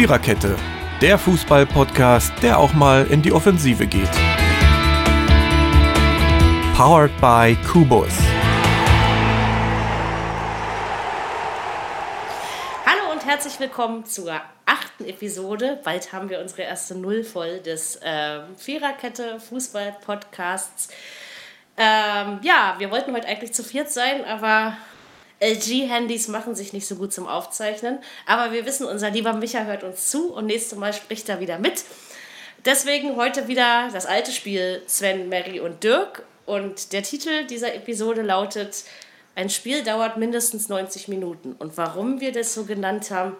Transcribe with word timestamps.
Viererkette, 0.00 0.56
der 1.02 1.18
Fußball-Podcast, 1.18 2.32
der 2.42 2.58
auch 2.58 2.72
mal 2.72 3.06
in 3.08 3.20
die 3.20 3.32
Offensive 3.32 3.86
geht. 3.86 4.10
Powered 6.74 7.10
by 7.20 7.54
Kubus. 7.70 8.14
Hallo 12.86 13.12
und 13.12 13.26
herzlich 13.26 13.60
willkommen 13.60 14.06
zur 14.06 14.40
achten 14.64 15.04
Episode. 15.04 15.78
Bald 15.84 16.14
haben 16.14 16.30
wir 16.30 16.40
unsere 16.40 16.62
erste 16.62 16.94
Null 16.94 17.22
voll 17.22 17.60
des 17.60 17.96
äh, 17.96 18.40
Viererkette 18.56 19.38
Fußball-Podcasts. 19.38 20.88
Ähm, 21.76 22.38
ja, 22.40 22.76
wir 22.78 22.90
wollten 22.90 23.12
heute 23.12 23.28
eigentlich 23.28 23.52
zu 23.52 23.62
viert 23.62 23.90
sein, 23.90 24.24
aber 24.24 24.78
LG-Handys 25.40 26.28
machen 26.28 26.54
sich 26.54 26.72
nicht 26.72 26.86
so 26.86 26.96
gut 26.96 27.12
zum 27.12 27.26
Aufzeichnen. 27.26 27.98
Aber 28.26 28.52
wir 28.52 28.66
wissen, 28.66 28.86
unser 28.86 29.10
lieber 29.10 29.32
Micha 29.32 29.64
hört 29.64 29.82
uns 29.82 30.10
zu 30.10 30.32
und 30.32 30.46
nächstes 30.46 30.78
Mal 30.78 30.92
spricht 30.92 31.28
er 31.28 31.40
wieder 31.40 31.58
mit. 31.58 31.84
Deswegen 32.64 33.16
heute 33.16 33.48
wieder 33.48 33.88
das 33.92 34.04
alte 34.04 34.32
Spiel 34.32 34.82
Sven, 34.86 35.28
Mary 35.28 35.60
und 35.60 35.82
Dirk. 35.82 36.24
Und 36.44 36.92
der 36.92 37.02
Titel 37.02 37.46
dieser 37.46 37.74
Episode 37.74 38.22
lautet: 38.22 38.84
Ein 39.34 39.48
Spiel 39.48 39.82
dauert 39.82 40.18
mindestens 40.18 40.68
90 40.68 41.08
Minuten. 41.08 41.54
Und 41.58 41.78
warum 41.78 42.20
wir 42.20 42.32
das 42.32 42.52
so 42.52 42.64
genannt 42.64 43.10
haben, 43.10 43.34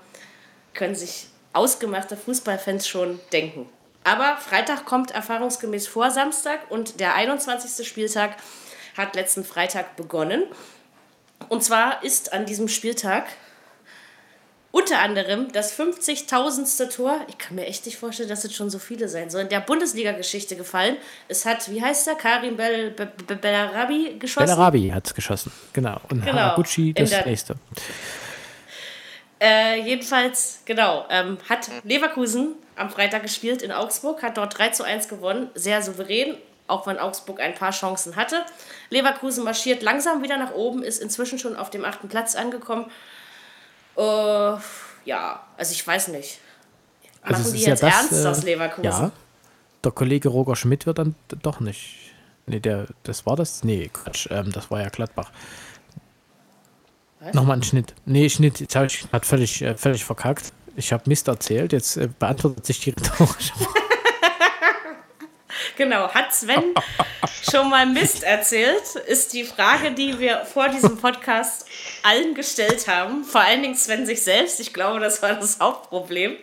können 0.72 0.94
sich 0.94 1.26
ausgemachte 1.52 2.16
Fußballfans 2.16 2.88
schon 2.88 3.20
denken. 3.32 3.68
Aber 4.04 4.38
Freitag 4.38 4.86
kommt 4.86 5.10
erfahrungsgemäß 5.10 5.86
vor 5.86 6.10
Samstag 6.10 6.70
und 6.70 7.00
der 7.00 7.14
21. 7.14 7.86
Spieltag 7.86 8.36
hat 8.96 9.14
letzten 9.14 9.44
Freitag 9.44 9.96
begonnen. 9.96 10.44
Und 11.48 11.64
zwar 11.64 12.02
ist 12.04 12.32
an 12.32 12.46
diesem 12.46 12.68
Spieltag 12.68 13.24
unter 14.72 15.00
anderem 15.00 15.50
das 15.52 15.76
50.000. 15.76 16.94
Tor, 16.94 17.20
ich 17.28 17.38
kann 17.38 17.56
mir 17.56 17.66
echt 17.66 17.86
nicht 17.86 17.98
vorstellen, 17.98 18.28
dass 18.28 18.44
es 18.44 18.54
schon 18.54 18.70
so 18.70 18.78
viele 18.78 19.08
sein 19.08 19.28
sollen, 19.28 19.48
der 19.48 19.60
Bundesliga-Geschichte 19.60 20.54
gefallen. 20.54 20.96
Es 21.26 21.44
hat, 21.44 21.70
wie 21.70 21.82
heißt 21.82 22.06
er, 22.06 22.14
Karim 22.14 22.56
Bel 22.56 22.90
Be 22.92 23.06
Be 23.26 23.34
Bellarabi 23.34 24.16
geschossen. 24.18 24.46
Bellarabi 24.46 24.90
hat 24.90 25.06
es 25.06 25.14
geschossen, 25.14 25.50
genau. 25.72 26.00
Und 26.08 26.24
Genau. 26.24 26.38
Haraguchi 26.38 26.92
das 26.94 27.10
nächste. 27.24 27.56
Äh, 29.42 29.80
jedenfalls, 29.82 30.60
genau, 30.66 31.06
ähm, 31.08 31.38
hat 31.48 31.70
Leverkusen 31.82 32.54
am 32.76 32.90
Freitag 32.90 33.22
gespielt 33.22 33.62
in 33.62 33.72
Augsburg, 33.72 34.22
hat 34.22 34.36
dort 34.36 34.56
3 34.56 34.68
zu 34.68 34.84
1 34.84 35.08
gewonnen, 35.08 35.48
sehr 35.54 35.82
souverän, 35.82 36.36
auch 36.70 36.86
wenn 36.86 36.98
Augsburg 36.98 37.40
ein 37.40 37.54
paar 37.54 37.72
Chancen 37.72 38.16
hatte. 38.16 38.44
Leverkusen 38.90 39.44
marschiert 39.44 39.82
langsam 39.82 40.22
wieder 40.22 40.36
nach 40.36 40.52
oben, 40.52 40.82
ist 40.82 41.02
inzwischen 41.02 41.38
schon 41.38 41.56
auf 41.56 41.70
dem 41.70 41.84
achten 41.84 42.08
Platz 42.08 42.34
angekommen. 42.36 42.90
Äh, 43.96 44.02
ja, 45.04 45.46
also 45.56 45.72
ich 45.72 45.86
weiß 45.86 46.08
nicht. 46.08 46.40
Machen 47.22 47.34
Also 47.34 47.52
die 47.52 47.58
ist 47.58 47.64
ja 47.64 47.70
jetzt 47.70 47.82
das, 47.82 47.94
ernst 47.94 48.24
äh, 48.24 48.28
aus 48.28 48.42
Leverkusen? 48.42 48.84
Ja, 48.84 49.12
der 49.84 49.92
Kollege 49.92 50.28
Roger 50.28 50.56
Schmidt 50.56 50.86
wird 50.86 50.98
dann 50.98 51.14
doch 51.42 51.60
nicht. 51.60 51.96
Nee, 52.46 52.60
der, 52.60 52.86
das 53.02 53.26
war 53.26 53.36
das? 53.36 53.62
Nee, 53.64 53.90
Quatsch, 53.92 54.28
ähm, 54.30 54.50
das 54.52 54.70
war 54.70 54.80
ja 54.80 54.88
Gladbach. 54.88 55.30
Was? 57.20 57.34
Nochmal 57.34 57.58
ein 57.58 57.62
Schnitt. 57.62 57.94
Nee, 58.06 58.28
Schnitt, 58.30 58.60
jetzt 58.60 58.74
habe 58.74 58.86
ich 58.86 59.08
grad 59.10 59.26
völlig, 59.26 59.60
äh, 59.62 59.76
völlig 59.76 60.04
verkackt. 60.04 60.52
Ich 60.76 60.92
habe 60.92 61.02
Mist 61.06 61.28
erzählt, 61.28 61.72
jetzt 61.72 61.96
äh, 61.96 62.08
beantwortet 62.18 62.64
sich 62.64 62.80
die 62.80 62.90
rhetorische 62.90 63.52
Frage. 63.52 63.79
Genau, 65.76 66.08
hat 66.08 66.34
Sven 66.34 66.74
schon 67.50 67.70
mal 67.70 67.86
Mist 67.86 68.22
erzählt? 68.22 68.96
Ist 69.06 69.32
die 69.32 69.44
Frage, 69.44 69.92
die 69.92 70.18
wir 70.18 70.44
vor 70.44 70.68
diesem 70.68 70.96
Podcast 70.98 71.66
allen 72.02 72.34
gestellt 72.34 72.88
haben. 72.88 73.24
Vor 73.24 73.40
allen 73.40 73.62
Dingen 73.62 73.74
Sven 73.74 74.06
sich 74.06 74.22
selbst. 74.22 74.60
Ich 74.60 74.72
glaube, 74.72 75.00
das 75.00 75.22
war 75.22 75.34
das 75.34 75.60
Hauptproblem. 75.60 76.36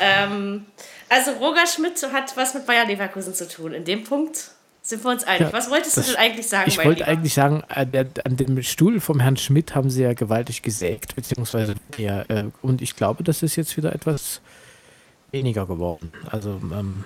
Ähm, 0.00 0.66
also 1.08 1.32
Roger 1.32 1.66
Schmidt 1.66 2.02
hat 2.12 2.36
was 2.36 2.54
mit 2.54 2.66
Bayer 2.66 2.86
Leverkusen 2.86 3.34
zu 3.34 3.48
tun. 3.48 3.72
In 3.74 3.84
dem 3.84 4.04
Punkt 4.04 4.50
sind 4.82 5.02
wir 5.02 5.10
uns 5.10 5.24
einig. 5.24 5.48
Ja, 5.48 5.52
was 5.52 5.70
wolltest 5.70 5.96
du 5.96 6.02
denn 6.02 6.16
eigentlich 6.16 6.46
sagen? 6.46 6.68
Ich 6.68 6.76
wollte 6.76 7.00
Lieber? 7.00 7.08
eigentlich 7.08 7.34
sagen, 7.34 7.62
äh, 7.68 8.04
an 8.24 8.36
dem 8.36 8.62
Stuhl 8.62 9.00
vom 9.00 9.20
Herrn 9.20 9.36
Schmidt 9.36 9.74
haben 9.74 9.88
sie 9.88 10.02
ja 10.02 10.12
gewaltig 10.12 10.62
gesägt, 10.62 11.16
beziehungsweise 11.16 11.74
ja, 11.96 12.22
äh, 12.28 12.44
und 12.62 12.82
ich 12.82 12.94
glaube, 12.94 13.24
das 13.24 13.42
ist 13.42 13.56
jetzt 13.56 13.76
wieder 13.76 13.94
etwas 13.94 14.40
weniger 15.30 15.66
geworden. 15.66 16.12
Also, 16.30 16.60
ähm, 16.72 17.04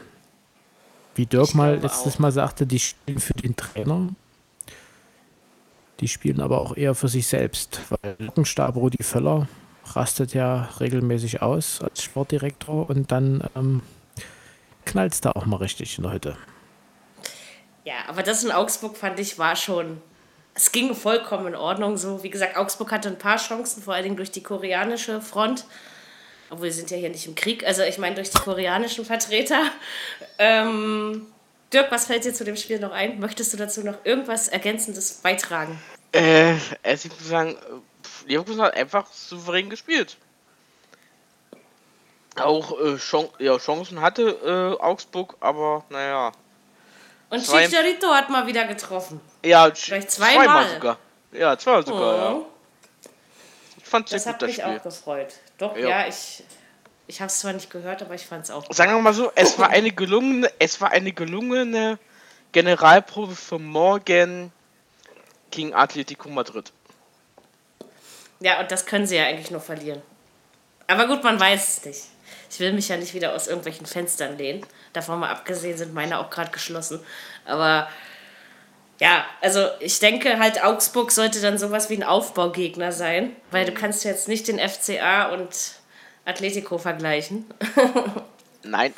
wie 1.18 1.26
Dirk 1.26 1.54
mal 1.54 1.78
letztes 1.78 2.14
auch. 2.14 2.18
Mal 2.20 2.32
sagte, 2.32 2.66
die 2.66 2.78
spielen 2.78 3.20
für 3.20 3.34
den 3.34 3.56
Trainer, 3.56 4.08
die 6.00 6.08
spielen 6.08 6.40
aber 6.40 6.60
auch 6.60 6.76
eher 6.76 6.94
für 6.94 7.08
sich 7.08 7.26
selbst, 7.26 7.80
weil 7.90 8.16
Lockenstab 8.18 8.76
Rudi 8.76 9.02
Völler 9.02 9.48
rastet 9.84 10.32
ja 10.32 10.68
regelmäßig 10.80 11.42
aus 11.42 11.82
als 11.82 12.02
Sportdirektor 12.02 12.88
und 12.88 13.10
dann 13.10 13.42
ähm, 13.56 13.82
knallt 14.84 15.12
es 15.12 15.20
da 15.20 15.32
auch 15.32 15.46
mal 15.46 15.56
richtig 15.56 15.98
in 15.98 16.04
der 16.04 16.12
Hütte. 16.12 16.36
Ja, 17.84 17.94
aber 18.06 18.22
das 18.22 18.44
in 18.44 18.52
Augsburg 18.52 18.96
fand 18.96 19.18
ich 19.18 19.38
war 19.38 19.56
schon. 19.56 20.00
Es 20.54 20.72
ging 20.72 20.94
vollkommen 20.94 21.48
in 21.48 21.54
Ordnung 21.54 21.96
so. 21.96 22.22
Wie 22.22 22.30
gesagt, 22.30 22.56
Augsburg 22.56 22.92
hatte 22.92 23.08
ein 23.08 23.18
paar 23.18 23.38
Chancen, 23.38 23.82
vor 23.82 23.94
allen 23.94 24.04
Dingen 24.04 24.16
durch 24.16 24.30
die 24.30 24.42
koreanische 24.42 25.20
Front. 25.20 25.64
Obwohl, 26.50 26.64
wir 26.66 26.72
sind 26.72 26.90
ja 26.90 26.96
hier 26.96 27.10
nicht 27.10 27.26
im 27.26 27.34
Krieg. 27.34 27.66
Also, 27.66 27.82
ich 27.82 27.98
meine, 27.98 28.14
durch 28.16 28.30
die 28.30 28.38
koreanischen 28.38 29.04
Vertreter. 29.04 29.62
Ähm, 30.38 31.26
Dirk, 31.72 31.90
was 31.90 32.06
fällt 32.06 32.24
dir 32.24 32.32
zu 32.32 32.44
dem 32.44 32.56
Spiel 32.56 32.78
noch 32.78 32.92
ein? 32.92 33.20
Möchtest 33.20 33.52
du 33.52 33.56
dazu 33.58 33.82
noch 33.82 33.96
irgendwas 34.04 34.48
Ergänzendes 34.48 35.12
beitragen? 35.14 35.78
Äh, 36.12 36.54
also 36.82 37.08
ich 37.08 37.14
muss 37.18 37.28
sagen, 37.28 37.56
Leverkusen 38.26 38.62
hat 38.62 38.74
einfach 38.74 39.06
souverän 39.12 39.68
gespielt. 39.68 40.16
Auch 42.36 42.78
äh, 42.80 42.96
Chan 42.96 43.28
ja, 43.38 43.58
Chancen 43.58 44.00
hatte 44.00 44.22
äh, 44.78 44.82
Augsburg, 44.82 45.36
aber 45.40 45.84
naja. 45.90 46.32
Und 47.30 47.44
Zwei- 47.44 47.66
Chicharito 47.66 48.06
hat 48.08 48.30
mal 48.30 48.46
wieder 48.46 48.64
getroffen. 48.64 49.20
Ja, 49.44 49.70
Vielleicht 49.74 50.10
zweimal. 50.10 50.66
sogar. 50.70 50.98
Ja, 51.32 51.58
zweimal 51.58 51.84
sogar, 51.84 52.16
ja. 52.16 52.32
Oh, 52.32 52.46
Ich 53.76 53.84
fand 53.84 54.08
sehr 54.08 54.16
das 54.18 54.24
gut 54.24 54.32
hat 54.34 54.42
das 54.42 54.46
mich 54.48 54.56
Spiel. 54.56 54.78
auch 54.78 54.82
gefreut. 54.82 55.34
Doch, 55.58 55.76
Ja. 55.76 55.88
ja, 55.88 56.08
ich, 56.08 56.42
ich 57.06 57.20
habe 57.20 57.26
es 57.28 57.40
zwar 57.40 57.52
nicht 57.52 57.70
gehört, 57.70 58.02
aber 58.02 58.14
ich 58.14 58.26
fand 58.26 58.44
es 58.44 58.50
auch 58.50 58.64
gut. 58.64 58.74
Sagen 58.74 58.92
wir 58.92 59.00
mal 59.00 59.12
so, 59.14 59.30
es 59.34 59.58
war 59.58 59.70
eine 59.70 59.90
gelungene, 59.90 60.50
es 60.58 60.80
war 60.80 60.90
eine 60.90 61.12
gelungene 61.12 61.98
Generalprobe 62.52 63.34
für 63.34 63.58
morgen 63.58 64.52
gegen 65.50 65.74
Atletico 65.74 66.28
Madrid. 66.28 66.72
Ja, 68.40 68.60
und 68.60 68.70
das 68.70 68.86
können 68.86 69.06
sie 69.06 69.16
ja 69.16 69.24
eigentlich 69.24 69.50
nur 69.50 69.60
verlieren. 69.60 70.00
Aber 70.86 71.06
gut, 71.06 71.24
man 71.24 71.38
weiß 71.38 71.78
es 71.78 71.84
nicht. 71.84 72.04
Ich 72.50 72.60
will 72.60 72.72
mich 72.72 72.88
ja 72.88 72.96
nicht 72.96 73.12
wieder 73.12 73.34
aus 73.34 73.46
irgendwelchen 73.46 73.86
Fenstern 73.86 74.38
lehnen. 74.38 74.64
Davon 74.92 75.18
mal 75.20 75.30
abgesehen 75.30 75.76
sind 75.76 75.92
meine 75.92 76.18
auch 76.18 76.30
gerade 76.30 76.50
geschlossen. 76.50 77.00
Aber 77.44 77.88
ja, 79.00 79.24
also 79.40 79.66
ich 79.80 79.98
denke 80.00 80.38
halt, 80.38 80.62
Augsburg 80.62 81.10
sollte 81.12 81.40
dann 81.40 81.58
sowas 81.58 81.90
wie 81.90 81.96
ein 81.96 82.04
Aufbaugegner 82.04 82.92
sein, 82.92 83.36
weil 83.50 83.64
du 83.64 83.72
kannst 83.72 84.04
jetzt 84.04 84.28
nicht 84.28 84.48
den 84.48 84.58
FCA 84.58 85.28
und 85.28 85.72
Atletico 86.24 86.78
vergleichen. 86.78 87.46
Nein, 88.62 88.92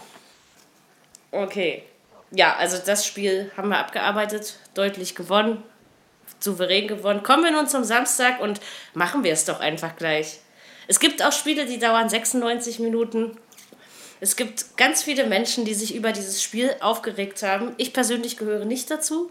Okay. 1.32 1.84
Ja, 2.32 2.56
also 2.56 2.78
das 2.84 3.06
Spiel 3.06 3.50
haben 3.56 3.68
wir 3.68 3.78
abgearbeitet, 3.78 4.58
deutlich 4.74 5.14
gewonnen, 5.14 5.62
souverän 6.38 6.86
gewonnen. 6.88 7.22
Kommen 7.22 7.44
wir 7.44 7.50
nun 7.50 7.68
zum 7.68 7.84
Samstag 7.84 8.40
und 8.40 8.60
machen 8.94 9.24
wir 9.24 9.32
es 9.32 9.44
doch 9.44 9.60
einfach 9.60 9.96
gleich. 9.96 10.38
Es 10.86 11.00
gibt 11.00 11.22
auch 11.22 11.32
Spiele, 11.32 11.66
die 11.66 11.78
dauern 11.78 12.08
96 12.08 12.78
Minuten. 12.78 13.36
Es 14.20 14.36
gibt 14.36 14.76
ganz 14.76 15.02
viele 15.02 15.26
Menschen, 15.26 15.64
die 15.64 15.74
sich 15.74 15.94
über 15.94 16.12
dieses 16.12 16.42
Spiel 16.42 16.74
aufgeregt 16.80 17.42
haben. 17.42 17.74
Ich 17.78 17.92
persönlich 17.92 18.36
gehöre 18.36 18.64
nicht 18.64 18.90
dazu. 18.90 19.30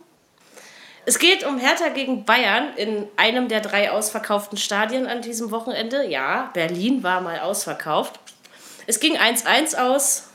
Es 1.09 1.17
geht 1.17 1.43
um 1.43 1.57
Hertha 1.57 1.89
gegen 1.89 2.23
Bayern 2.23 2.75
in 2.75 3.07
einem 3.15 3.47
der 3.47 3.61
drei 3.61 3.89
ausverkauften 3.89 4.59
Stadien 4.59 5.07
an 5.07 5.23
diesem 5.23 5.49
Wochenende. 5.49 6.05
Ja, 6.05 6.51
Berlin 6.53 7.01
war 7.01 7.19
mal 7.19 7.39
ausverkauft. 7.39 8.19
Es 8.85 8.99
ging 8.99 9.17
1-1 9.17 9.75
aus. 9.75 10.29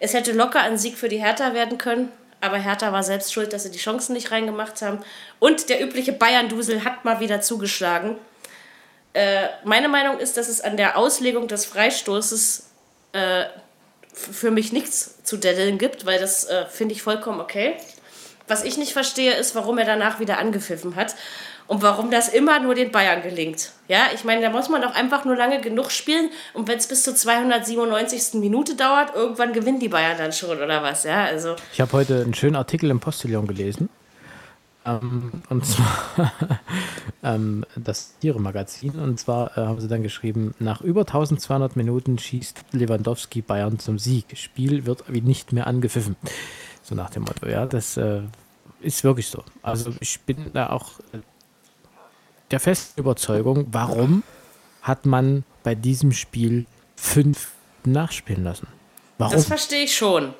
Es 0.00 0.14
hätte 0.14 0.32
locker 0.32 0.62
ein 0.62 0.78
Sieg 0.78 0.96
für 0.96 1.10
die 1.10 1.22
Hertha 1.22 1.52
werden 1.52 1.76
können, 1.76 2.10
aber 2.40 2.56
Hertha 2.56 2.90
war 2.90 3.02
selbst 3.02 3.34
schuld, 3.34 3.52
dass 3.52 3.64
sie 3.64 3.70
die 3.70 3.78
Chancen 3.78 4.14
nicht 4.14 4.30
reingemacht 4.30 4.80
haben. 4.80 5.00
Und 5.38 5.68
der 5.68 5.84
übliche 5.84 6.14
Bayern-Dusel 6.14 6.84
hat 6.84 7.04
mal 7.04 7.20
wieder 7.20 7.42
zugeschlagen. 7.42 8.16
Äh, 9.12 9.48
meine 9.62 9.90
Meinung 9.90 10.20
ist, 10.20 10.38
dass 10.38 10.48
es 10.48 10.62
an 10.62 10.78
der 10.78 10.96
Auslegung 10.96 11.48
des 11.48 11.66
Freistoßes 11.66 12.70
äh, 13.12 13.44
für 14.14 14.52
mich 14.52 14.72
nichts 14.72 15.22
zu 15.22 15.36
daddeln 15.36 15.76
gibt, 15.76 16.06
weil 16.06 16.18
das 16.18 16.44
äh, 16.44 16.64
finde 16.64 16.94
ich 16.94 17.02
vollkommen 17.02 17.42
okay. 17.42 17.76
Was 18.52 18.64
ich 18.64 18.76
nicht 18.76 18.92
verstehe, 18.92 19.32
ist, 19.32 19.54
warum 19.54 19.78
er 19.78 19.86
danach 19.86 20.20
wieder 20.20 20.36
angepfiffen 20.36 20.94
hat 20.94 21.14
und 21.68 21.80
warum 21.80 22.10
das 22.10 22.28
immer 22.28 22.60
nur 22.60 22.74
den 22.74 22.92
Bayern 22.92 23.22
gelingt. 23.22 23.72
Ja, 23.88 24.08
ich 24.14 24.24
meine, 24.24 24.42
da 24.42 24.50
muss 24.50 24.68
man 24.68 24.82
doch 24.82 24.94
einfach 24.94 25.24
nur 25.24 25.36
lange 25.36 25.62
genug 25.62 25.90
spielen 25.90 26.28
und 26.52 26.68
wenn 26.68 26.76
es 26.76 26.86
bis 26.86 27.02
zur 27.02 27.14
297. 27.14 28.38
Minute 28.38 28.76
dauert, 28.76 29.14
irgendwann 29.14 29.54
gewinnen 29.54 29.80
die 29.80 29.88
Bayern 29.88 30.18
dann 30.18 30.34
schon 30.34 30.58
oder 30.58 30.82
was, 30.82 31.04
ja? 31.04 31.24
Also, 31.24 31.56
Ich 31.72 31.80
habe 31.80 31.92
heute 31.92 32.20
einen 32.20 32.34
schönen 32.34 32.56
Artikel 32.56 32.90
im 32.90 33.00
Postillon 33.00 33.46
gelesen. 33.46 33.88
Ähm, 34.84 35.32
und 35.48 35.64
zwar 35.64 36.12
ähm, 37.22 37.64
das 37.74 38.18
Tiere-Magazin. 38.18 38.98
Und 39.00 39.18
zwar 39.18 39.56
äh, 39.56 39.62
haben 39.62 39.80
sie 39.80 39.88
dann 39.88 40.02
geschrieben, 40.02 40.54
nach 40.58 40.82
über 40.82 41.02
1200 41.02 41.74
Minuten 41.76 42.18
schießt 42.18 42.64
Lewandowski 42.72 43.40
Bayern 43.40 43.78
zum 43.78 43.98
Sieg. 43.98 44.26
Spiel 44.34 44.84
wird 44.84 45.04
wie 45.08 45.22
nicht 45.22 45.54
mehr 45.54 45.66
angepfiffen. 45.66 46.16
So 46.82 46.94
nach 46.94 47.10
dem 47.10 47.22
Motto, 47.22 47.46
ja, 47.46 47.64
das 47.64 47.96
äh, 47.96 48.22
ist 48.82 49.04
wirklich 49.04 49.28
so. 49.28 49.42
Also 49.62 49.92
ich 50.00 50.20
bin 50.20 50.52
da 50.52 50.70
auch 50.70 50.98
äh, 51.12 51.18
der 52.50 52.60
festen 52.60 53.00
Überzeugung, 53.00 53.66
warum 53.70 54.22
hat 54.82 55.06
man 55.06 55.44
bei 55.62 55.74
diesem 55.74 56.12
Spiel 56.12 56.66
fünf 56.96 57.52
nachspielen 57.84 58.44
lassen? 58.44 58.66
Warum? 59.18 59.34
Das 59.34 59.46
verstehe 59.46 59.84
ich 59.84 59.96
schon. 59.96 60.34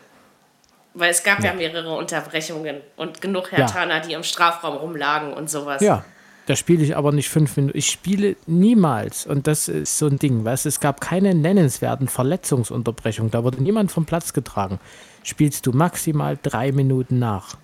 Weil 0.94 1.10
es 1.10 1.22
gab 1.22 1.40
ja, 1.40 1.46
ja 1.46 1.54
mehrere 1.54 1.96
Unterbrechungen 1.96 2.82
und 2.96 3.20
genug 3.22 3.52
Hertaner, 3.52 3.96
ja. 3.96 4.00
die 4.00 4.12
im 4.12 4.22
Strafraum 4.22 4.76
rumlagen 4.76 5.32
und 5.32 5.48
sowas. 5.48 5.80
Ja, 5.80 6.04
da 6.46 6.56
spiele 6.56 6.82
ich 6.82 6.96
aber 6.96 7.12
nicht 7.12 7.28
fünf 7.28 7.56
Minuten. 7.56 7.78
Ich 7.78 7.90
spiele 7.90 8.36
niemals, 8.46 9.26
und 9.26 9.46
das 9.46 9.68
ist 9.68 9.96
so 9.96 10.06
ein 10.06 10.18
Ding, 10.18 10.44
weißt 10.44 10.66
es 10.66 10.80
gab 10.80 11.00
keine 11.00 11.34
nennenswerten 11.34 12.08
Verletzungsunterbrechungen. 12.08 13.30
Da 13.30 13.44
wurde 13.44 13.62
niemand 13.62 13.92
vom 13.92 14.04
Platz 14.04 14.32
getragen. 14.32 14.80
Spielst 15.22 15.66
du 15.66 15.72
maximal 15.72 16.36
drei 16.42 16.72
Minuten 16.72 17.18
nach. 17.18 17.56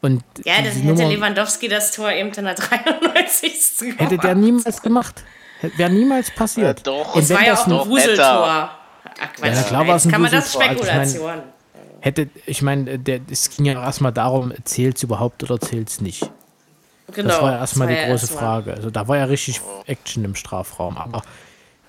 Und 0.00 0.22
ja, 0.44 0.62
das 0.62 0.76
hätte 0.76 0.86
Nummer, 0.86 1.08
Lewandowski 1.08 1.68
das 1.68 1.90
Tor 1.90 2.12
eben 2.12 2.30
in 2.32 2.44
der 2.44 2.54
93. 2.54 3.78
gemacht. 3.78 4.00
Hätte 4.00 4.18
der 4.18 4.34
niemals 4.34 4.82
gemacht. 4.82 5.24
Wäre 5.76 5.90
niemals 5.90 6.30
passiert. 6.30 6.78
Ja, 6.78 6.82
doch. 6.84 7.14
Und 7.14 7.22
es 7.22 7.30
war 7.30 7.44
ja 7.44 7.54
auch 7.54 7.66
ein 7.66 7.88
Wuseltor. 7.88 8.70
Ach, 9.20 9.32
Quatsch. 9.36 9.54
Ja, 9.54 9.62
klar 9.62 9.88
war 9.88 9.96
es 9.96 10.04
ein 10.04 10.12
kann 10.12 10.22
man 10.22 10.30
das 10.30 10.52
Spekulation. 10.52 10.98
Also 11.00 11.16
ich 11.16 11.22
mein, 11.24 11.42
hätte, 12.00 12.28
ich 12.46 12.62
meine, 12.62 13.00
es 13.30 13.50
ging 13.50 13.64
ja 13.64 13.82
erstmal 13.82 14.12
darum, 14.12 14.52
zählt 14.64 14.98
es 14.98 15.02
überhaupt 15.02 15.42
oder 15.42 15.60
zählt 15.60 15.88
es 15.88 16.00
nicht. 16.00 16.30
Genau. 17.12 17.28
Das 17.28 17.42
war 17.42 17.52
ja 17.52 17.58
erstmal 17.58 17.88
die 17.88 17.94
ja 17.94 18.08
große 18.08 18.26
erst 18.26 18.38
Frage. 18.38 18.74
Also 18.74 18.90
da 18.90 19.08
war 19.08 19.16
ja 19.16 19.24
richtig 19.24 19.60
Action 19.86 20.24
im 20.24 20.34
Strafraum. 20.34 20.96
Aber 20.96 21.22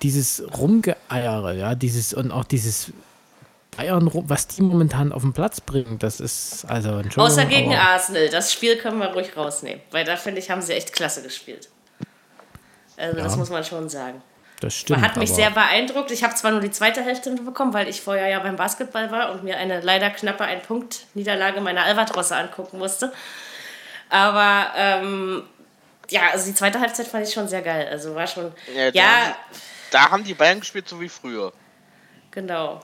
dieses 0.02 0.42
Rumgeeiere, 0.56 1.54
ja, 1.54 1.74
dieses 1.74 2.14
und 2.14 2.32
auch 2.32 2.44
dieses 2.44 2.92
Bayern, 3.76 4.10
was 4.12 4.48
die 4.48 4.62
momentan 4.62 5.12
auf 5.12 5.22
den 5.22 5.32
Platz 5.32 5.60
bringen, 5.60 5.98
das 5.98 6.20
ist 6.20 6.64
also 6.64 7.02
Außer 7.16 7.46
gegen 7.46 7.74
Arsenal, 7.74 8.28
das 8.28 8.52
Spiel 8.52 8.76
können 8.76 8.98
wir 8.98 9.08
ruhig 9.08 9.36
rausnehmen, 9.36 9.80
weil 9.90 10.04
da 10.04 10.16
finde 10.16 10.40
ich, 10.40 10.50
haben 10.50 10.60
sie 10.60 10.72
echt 10.72 10.92
klasse 10.92 11.22
gespielt. 11.22 11.68
Also 12.96 13.16
ja, 13.16 13.24
das 13.24 13.36
muss 13.36 13.48
man 13.50 13.64
schon 13.64 13.88
sagen. 13.88 14.22
Das 14.60 14.74
stimmt. 14.74 15.00
Man 15.00 15.08
hat 15.08 15.16
mich 15.16 15.32
sehr 15.32 15.50
beeindruckt. 15.50 16.10
Ich 16.10 16.22
habe 16.22 16.34
zwar 16.34 16.50
nur 16.50 16.60
die 16.60 16.70
zweite 16.70 17.02
Hälfte 17.02 17.34
bekommen, 17.34 17.72
weil 17.72 17.88
ich 17.88 18.02
vorher 18.02 18.28
ja 18.28 18.40
beim 18.40 18.56
Basketball 18.56 19.10
war 19.10 19.32
und 19.32 19.42
mir 19.42 19.56
eine 19.56 19.80
leider 19.80 20.10
knappe 20.10 20.44
ein 20.44 20.60
Punkt 20.60 21.06
Niederlage 21.14 21.62
meiner 21.62 21.84
Albatrosse 21.84 22.36
angucken 22.36 22.78
musste. 22.78 23.10
Aber 24.10 24.70
ähm, 24.76 25.44
ja, 26.10 26.22
also 26.32 26.46
die 26.46 26.54
zweite 26.54 26.78
Halbzeit 26.78 27.06
fand 27.06 27.26
ich 27.26 27.32
schon 27.32 27.48
sehr 27.48 27.62
geil. 27.62 27.88
Also 27.90 28.14
war 28.14 28.26
schon. 28.26 28.52
Ja, 28.74 28.90
da, 28.90 29.00
Haben, 29.02 29.34
da 29.92 30.10
haben 30.10 30.24
die 30.24 30.34
Bayern 30.34 30.60
gespielt, 30.60 30.86
so 30.86 31.00
wie 31.00 31.08
früher. 31.08 31.52
Genau. 32.30 32.82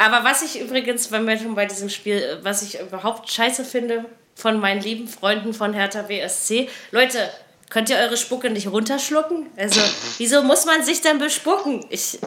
Aber 0.00 0.24
was 0.24 0.40
ich 0.40 0.58
übrigens, 0.58 1.12
wenn 1.12 1.26
wir 1.26 1.38
schon 1.38 1.54
bei 1.54 1.66
diesem 1.66 1.90
Spiel, 1.90 2.38
was 2.42 2.62
ich 2.62 2.80
überhaupt 2.80 3.30
scheiße 3.30 3.66
finde 3.66 4.06
von 4.34 4.58
meinen 4.58 4.80
lieben 4.80 5.06
Freunden 5.06 5.52
von 5.52 5.74
Hertha 5.74 6.00
BSC, 6.00 6.70
Leute, 6.90 7.28
könnt 7.68 7.90
ihr 7.90 7.96
eure 7.98 8.16
Spucke 8.16 8.48
nicht 8.48 8.68
runterschlucken? 8.68 9.48
Also, 9.58 9.82
wieso 10.16 10.42
muss 10.42 10.64
man 10.64 10.82
sich 10.82 11.02
denn 11.02 11.18
bespucken? 11.18 11.84
Ich, 11.90 12.18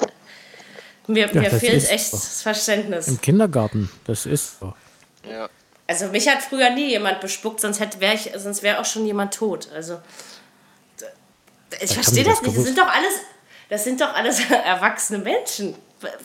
mir, 1.07 1.27
ja, 1.33 1.41
mir 1.41 1.49
fehlt 1.49 1.89
echt 1.89 2.13
das 2.13 2.43
Verständnis. 2.43 3.07
Im 3.07 3.19
Kindergarten, 3.19 3.89
das 4.05 4.27
ist 4.27 4.59
so. 4.59 4.75
Ja. 5.27 5.49
Also 5.87 6.09
mich 6.09 6.27
hat 6.29 6.43
früher 6.43 6.69
nie 6.69 6.89
jemand 6.91 7.21
bespuckt, 7.21 7.59
sonst 7.59 7.79
wäre 7.99 8.13
ich, 8.13 8.29
sonst 8.37 8.61
wäre 8.61 8.81
auch 8.81 8.85
schon 8.85 9.07
jemand 9.07 9.33
tot. 9.33 9.67
Also 9.73 9.99
ich 11.81 11.91
verstehe 11.91 12.23
das, 12.23 12.39
das 12.39 12.43
nicht. 12.43 12.57
Das 12.57 12.65
sind 12.65 12.77
doch 12.77 12.87
alles, 12.87 13.13
das 13.69 13.83
sind 13.83 13.99
doch 13.99 14.13
alles 14.13 14.39
erwachsene 14.65 15.17
Menschen. 15.17 15.75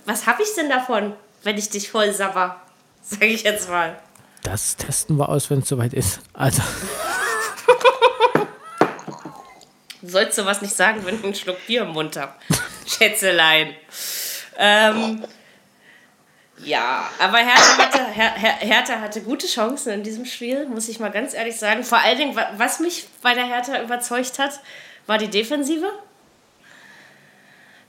Was 0.04 0.26
habe 0.26 0.42
ich 0.42 0.54
denn 0.54 0.68
davon? 0.68 1.16
Wenn 1.42 1.58
ich 1.58 1.70
dich 1.70 1.90
voll 1.90 2.12
sabber. 2.12 2.60
Sag 3.02 3.22
ich 3.22 3.42
jetzt 3.42 3.68
mal. 3.68 3.98
Das 4.42 4.76
testen 4.76 5.16
wir 5.16 5.28
aus, 5.28 5.50
wenn 5.50 5.60
es 5.60 5.68
soweit 5.68 5.94
ist. 5.94 6.20
Also. 6.32 6.62
du 10.02 10.08
sollst 10.08 10.36
sowas 10.36 10.62
nicht 10.62 10.74
sagen, 10.74 11.04
wenn 11.04 11.16
ich 11.16 11.24
einen 11.24 11.34
Schluck 11.34 11.58
Bier 11.66 11.82
im 11.82 11.90
Mund 11.90 12.16
habe. 12.16 12.32
Schätzelein. 12.86 13.74
Ähm, 14.56 15.24
ja, 16.64 17.08
aber 17.18 17.38
Hertha 17.38 17.78
hatte, 17.78 18.06
Her 18.06 18.34
Her 18.34 18.56
Hertha 18.60 19.00
hatte 19.00 19.22
gute 19.22 19.46
Chancen 19.46 19.92
in 19.92 20.02
diesem 20.02 20.24
Spiel, 20.24 20.66
muss 20.66 20.88
ich 20.88 20.98
mal 20.98 21.10
ganz 21.10 21.34
ehrlich 21.34 21.56
sagen. 21.56 21.84
Vor 21.84 21.98
allen 21.98 22.18
Dingen, 22.18 22.40
was 22.56 22.80
mich 22.80 23.06
bei 23.22 23.34
der 23.34 23.46
Hertha 23.46 23.82
überzeugt 23.82 24.38
hat, 24.38 24.60
war 25.06 25.18
die 25.18 25.28
Defensive. 25.28 25.90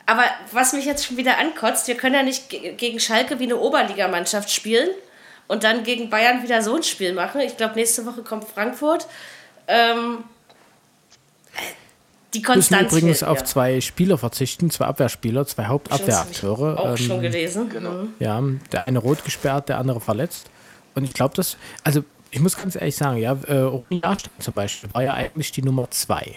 Aber 0.10 0.24
was 0.52 0.74
mich 0.74 0.86
jetzt 0.86 1.06
schon 1.06 1.18
wieder 1.18 1.38
ankotzt, 1.38 1.88
wir 1.88 1.94
können 1.94 2.16
ja 2.16 2.24
nicht 2.24 2.50
gegen 2.50 3.00
Schalke 3.00 3.38
wie 3.38 3.44
eine 3.44 3.58
Oberligamannschaft 3.58 4.50
spielen 4.50 4.90
und 5.48 5.64
dann 5.64 5.84
gegen 5.84 6.10
Bayern 6.10 6.42
wieder 6.42 6.64
so 6.64 6.78
ein 6.78 6.82
Spiel 6.82 7.14
machen. 7.14 7.42
Ich 7.42 7.58
glaube, 7.58 7.76
nächste 7.76 8.08
Woche 8.08 8.24
kommt 8.24 8.46
Frankfurt. 8.46 9.06
Ähm, 9.68 10.24
die 12.34 12.42
Konstanz. 12.42 12.92
Müssen 12.92 12.98
übrigens 12.98 13.22
auf 13.22 13.44
zwei 13.44 13.82
Spieler 13.82 14.18
verzichten, 14.18 14.72
zwei 14.72 14.86
Abwehrspieler, 14.86 15.46
zwei 15.46 15.66
Hauptabwehrakteure. 15.66 16.80
Auch 16.80 16.90
ähm, 16.90 16.98
schon 16.98 17.22
gelesen. 17.22 17.70
Genau. 17.70 17.92
Mhm. 17.92 18.14
Ja, 18.18 18.42
der 18.72 18.88
eine 18.88 18.98
rot 18.98 19.24
gesperrt, 19.24 19.70
der 19.70 19.78
andere 19.78 20.02
verletzt. 20.02 20.50
Und 20.96 21.04
ich 21.04 21.14
glaube, 21.14 21.36
das, 21.36 21.56
also 21.84 22.04
ich 22.32 22.40
muss 22.40 22.58
ganz 22.58 22.76
ehrlich 22.76 22.96
sagen, 22.96 23.18
ja, 23.18 23.34
äh, 23.34 24.18
zum 24.40 24.54
Beispiel 24.56 24.92
war 24.92 25.04
ja 25.04 25.14
eigentlich 25.14 25.52
die 25.52 25.62
Nummer 25.62 25.92
zwei. 25.92 26.36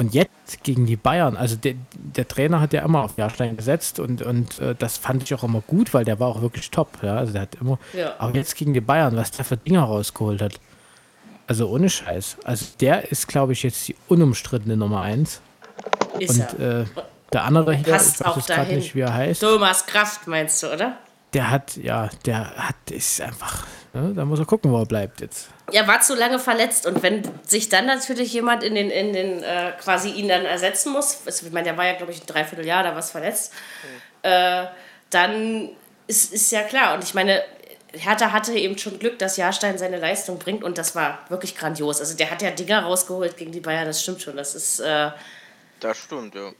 Und 0.00 0.14
jetzt 0.14 0.64
gegen 0.64 0.86
die 0.86 0.96
Bayern, 0.96 1.36
also 1.36 1.56
der, 1.56 1.74
der 1.92 2.26
Trainer 2.26 2.62
hat 2.62 2.72
ja 2.72 2.80
immer 2.80 3.04
auf 3.04 3.18
Jahrstein 3.18 3.58
gesetzt 3.58 4.00
und, 4.00 4.22
und 4.22 4.58
äh, 4.58 4.74
das 4.74 4.96
fand 4.96 5.22
ich 5.22 5.34
auch 5.34 5.44
immer 5.44 5.60
gut, 5.60 5.92
weil 5.92 6.06
der 6.06 6.18
war 6.18 6.28
auch 6.28 6.40
wirklich 6.40 6.70
top. 6.70 6.88
Ja? 7.02 7.16
Also 7.16 7.34
der 7.34 7.42
hat 7.42 7.56
immer. 7.60 7.78
Ja. 7.92 8.14
Aber 8.18 8.34
jetzt 8.34 8.56
gegen 8.56 8.72
die 8.72 8.80
Bayern, 8.80 9.14
was 9.14 9.30
der 9.30 9.44
für 9.44 9.58
Dinger 9.58 9.82
rausgeholt 9.82 10.40
hat. 10.40 10.58
Also 11.46 11.68
ohne 11.68 11.90
Scheiß. 11.90 12.38
Also 12.44 12.64
der 12.80 13.12
ist, 13.12 13.28
glaube 13.28 13.52
ich, 13.52 13.62
jetzt 13.62 13.88
die 13.88 13.96
unumstrittene 14.08 14.74
Nummer 14.74 15.02
eins. 15.02 15.42
Ist 16.18 16.54
und 16.54 16.60
äh, 16.60 16.86
der 17.30 17.44
andere 17.44 17.74
hier, 17.74 17.92
Passt 17.92 18.22
ich 18.22 18.26
weiß 18.26 18.46
gerade 18.46 18.74
nicht, 18.74 18.94
wie 18.94 19.00
er 19.00 19.12
heißt. 19.12 19.42
Thomas 19.42 19.84
Kraft 19.84 20.26
meinst 20.26 20.62
du, 20.62 20.72
oder? 20.72 20.96
Der 21.34 21.50
hat, 21.50 21.76
ja, 21.76 22.08
der 22.24 22.56
hat, 22.56 22.90
ist 22.90 23.20
einfach, 23.20 23.66
ne, 23.92 24.12
da 24.14 24.24
muss 24.24 24.38
er 24.38 24.46
gucken, 24.46 24.72
wo 24.72 24.78
er 24.78 24.86
bleibt 24.86 25.20
jetzt 25.20 25.48
er 25.72 25.86
war 25.86 26.00
zu 26.00 26.14
lange 26.14 26.38
verletzt 26.38 26.86
und 26.86 27.02
wenn 27.02 27.22
sich 27.46 27.68
dann 27.68 27.86
natürlich 27.86 28.32
jemand 28.32 28.62
in 28.62 28.74
den, 28.74 28.90
in 28.90 29.12
den 29.12 29.42
äh, 29.42 29.72
quasi 29.80 30.10
ihn 30.10 30.28
dann 30.28 30.44
ersetzen 30.44 30.92
muss, 30.92 31.18
also, 31.26 31.46
ich 31.46 31.52
meine, 31.52 31.64
der 31.64 31.76
war 31.76 31.86
ja, 31.86 31.94
glaube 31.94 32.12
ich, 32.12 32.20
ein 32.20 32.26
Dreivierteljahr 32.26 32.82
da 32.82 32.94
was 32.94 33.10
verletzt, 33.10 33.52
mhm. 33.82 34.30
äh, 34.30 34.66
dann 35.10 35.70
ist, 36.06 36.32
ist 36.32 36.50
ja 36.52 36.62
klar. 36.62 36.94
Und 36.94 37.04
ich 37.04 37.14
meine, 37.14 37.42
Hertha 37.92 38.32
hatte 38.32 38.52
eben 38.54 38.78
schon 38.78 38.98
Glück, 38.98 39.18
dass 39.18 39.36
Jahrstein 39.36 39.78
seine 39.78 39.98
Leistung 39.98 40.38
bringt 40.38 40.62
und 40.62 40.78
das 40.78 40.94
war 40.94 41.20
wirklich 41.28 41.56
grandios. 41.56 42.00
Also 42.00 42.16
der 42.16 42.30
hat 42.30 42.42
ja 42.42 42.50
Dinger 42.50 42.82
rausgeholt 42.82 43.36
gegen 43.36 43.52
die 43.52 43.60
Bayern, 43.60 43.86
das 43.86 44.02
stimmt 44.02 44.22
schon. 44.22 44.36
Das 44.36 44.54
ist. 44.54 44.80
Äh, 44.80 45.10
das 45.80 45.98
stimmt, 45.98 46.34
ja. 46.34 46.52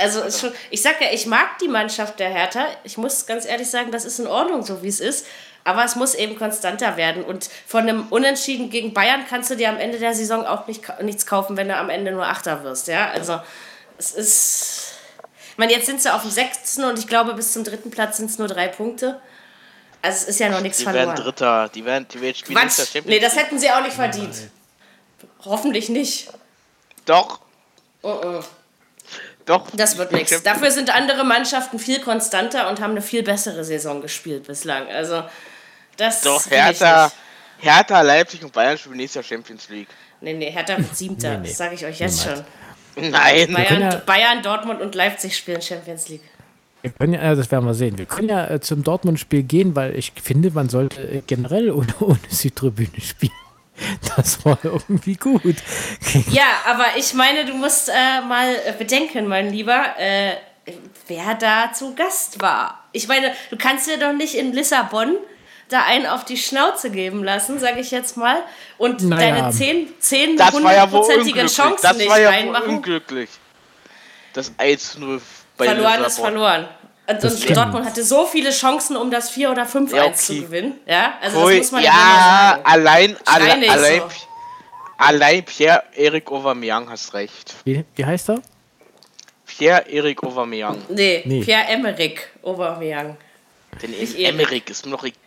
Also 0.00 0.22
ist 0.22 0.40
schon, 0.40 0.52
ich 0.70 0.80
sag 0.80 1.00
ja, 1.00 1.08
ich 1.12 1.26
mag 1.26 1.58
die 1.58 1.66
Mannschaft 1.66 2.20
der 2.20 2.28
Hertha. 2.28 2.64
Ich 2.84 2.96
muss 2.96 3.26
ganz 3.26 3.44
ehrlich 3.44 3.68
sagen, 3.68 3.90
das 3.90 4.04
ist 4.04 4.20
in 4.20 4.28
Ordnung, 4.28 4.62
so 4.62 4.82
wie 4.82 4.88
es 4.88 5.00
ist. 5.00 5.26
Aber 5.68 5.84
es 5.84 5.96
muss 5.96 6.14
eben 6.14 6.34
konstanter 6.38 6.96
werden. 6.96 7.22
Und 7.22 7.50
von 7.66 7.82
einem 7.82 8.06
Unentschieden 8.08 8.70
gegen 8.70 8.94
Bayern 8.94 9.26
kannst 9.28 9.50
du 9.50 9.54
dir 9.54 9.68
am 9.68 9.76
Ende 9.76 9.98
der 9.98 10.14
Saison 10.14 10.46
auch 10.46 10.66
nicht, 10.66 10.82
nichts 11.02 11.26
kaufen, 11.26 11.58
wenn 11.58 11.68
du 11.68 11.76
am 11.76 11.90
Ende 11.90 12.10
nur 12.10 12.26
Achter 12.26 12.64
wirst. 12.64 12.88
Ja? 12.88 13.10
Also 13.10 13.38
es 13.98 14.12
ist. 14.12 14.94
Ich 15.50 15.58
meine, 15.58 15.72
jetzt 15.72 15.84
sind 15.84 16.00
sie 16.00 16.10
auf 16.10 16.22
dem 16.22 16.30
sechsten 16.30 16.84
und 16.84 16.98
ich 16.98 17.06
glaube, 17.06 17.34
bis 17.34 17.52
zum 17.52 17.64
dritten 17.64 17.90
Platz 17.90 18.16
sind 18.16 18.30
es 18.30 18.38
nur 18.38 18.48
drei 18.48 18.66
Punkte. 18.68 19.20
Also 20.00 20.22
es 20.22 20.24
ist 20.24 20.40
ja 20.40 20.48
noch 20.48 20.62
nichts 20.62 20.78
die 20.78 20.84
verloren. 20.84 21.04
Die 21.04 21.08
werden 21.10 21.24
Dritter, 21.24 21.68
die 21.68 21.84
werden, 21.84 22.06
die 22.14 22.20
werden 22.22 22.34
spielen 22.34 22.58
Quatsch. 22.58 23.02
Nee, 23.04 23.20
das 23.20 23.36
hätten 23.36 23.58
sie 23.58 23.70
auch 23.70 23.82
nicht 23.82 23.94
verdient. 23.94 24.34
Nein. 24.34 24.50
Hoffentlich 25.44 25.90
nicht. 25.90 26.30
Doch. 27.04 27.40
Uh 28.02 28.08
-uh. 28.08 28.44
Doch. 29.44 29.66
Das 29.74 29.98
wird 29.98 30.12
nichts. 30.12 30.42
Dafür 30.42 30.70
sind 30.70 30.94
andere 30.94 31.24
Mannschaften 31.24 31.78
viel 31.78 32.00
konstanter 32.00 32.70
und 32.70 32.80
haben 32.80 32.92
eine 32.92 33.02
viel 33.02 33.22
bessere 33.22 33.64
Saison 33.64 34.00
gespielt 34.00 34.46
bislang. 34.46 34.88
Also 34.88 35.24
das 35.98 36.22
Doch, 36.22 36.50
Hertha, 36.50 37.12
Hertha, 37.58 38.00
Leipzig 38.00 38.42
und 38.42 38.52
Bayern 38.52 38.78
spielen 38.78 38.96
nächstes 38.96 39.28
Jahr 39.28 39.38
Champions 39.38 39.68
League. 39.68 39.88
Nee, 40.20 40.32
nee, 40.32 40.50
Hertha 40.50 40.78
wird 40.78 40.96
Siebter, 40.96 41.32
nee, 41.32 41.38
nee. 41.38 41.48
das 41.48 41.58
sage 41.58 41.74
ich 41.74 41.84
euch 41.84 41.98
jetzt 41.98 42.22
schon. 42.22 42.44
Nein. 42.96 43.52
Bayern, 43.52 43.80
ja 43.80 43.96
Bayern, 44.06 44.42
Dortmund 44.42 44.80
und 44.80 44.94
Leipzig 44.94 45.36
spielen 45.36 45.60
Champions 45.60 46.08
League. 46.08 46.22
Wir 46.82 46.92
können 46.92 47.14
ja, 47.14 47.34
das 47.34 47.50
werden 47.50 47.66
wir 47.66 47.74
sehen. 47.74 47.98
Wir 47.98 48.06
können 48.06 48.28
ja 48.28 48.48
äh, 48.48 48.60
zum 48.60 48.84
Dortmund-Spiel 48.84 49.42
gehen, 49.42 49.74
weil 49.74 49.96
ich 49.96 50.12
finde, 50.22 50.50
man 50.52 50.68
sollte 50.68 51.02
äh, 51.02 51.22
generell 51.26 51.70
ohne, 51.72 51.92
ohne 52.00 52.18
Südtribüne 52.28 53.00
spielen. 53.00 53.32
Das 54.16 54.44
war 54.44 54.58
irgendwie 54.64 55.14
gut. 55.14 55.54
Ja, 56.30 56.46
aber 56.66 56.96
ich 56.96 57.14
meine, 57.14 57.44
du 57.44 57.54
musst 57.54 57.88
äh, 57.88 58.20
mal 58.26 58.56
bedenken, 58.76 59.28
mein 59.28 59.52
Lieber, 59.52 59.94
äh, 59.98 60.32
wer 61.06 61.34
da 61.34 61.72
zu 61.72 61.94
Gast 61.94 62.40
war. 62.42 62.88
Ich 62.92 63.06
meine, 63.06 63.32
du 63.50 63.56
kannst 63.56 63.88
ja 63.88 63.96
doch 63.96 64.12
nicht 64.12 64.34
in 64.34 64.52
Lissabon 64.52 65.16
da 65.68 65.82
einen 65.84 66.06
auf 66.06 66.24
die 66.24 66.36
Schnauze 66.36 66.90
geben 66.90 67.22
lassen, 67.24 67.58
sage 67.58 67.80
ich 67.80 67.90
jetzt 67.90 68.16
mal, 68.16 68.38
und 68.78 69.02
Naja. 69.02 69.34
deine 69.36 69.50
10, 69.52 69.88
10 69.98 70.36
Das 70.36 70.52
war 70.54 70.60
ja 70.74 70.90
wohl 70.90 71.00
hundertprozentige 71.00 71.40
unglücklich. 71.40 71.54
Chancen 71.56 71.82
Das 71.82 71.96
nicht 71.96 72.08
war 72.10 72.20
ja 72.20 72.30
reinmachen. 72.30 72.68
unglücklich. 72.76 73.30
Das 74.32 74.52
1-0 74.58 75.20
bei 75.56 75.66
Verloren 75.66 76.04
ist 76.04 76.18
verloren. 76.18 76.68
Und, 77.06 77.24
und. 77.24 77.56
Dortmund 77.56 77.86
hatte 77.86 78.04
so 78.04 78.26
viele 78.26 78.50
Chancen, 78.50 78.96
um 78.96 79.10
das 79.10 79.30
4 79.30 79.50
oder 79.50 79.64
5-1 79.64 79.94
Ja, 79.96 80.04
okay. 80.04 80.14
zu 80.14 80.40
gewinnen. 80.42 80.78
Ja, 80.86 81.14
also 81.22 81.44
Ui, 81.44 81.56
das 81.58 81.58
muss 81.66 81.72
man 81.72 81.82
ja, 81.82 81.90
ja, 81.90 82.50
sagen. 82.50 82.62
allein, 82.64 83.16
alle, 83.24 83.52
allein, 83.70 84.00
so. 84.00 84.08
allein 84.98 85.44
Pierre-Erik 85.44 86.30
Aubameyang 86.30 86.88
hast 86.90 87.14
recht. 87.14 87.54
Wie, 87.64 87.84
wie 87.94 88.04
heißt 88.04 88.28
er? 88.30 88.42
Pierre-Erik 89.46 90.22
Aubameyang. 90.22 90.76
Nee, 90.90 91.22
Nee. 91.24 91.40
Pierre-Emerick 91.42 92.28
Aubameyang. 92.42 93.16
Denn. 93.82 93.94
Emmerich 94.24 94.68
ist 94.68 94.84
mir 94.86 94.92
noch 94.92 95.04
egal. 95.04 95.18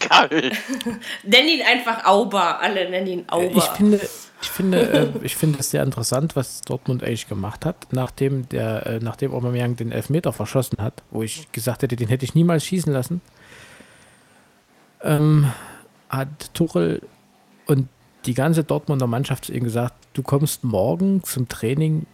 Nenn 1.22 1.48
ihn 1.48 1.62
einfach 1.62 2.04
Auber. 2.04 2.60
Alle 2.60 2.88
nennen 2.90 3.06
ihn 3.06 3.24
Auber. 3.28 3.56
Ich 3.56 3.64
finde, 3.64 4.00
ich 4.40 4.48
finde, 4.48 4.90
äh, 4.90 5.08
ich 5.22 5.36
finde 5.36 5.58
es 5.58 5.70
sehr 5.70 5.82
interessant, 5.82 6.36
was 6.36 6.60
Dortmund 6.62 7.02
eigentlich 7.02 7.28
gemacht 7.28 7.64
hat, 7.64 7.92
nachdem 7.92 8.48
der, 8.48 8.86
äh, 8.86 8.98
nachdem 9.00 9.34
Aubameyang 9.34 9.76
den 9.76 9.90
Elfmeter 9.90 10.32
verschossen 10.32 10.78
hat, 10.80 11.02
wo 11.10 11.22
ich 11.22 11.50
gesagt 11.52 11.82
hätte, 11.82 11.96
den 11.96 12.08
hätte 12.08 12.24
ich 12.24 12.34
niemals 12.34 12.64
schießen 12.64 12.92
lassen, 12.92 13.20
ähm, 15.02 15.52
hat 16.08 16.54
Tuchel 16.54 17.02
und 17.66 17.88
die 18.26 18.34
ganze 18.34 18.64
Dortmunder 18.64 19.06
Mannschaft 19.06 19.46
zu 19.46 19.52
ihm 19.52 19.64
gesagt, 19.64 19.94
du 20.12 20.22
kommst 20.22 20.64
morgen 20.64 21.22
zum 21.24 21.48
Training 21.48 22.06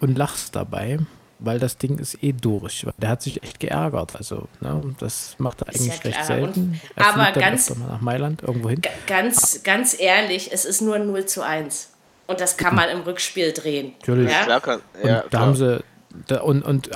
und 0.00 0.16
lachst 0.16 0.56
dabei, 0.56 0.98
weil 1.40 1.58
das 1.58 1.78
Ding 1.78 1.98
ist 1.98 2.22
eh 2.22 2.32
durch. 2.32 2.86
Der 2.98 3.08
hat 3.10 3.22
sich 3.22 3.42
echt 3.42 3.60
geärgert. 3.60 4.16
Also, 4.16 4.48
ne, 4.60 4.82
das 4.98 5.36
macht 5.38 5.62
er 5.62 5.68
eigentlich 5.68 5.96
ja 5.96 6.00
recht 6.10 6.24
selten. 6.24 6.80
Er 6.96 7.14
aber 7.14 7.32
ganz- 7.32 7.70
nach 7.76 8.00
Mailand 8.00 8.42
irgendwo 8.42 8.68
hin. 8.70 8.82
Ganz, 9.06 9.62
ganz 9.62 9.98
ehrlich, 9.98 10.50
es 10.52 10.64
ist 10.64 10.80
nur 10.80 10.96
ein 10.96 11.06
0 11.06 11.26
zu 11.26 11.42
1. 11.42 11.90
Und 12.26 12.40
das 12.40 12.56
kann 12.56 12.74
man 12.74 12.88
im 12.90 13.00
Rückspiel 13.00 13.52
drehen. 13.52 13.94
Natürlich. 14.00 14.30
Ja? 14.32 14.44
Klar 14.44 14.60
kann, 14.60 14.80
Und 15.02 15.08
ja, 15.08 15.20
da 15.22 15.28
klar. 15.28 15.42
haben 15.42 15.54
sie 15.56 15.82
da, 16.26 16.40
und, 16.40 16.62
und 16.62 16.90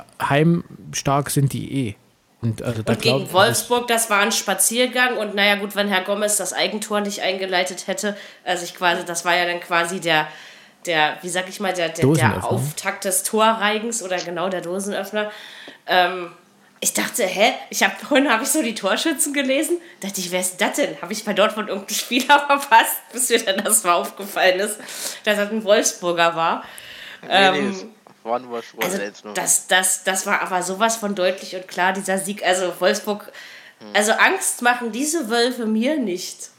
heimstark 0.47 1.31
sind 1.31 1.53
die 1.53 1.89
eh. 1.89 1.95
Und, 2.41 2.61
also 2.63 2.83
da 2.83 2.95
Und 2.95 3.03
gegen 3.03 3.19
glaub- 3.19 3.33
Wolfsburg, 3.35 3.87
das 3.87 4.11
war 4.11 4.19
ein 4.21 4.33
Spaziergang. 4.33 5.17
Und 5.17 5.35
naja, 5.37 5.55
gut, 5.57 5.77
wenn 5.77 5.87
Herr 5.89 6.03
Gomez 6.03 6.37
das 6.37 6.53
Eigentor 6.53 7.01
nicht 7.01 7.21
eingeleitet 7.23 7.87
hätte, 7.87 8.17
also 8.45 8.65
ich 8.65 8.75
quasi, 8.75 9.05
das 9.05 9.25
war 9.25 9.37
ja 9.37 9.47
dann 9.47 9.61
quasi 9.61 10.01
der, 10.01 10.27
der 10.87 11.19
wie 11.23 11.29
sag 11.29 11.49
ich 11.49 11.61
mal, 11.61 11.73
der, 11.73 11.89
der, 11.89 12.07
der. 12.07 12.45
Auftakt 12.45 13.05
des 13.05 13.23
Torreigens 13.23 14.03
oder 14.03 14.17
genau 14.19 14.49
der 14.49 14.61
Dosenöffner. 14.61 15.31
Ähm, 15.87 16.33
ich 16.81 16.95
dachte, 16.95 17.25
hä? 17.25 17.53
Ich 17.71 17.85
habe 17.85 17.95
vorhin 17.95 18.29
habe 18.29 18.43
ich 18.43 18.49
so 18.49 18.61
die 18.61 18.75
Torschützen 18.75 19.33
gelesen. 19.33 19.79
Dachte 20.01 20.21
ich, 20.21 20.33
wer 20.33 20.41
ist 20.41 20.61
das 20.61 20.77
denn? 20.77 21.01
Habe 21.01 21.13
ich 21.13 21.25
bei 21.25 21.33
Dortmund 21.33 21.69
irgendeinen 21.69 21.97
Spieler 21.97 22.41
verpasst, 22.47 22.97
bis 23.13 23.29
mir 23.29 23.39
dann 23.39 23.63
das 23.63 23.85
mal 23.85 23.93
aufgefallen 23.93 24.59
ist, 24.59 24.79
dass 25.25 25.37
das 25.37 25.51
ein 25.51 25.63
Wolfsburger 25.63 26.35
war. 26.35 26.65
Nee, 27.23 27.29
ähm, 27.31 27.91
Also 28.81 28.99
das, 29.35 29.69
das, 29.69 30.03
das 30.03 30.27
war 30.27 30.43
aber 30.43 30.63
sowas 30.63 30.97
von 30.97 31.15
deutlich 31.15 31.55
und 31.55 31.69
klar, 31.69 31.93
dieser 31.93 32.19
Sieg. 32.19 32.45
Also 32.45 32.73
Wolfsburg, 32.81 33.31
also 33.95 34.13
Angst 34.13 34.63
machen 34.63 34.91
diese 34.91 35.31
Wölfe 35.31 35.67
mir 35.67 35.97
nicht. 35.97 36.51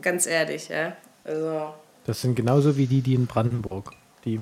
Ganz 0.00 0.26
ehrlich, 0.26 0.68
ja. 0.68 0.96
Also, 1.24 1.74
das 2.06 2.20
sind 2.20 2.34
genauso 2.34 2.76
wie 2.76 2.86
die, 2.86 3.00
die 3.00 3.14
in 3.14 3.26
Brandenburg. 3.26 3.92
Die, 4.24 4.40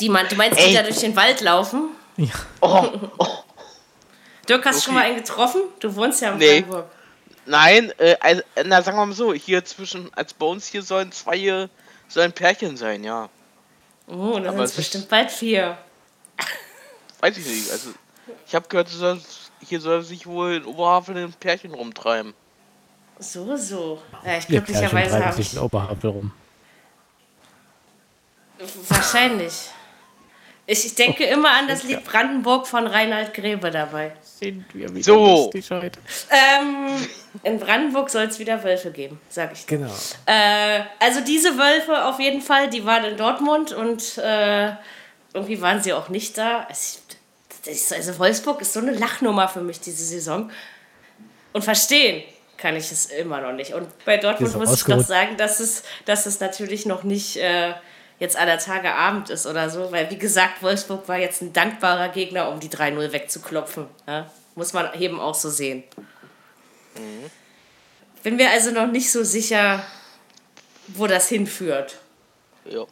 die 0.00 0.08
man, 0.08 0.28
du 0.28 0.36
meinst, 0.36 0.58
die 0.58 0.64
Ey. 0.64 0.74
da 0.74 0.82
durch 0.82 0.98
den 0.98 1.16
Wald 1.16 1.40
laufen? 1.40 1.88
ja, 2.16 2.28
Oh, 2.60 2.84
oh, 3.18 3.26
Dirk, 4.48 4.64
hast 4.66 4.80
du 4.80 4.84
schon 4.84 4.94
mal 4.94 5.00
Okay. 5.00 5.08
einen 5.10 5.16
getroffen? 5.24 5.60
Du 5.80 5.94
wohnst 5.96 6.20
ja 6.20 6.32
in 6.32 6.38
Nee. 6.38 6.60
Brandenburg. 6.60 6.86
nein, 7.46 7.92
äh, 7.98 8.16
also, 8.20 8.42
na 8.64 8.82
sagen 8.82 8.96
wir 8.98 9.06
mal 9.06 9.14
so, 9.14 9.32
hier 9.32 9.64
zwischen, 9.64 10.12
als 10.14 10.34
bei 10.34 10.46
uns 10.46 10.66
hier 10.66 10.82
sollen 10.82 11.10
zwei, 11.12 11.36
äh, 11.38 11.68
sollen 12.08 12.32
Pärchen 12.32 12.76
sein, 12.76 13.02
ja. 13.04 13.28
Oh, 14.06 14.38
da 14.38 14.50
sind 14.52 14.60
es 14.60 14.72
bestimmt 14.72 15.08
bald 15.08 15.30
vier. 15.30 15.78
Weiß 17.20 17.36
ich 17.38 17.46
nicht, 17.46 17.70
also 17.70 17.90
ich 18.46 18.54
habe 18.54 18.68
gehört, 18.68 18.88
soll, 18.90 19.18
hier 19.60 19.80
soll 19.80 20.02
sich 20.02 20.26
wohl 20.26 20.54
in 20.56 20.64
Oberhavel 20.66 21.16
ein 21.16 21.32
Pärchen 21.32 21.72
rumtreiben. 21.72 22.34
So, 23.18 23.56
so. 23.56 24.02
Ja, 24.24 24.38
ich 24.38 24.46
glücklicherweise 24.46 25.24
habe 25.24 25.40
ich. 25.40 25.58
Oberhavel 25.58 26.10
rum. 26.10 26.32
Wahrscheinlich. 28.88 29.70
Ich, 30.66 30.86
ich 30.86 30.94
denke 30.94 31.24
immer 31.24 31.50
an 31.50 31.68
das 31.68 31.82
Lied 31.82 32.02
Brandenburg 32.04 32.66
von 32.66 32.86
Reinhard 32.86 33.34
Grebe 33.34 33.70
dabei. 33.70 34.12
Sind 34.22 34.64
wir 34.72 34.88
wieder 34.94 35.02
So. 35.02 35.50
Ähm, 35.52 37.06
in 37.42 37.58
Brandenburg 37.58 38.08
soll 38.08 38.24
es 38.24 38.38
wieder 38.38 38.62
Wölfe 38.64 38.90
geben, 38.90 39.20
sag 39.28 39.52
ich 39.52 39.66
dir. 39.66 39.78
Genau. 39.78 39.92
Äh, 40.24 40.80
also 41.00 41.20
diese 41.20 41.58
Wölfe 41.58 42.04
auf 42.06 42.18
jeden 42.18 42.40
Fall, 42.40 42.70
die 42.70 42.86
waren 42.86 43.04
in 43.04 43.16
Dortmund 43.18 43.72
und 43.72 44.16
äh, 44.16 44.72
irgendwie 45.34 45.60
waren 45.60 45.82
sie 45.82 45.92
auch 45.92 46.08
nicht 46.08 46.38
da. 46.38 46.66
Also, 46.66 47.00
also 47.94 48.18
Wolfsburg 48.18 48.62
ist 48.62 48.72
so 48.72 48.80
eine 48.80 48.92
Lachnummer 48.92 49.48
für 49.48 49.60
mich 49.60 49.80
diese 49.80 50.04
Saison. 50.04 50.50
Und 51.52 51.62
verstehen 51.62 52.24
kann 52.56 52.76
ich 52.76 52.90
es 52.90 53.06
immer 53.06 53.40
noch 53.40 53.52
nicht. 53.52 53.74
Und 53.74 53.88
bei 54.04 54.16
Dortmund 54.16 54.54
muss 54.54 54.64
ich 54.64 54.70
doch 54.70 54.72
ausgerutscht. 54.72 55.08
sagen, 55.08 55.36
dass 55.36 55.60
es, 55.60 55.82
dass 56.04 56.26
es 56.26 56.40
natürlich 56.40 56.86
noch 56.86 57.02
nicht 57.02 57.36
äh, 57.36 57.74
jetzt 58.18 58.36
aller 58.36 58.58
Tage 58.58 58.92
Abend 58.92 59.30
ist 59.30 59.46
oder 59.46 59.68
so, 59.70 59.92
weil 59.92 60.10
wie 60.10 60.18
gesagt, 60.18 60.62
Wolfsburg 60.62 61.08
war 61.08 61.18
jetzt 61.18 61.42
ein 61.42 61.52
dankbarer 61.52 62.08
Gegner, 62.08 62.48
um 62.50 62.60
die 62.60 62.68
3-0 62.68 63.12
wegzuklopfen. 63.12 63.86
Ja? 64.06 64.30
Muss 64.54 64.72
man 64.72 64.92
eben 65.00 65.20
auch 65.20 65.34
so 65.34 65.50
sehen. 65.50 65.84
Bin 68.22 68.36
mir 68.36 68.50
also 68.50 68.70
noch 68.70 68.86
nicht 68.86 69.10
so 69.10 69.24
sicher, 69.24 69.84
wo 70.88 71.06
das 71.06 71.28
hinführt. 71.28 71.98
Ja. 72.64 72.86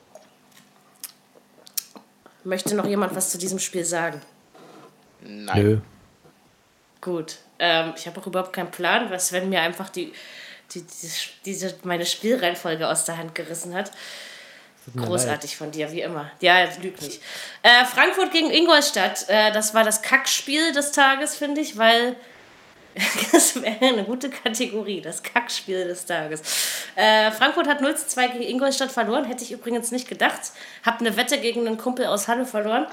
Möchte 2.45 2.75
noch 2.75 2.87
jemand 2.87 3.15
was 3.15 3.31
zu 3.31 3.39
diesem 3.39 3.59
Spiel 3.59 3.85
sagen? 3.85 4.21
Nein. 5.21 5.63
Nö. 5.63 5.79
Gut. 7.01 7.39
Ähm, 7.63 7.95
ich 7.97 8.09
habe 8.09 8.21
auch 8.21 8.27
überhaupt 8.27 8.53
keinen 8.53 8.73
Plan, 8.73 9.09
was 9.11 9.29
Sven 9.29 9.49
mir 9.49 9.63
einfach 9.63 9.89
die, 9.89 10.13
die, 10.75 10.83
diese, 10.83 11.29
diese, 11.45 11.75
meine 11.85 12.05
Spielreihenfolge 12.05 12.89
aus 12.89 13.05
der 13.05 13.17
Hand 13.17 13.37
gerissen 13.37 13.73
hat. 13.73 13.93
Großartig 14.97 15.57
von 15.57 15.71
dir, 15.71 15.93
wie 15.93 16.01
immer. 16.01 16.29
Ja, 16.41 16.65
lüg 16.83 17.01
nicht. 17.01 17.23
Äh, 17.63 17.85
Frankfurt 17.85 18.33
gegen 18.33 18.51
Ingolstadt, 18.51 19.29
äh, 19.29 19.53
das 19.53 19.75
war 19.75 19.85
das 19.85 20.03
Kackspiel 20.03 20.73
des 20.73 20.91
Tages, 20.91 21.37
finde 21.37 21.61
ich, 21.61 21.79
weil 21.79 22.17
das 23.33 23.63
wäre 23.63 23.79
eine 23.81 24.03
gute 24.03 24.29
Kategorie, 24.29 25.01
das 25.01 25.23
Kackspiel 25.23 25.87
des 25.87 26.05
Tages. 26.05 26.43
Äh, 26.97 27.31
Frankfurt 27.31 27.69
hat 27.69 27.81
0 27.81 27.97
zu 27.97 28.09
2 28.09 28.27
gegen 28.27 28.43
Ingolstadt 28.43 28.91
verloren, 28.91 29.25
hätte 29.25 29.45
ich 29.45 29.53
übrigens 29.53 29.93
nicht 29.93 30.09
gedacht. 30.09 30.51
Hab 30.85 30.99
eine 30.99 31.17
Wette 31.17 31.39
gegen 31.39 31.65
einen 31.65 31.79
Kumpel 31.79 32.07
aus 32.07 32.27
Halle 32.27 32.45
verloren, 32.45 32.89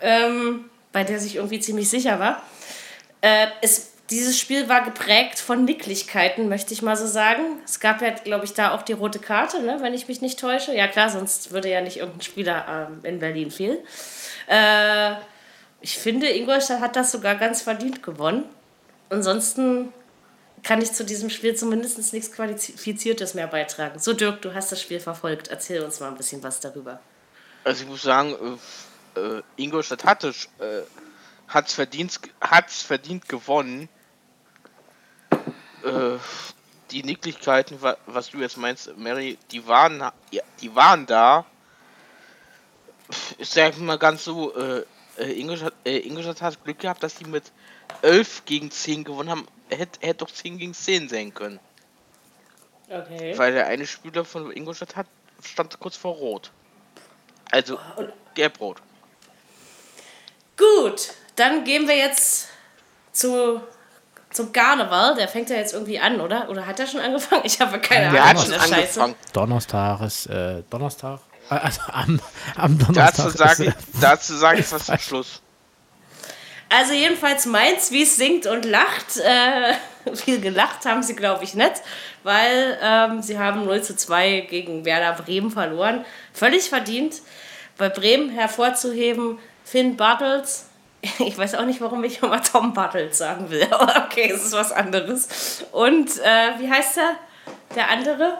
ähm, 0.00 0.70
bei 0.92 1.04
der 1.04 1.20
sich 1.20 1.36
irgendwie 1.36 1.60
ziemlich 1.60 1.90
sicher 1.90 2.18
war. 2.18 2.42
Äh, 3.20 3.48
es, 3.60 3.97
dieses 4.10 4.38
Spiel 4.38 4.68
war 4.68 4.84
geprägt 4.84 5.38
von 5.38 5.64
Nicklichkeiten, 5.64 6.48
möchte 6.48 6.72
ich 6.72 6.82
mal 6.82 6.96
so 6.96 7.06
sagen. 7.06 7.42
Es 7.64 7.78
gab 7.80 8.00
ja, 8.00 8.10
glaube 8.10 8.44
ich, 8.44 8.54
da 8.54 8.72
auch 8.74 8.82
die 8.82 8.94
rote 8.94 9.18
Karte, 9.18 9.60
ne, 9.60 9.78
wenn 9.80 9.94
ich 9.94 10.08
mich 10.08 10.20
nicht 10.20 10.40
täusche. 10.40 10.74
Ja 10.74 10.88
klar, 10.88 11.10
sonst 11.10 11.52
würde 11.52 11.68
ja 11.68 11.80
nicht 11.80 11.98
irgendein 11.98 12.22
Spieler 12.22 12.88
ähm, 12.90 13.00
in 13.02 13.18
Berlin 13.18 13.50
fehlen. 13.50 13.78
Äh, 14.46 15.14
ich 15.80 15.98
finde, 15.98 16.28
Ingolstadt 16.28 16.80
hat 16.80 16.96
das 16.96 17.12
sogar 17.12 17.34
ganz 17.34 17.62
verdient 17.62 18.02
gewonnen. 18.02 18.44
Ansonsten 19.10 19.92
kann 20.62 20.82
ich 20.82 20.92
zu 20.92 21.04
diesem 21.04 21.30
Spiel 21.30 21.54
zumindest 21.54 22.12
nichts 22.12 22.32
Qualifiziertes 22.32 23.34
mehr 23.34 23.46
beitragen. 23.46 23.98
So, 23.98 24.12
Dirk, 24.12 24.42
du 24.42 24.54
hast 24.54 24.72
das 24.72 24.80
Spiel 24.80 25.00
verfolgt. 25.00 25.48
Erzähl 25.48 25.82
uns 25.82 26.00
mal 26.00 26.08
ein 26.08 26.16
bisschen 26.16 26.42
was 26.42 26.60
darüber. 26.60 27.00
Also 27.64 27.84
ich 27.84 27.88
muss 27.88 28.02
sagen, 28.02 28.58
äh, 29.14 29.20
äh, 29.20 29.42
Ingolstadt 29.56 30.04
hatte 30.04 30.28
äh, 30.28 30.82
hat's 31.48 31.74
verdient, 31.74 32.18
verdient 32.66 33.28
gewonnen. 33.28 33.88
Äh, 35.88 36.18
die 36.90 37.02
Nicklichkeiten, 37.02 37.80
wa- 37.82 37.96
was 38.06 38.30
du 38.30 38.38
jetzt 38.38 38.56
meinst, 38.56 38.96
Mary, 38.96 39.36
die 39.50 39.66
waren, 39.66 40.10
die 40.60 40.74
waren 40.74 41.04
da. 41.06 41.44
Ich 43.38 43.48
sag 43.50 43.76
mal 43.78 43.98
ganz 43.98 44.24
so, 44.24 44.54
äh, 44.56 44.84
äh, 45.18 45.32
Ingolstadt, 45.40 45.74
äh, 45.84 45.98
Ingolstadt 45.98 46.40
hat 46.42 46.64
Glück 46.64 46.78
gehabt, 46.78 47.02
dass 47.02 47.14
die 47.16 47.24
mit 47.24 47.44
11 48.02 48.44
gegen 48.44 48.70
10 48.70 49.04
gewonnen 49.04 49.30
haben. 49.30 49.46
Hätte 49.70 50.00
hätte 50.06 50.24
doch 50.24 50.30
10 50.30 50.58
gegen 50.58 50.74
10 50.74 51.08
sein 51.08 51.32
können. 51.34 51.60
Okay. 52.90 53.36
Weil 53.36 53.52
der 53.52 53.66
eine 53.66 53.86
Spieler 53.86 54.24
von 54.24 54.50
Ingolstadt 54.50 54.96
hat, 54.96 55.06
stand 55.44 55.78
kurz 55.78 55.96
vor 55.96 56.14
Rot. 56.14 56.50
Also 57.50 57.78
gelb-rot. 58.34 58.80
Gut, 60.56 61.12
dann 61.36 61.64
gehen 61.64 61.86
wir 61.86 61.96
jetzt 61.96 62.48
zu, 63.12 63.62
zum 64.30 64.52
Karneval. 64.52 65.14
Der 65.16 65.28
fängt 65.28 65.50
ja 65.50 65.56
jetzt 65.56 65.72
irgendwie 65.74 65.98
an, 65.98 66.20
oder? 66.20 66.48
Oder 66.50 66.66
hat 66.66 66.78
er 66.80 66.86
schon 66.86 67.00
angefangen? 67.00 67.42
Ich 67.44 67.60
habe 67.60 67.78
keine 67.80 68.12
Der 68.12 68.24
Ahnung. 68.24 68.42
schon 68.42 68.52
das 68.52 68.62
Scheiße. 68.68 69.00
angefangen. 69.02 69.14
Donnerstag 69.32 70.00
ist 70.02 70.26
äh, 70.26 70.62
Donnerstag. 70.70 71.20
Äh, 71.50 71.54
Also 71.54 71.80
am, 71.92 72.20
am 72.56 72.78
Donnerstag. 72.78 73.16
Dazu 73.26 73.30
sage 73.36 73.74
dazu 74.00 74.36
sage 74.36 74.60
ich 74.60 74.70
was 74.72 74.86
zum 74.86 74.98
Schluss. 74.98 75.42
Also 76.70 76.92
jedenfalls 76.92 77.46
Mainz, 77.46 77.90
wie 77.92 78.02
es 78.02 78.16
singt 78.16 78.46
und 78.46 78.64
lacht. 78.66 79.16
Äh, 79.16 79.74
viel 80.14 80.40
gelacht 80.40 80.84
haben 80.84 81.02
sie, 81.02 81.16
glaube 81.16 81.44
ich, 81.44 81.54
nicht, 81.54 81.72
weil 82.22 82.78
ähm, 82.82 83.22
sie 83.22 83.38
haben 83.38 83.64
0 83.64 83.82
zu 83.82 83.96
2 83.96 84.46
gegen 84.50 84.84
Werder 84.84 85.14
Bremen 85.22 85.50
verloren. 85.50 86.04
Völlig 86.34 86.68
verdient. 86.68 87.22
Bei 87.78 87.88
Bremen 87.88 88.28
hervorzuheben 88.30 89.38
Finn 89.64 89.96
Bartels. 89.96 90.66
Ich 91.20 91.38
weiß 91.38 91.54
auch 91.54 91.64
nicht, 91.64 91.80
warum 91.80 92.02
ich 92.04 92.22
immer 92.22 92.42
Tom 92.42 92.74
Bartels 92.74 93.18
sagen 93.18 93.50
will, 93.50 93.64
aber 93.70 94.06
okay, 94.06 94.30
es 94.30 94.44
ist 94.44 94.52
was 94.52 94.72
anderes. 94.72 95.64
Und 95.72 96.18
äh, 96.18 96.58
wie 96.58 96.68
heißt 96.68 96.98
er? 96.98 97.14
Der 97.76 97.90
andere? 97.90 98.38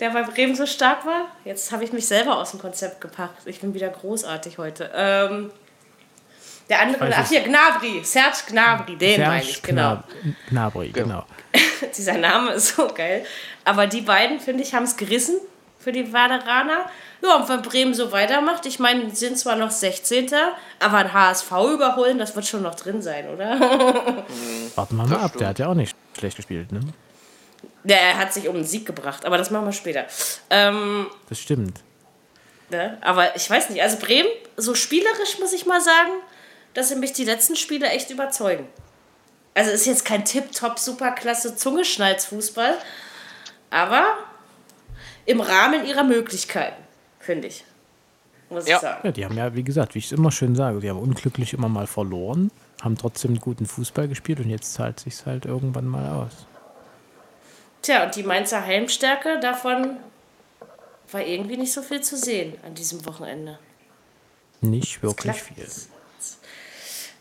der 0.00 0.10
bei 0.10 0.22
Bremen 0.22 0.54
so 0.54 0.66
stark 0.66 1.06
war. 1.06 1.28
Jetzt 1.44 1.70
habe 1.72 1.84
ich 1.84 1.92
mich 1.92 2.06
selber 2.06 2.36
aus 2.38 2.50
dem 2.50 2.60
Konzept 2.60 3.00
gepackt. 3.00 3.46
Ich 3.46 3.60
bin 3.60 3.74
wieder 3.74 3.88
großartig 3.88 4.58
heute. 4.58 4.90
Ähm, 4.94 5.50
der 6.68 6.80
andere, 6.80 7.12
ach 7.14 7.28
hier, 7.28 7.42
Gnabry, 7.42 8.02
Serge 8.02 8.38
Gnabry, 8.48 8.96
den 8.96 9.16
Serge 9.16 9.30
meine 9.30 9.42
ich, 9.42 9.62
genau. 9.62 10.02
Gnabry, 10.48 10.88
genau. 10.88 11.24
Dieser 11.96 12.14
Name 12.14 12.52
ist 12.52 12.74
so 12.74 12.88
geil. 12.88 13.24
Aber 13.64 13.86
die 13.86 14.00
beiden, 14.00 14.40
finde 14.40 14.62
ich, 14.62 14.74
haben 14.74 14.84
es 14.84 14.96
gerissen 14.96 15.36
für 15.84 15.92
die 15.92 16.12
Werderaner. 16.12 16.86
Ja, 17.22 17.36
und 17.36 17.48
wenn 17.48 17.62
Bremen 17.62 17.94
so 17.94 18.10
weitermacht, 18.10 18.64
ich 18.66 18.78
meine, 18.78 19.04
die 19.04 19.14
sind 19.14 19.38
zwar 19.38 19.54
noch 19.54 19.70
16. 19.70 20.30
Aber 20.80 20.96
ein 20.96 21.12
HSV 21.12 21.50
überholen, 21.72 22.18
das 22.18 22.34
wird 22.34 22.46
schon 22.46 22.62
noch 22.62 22.74
drin 22.74 23.02
sein, 23.02 23.28
oder? 23.28 23.60
Warten 24.74 24.96
wir 24.96 25.06
mal 25.06 25.18
ab, 25.18 25.36
der 25.38 25.48
hat 25.48 25.58
ja 25.58 25.68
auch 25.68 25.74
nicht 25.74 25.94
schlecht 26.18 26.36
gespielt, 26.36 26.72
ne? 26.72 26.80
Der 27.84 28.16
hat 28.16 28.32
sich 28.32 28.48
um 28.48 28.54
den 28.54 28.64
Sieg 28.64 28.86
gebracht, 28.86 29.26
aber 29.26 29.36
das 29.36 29.50
machen 29.50 29.66
wir 29.66 29.72
später. 29.72 30.06
Ähm, 30.48 31.06
das 31.28 31.38
stimmt. 31.38 31.80
Ne? 32.70 32.96
Aber 33.02 33.36
ich 33.36 33.48
weiß 33.48 33.70
nicht, 33.70 33.82
also 33.82 33.98
Bremen, 33.98 34.28
so 34.56 34.74
spielerisch 34.74 35.38
muss 35.38 35.52
ich 35.52 35.66
mal 35.66 35.82
sagen, 35.82 36.12
dass 36.72 36.88
sie 36.88 36.96
mich 36.96 37.12
die 37.12 37.24
letzten 37.24 37.56
Spiele 37.56 37.88
echt 37.88 38.10
überzeugen. 38.10 38.66
Also 39.54 39.70
ist 39.70 39.86
jetzt 39.86 40.04
kein 40.04 40.24
Tip-Top, 40.24 40.78
Superklasse 40.78 41.56
Zungeschnalzfußball, 41.56 42.76
aber 43.70 44.06
im 45.26 45.40
Rahmen 45.40 45.86
ihrer 45.86 46.04
Möglichkeiten, 46.04 46.82
finde 47.18 47.48
ich. 47.48 47.64
Muss 48.50 48.68
ja. 48.68 48.76
ich 48.76 48.82
sagen. 48.82 49.00
Ja, 49.04 49.12
die 49.12 49.24
haben 49.24 49.36
ja, 49.36 49.54
wie 49.54 49.64
gesagt, 49.64 49.94
wie 49.94 49.98
ich 49.98 50.06
es 50.06 50.12
immer 50.12 50.30
schön 50.30 50.54
sage, 50.54 50.80
die 50.80 50.90
haben 50.90 50.98
unglücklich 50.98 51.54
immer 51.54 51.68
mal 51.68 51.86
verloren, 51.86 52.50
haben 52.82 52.96
trotzdem 52.96 53.38
guten 53.40 53.66
Fußball 53.66 54.08
gespielt 54.08 54.40
und 54.40 54.50
jetzt 54.50 54.74
zahlt 54.74 55.00
sich 55.00 55.24
halt 55.26 55.46
irgendwann 55.46 55.86
mal 55.86 56.24
aus. 56.24 56.46
Tja, 57.82 58.04
und 58.04 58.16
die 58.16 58.22
Mainzer 58.22 58.64
Heimstärke, 58.64 59.40
davon 59.40 59.96
war 61.10 61.20
irgendwie 61.20 61.56
nicht 61.56 61.72
so 61.72 61.82
viel 61.82 62.00
zu 62.00 62.16
sehen 62.16 62.54
an 62.64 62.74
diesem 62.74 63.04
Wochenende. 63.06 63.58
Nicht 64.60 65.02
wirklich 65.02 65.34
viel. 65.34 65.66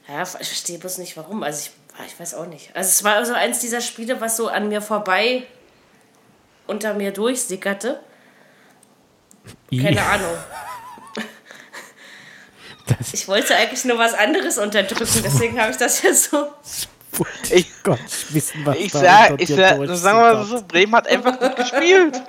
Ja, 0.07 0.23
ich 0.23 0.29
verstehe 0.29 0.79
bloß 0.79 0.97
nicht 0.97 1.17
warum. 1.17 1.43
Also 1.43 1.69
ich, 1.69 2.07
ich 2.07 2.19
weiß 2.19 2.35
auch 2.35 2.45
nicht. 2.45 2.75
Also 2.75 2.89
es 2.89 3.03
war 3.03 3.15
also 3.15 3.33
eins 3.33 3.59
dieser 3.59 3.81
Spiele, 3.81 4.19
was 4.21 4.37
so 4.37 4.47
an 4.47 4.69
mir 4.69 4.81
vorbei 4.81 5.43
unter 6.67 6.93
mir 6.93 7.11
durchsickerte. 7.11 7.99
Keine 9.69 10.01
Ahnung. 10.01 10.37
Das 12.85 13.13
ich 13.13 13.29
wollte 13.29 13.55
eigentlich 13.55 13.85
nur 13.85 13.97
was 13.97 14.13
anderes 14.13 14.57
unterdrücken, 14.57 15.21
deswegen 15.23 15.57
habe 15.57 15.71
ich 15.71 15.77
das 15.77 16.01
ja 16.01 16.13
so 16.13 16.51
ich, 17.51 17.67
Gott 17.83 17.99
wissen, 18.29 18.65
was 18.65 18.77
ich 18.77 18.91
sag, 18.91 19.39
ich 19.39 19.49
sag, 19.49 19.77
sagen 19.95 20.17
wir 20.17 20.33
mal 20.33 20.45
so, 20.45 20.63
Bremen 20.63 20.95
hat 20.95 21.07
einfach 21.07 21.39
gut 21.39 21.55
gespielt. 21.55 22.21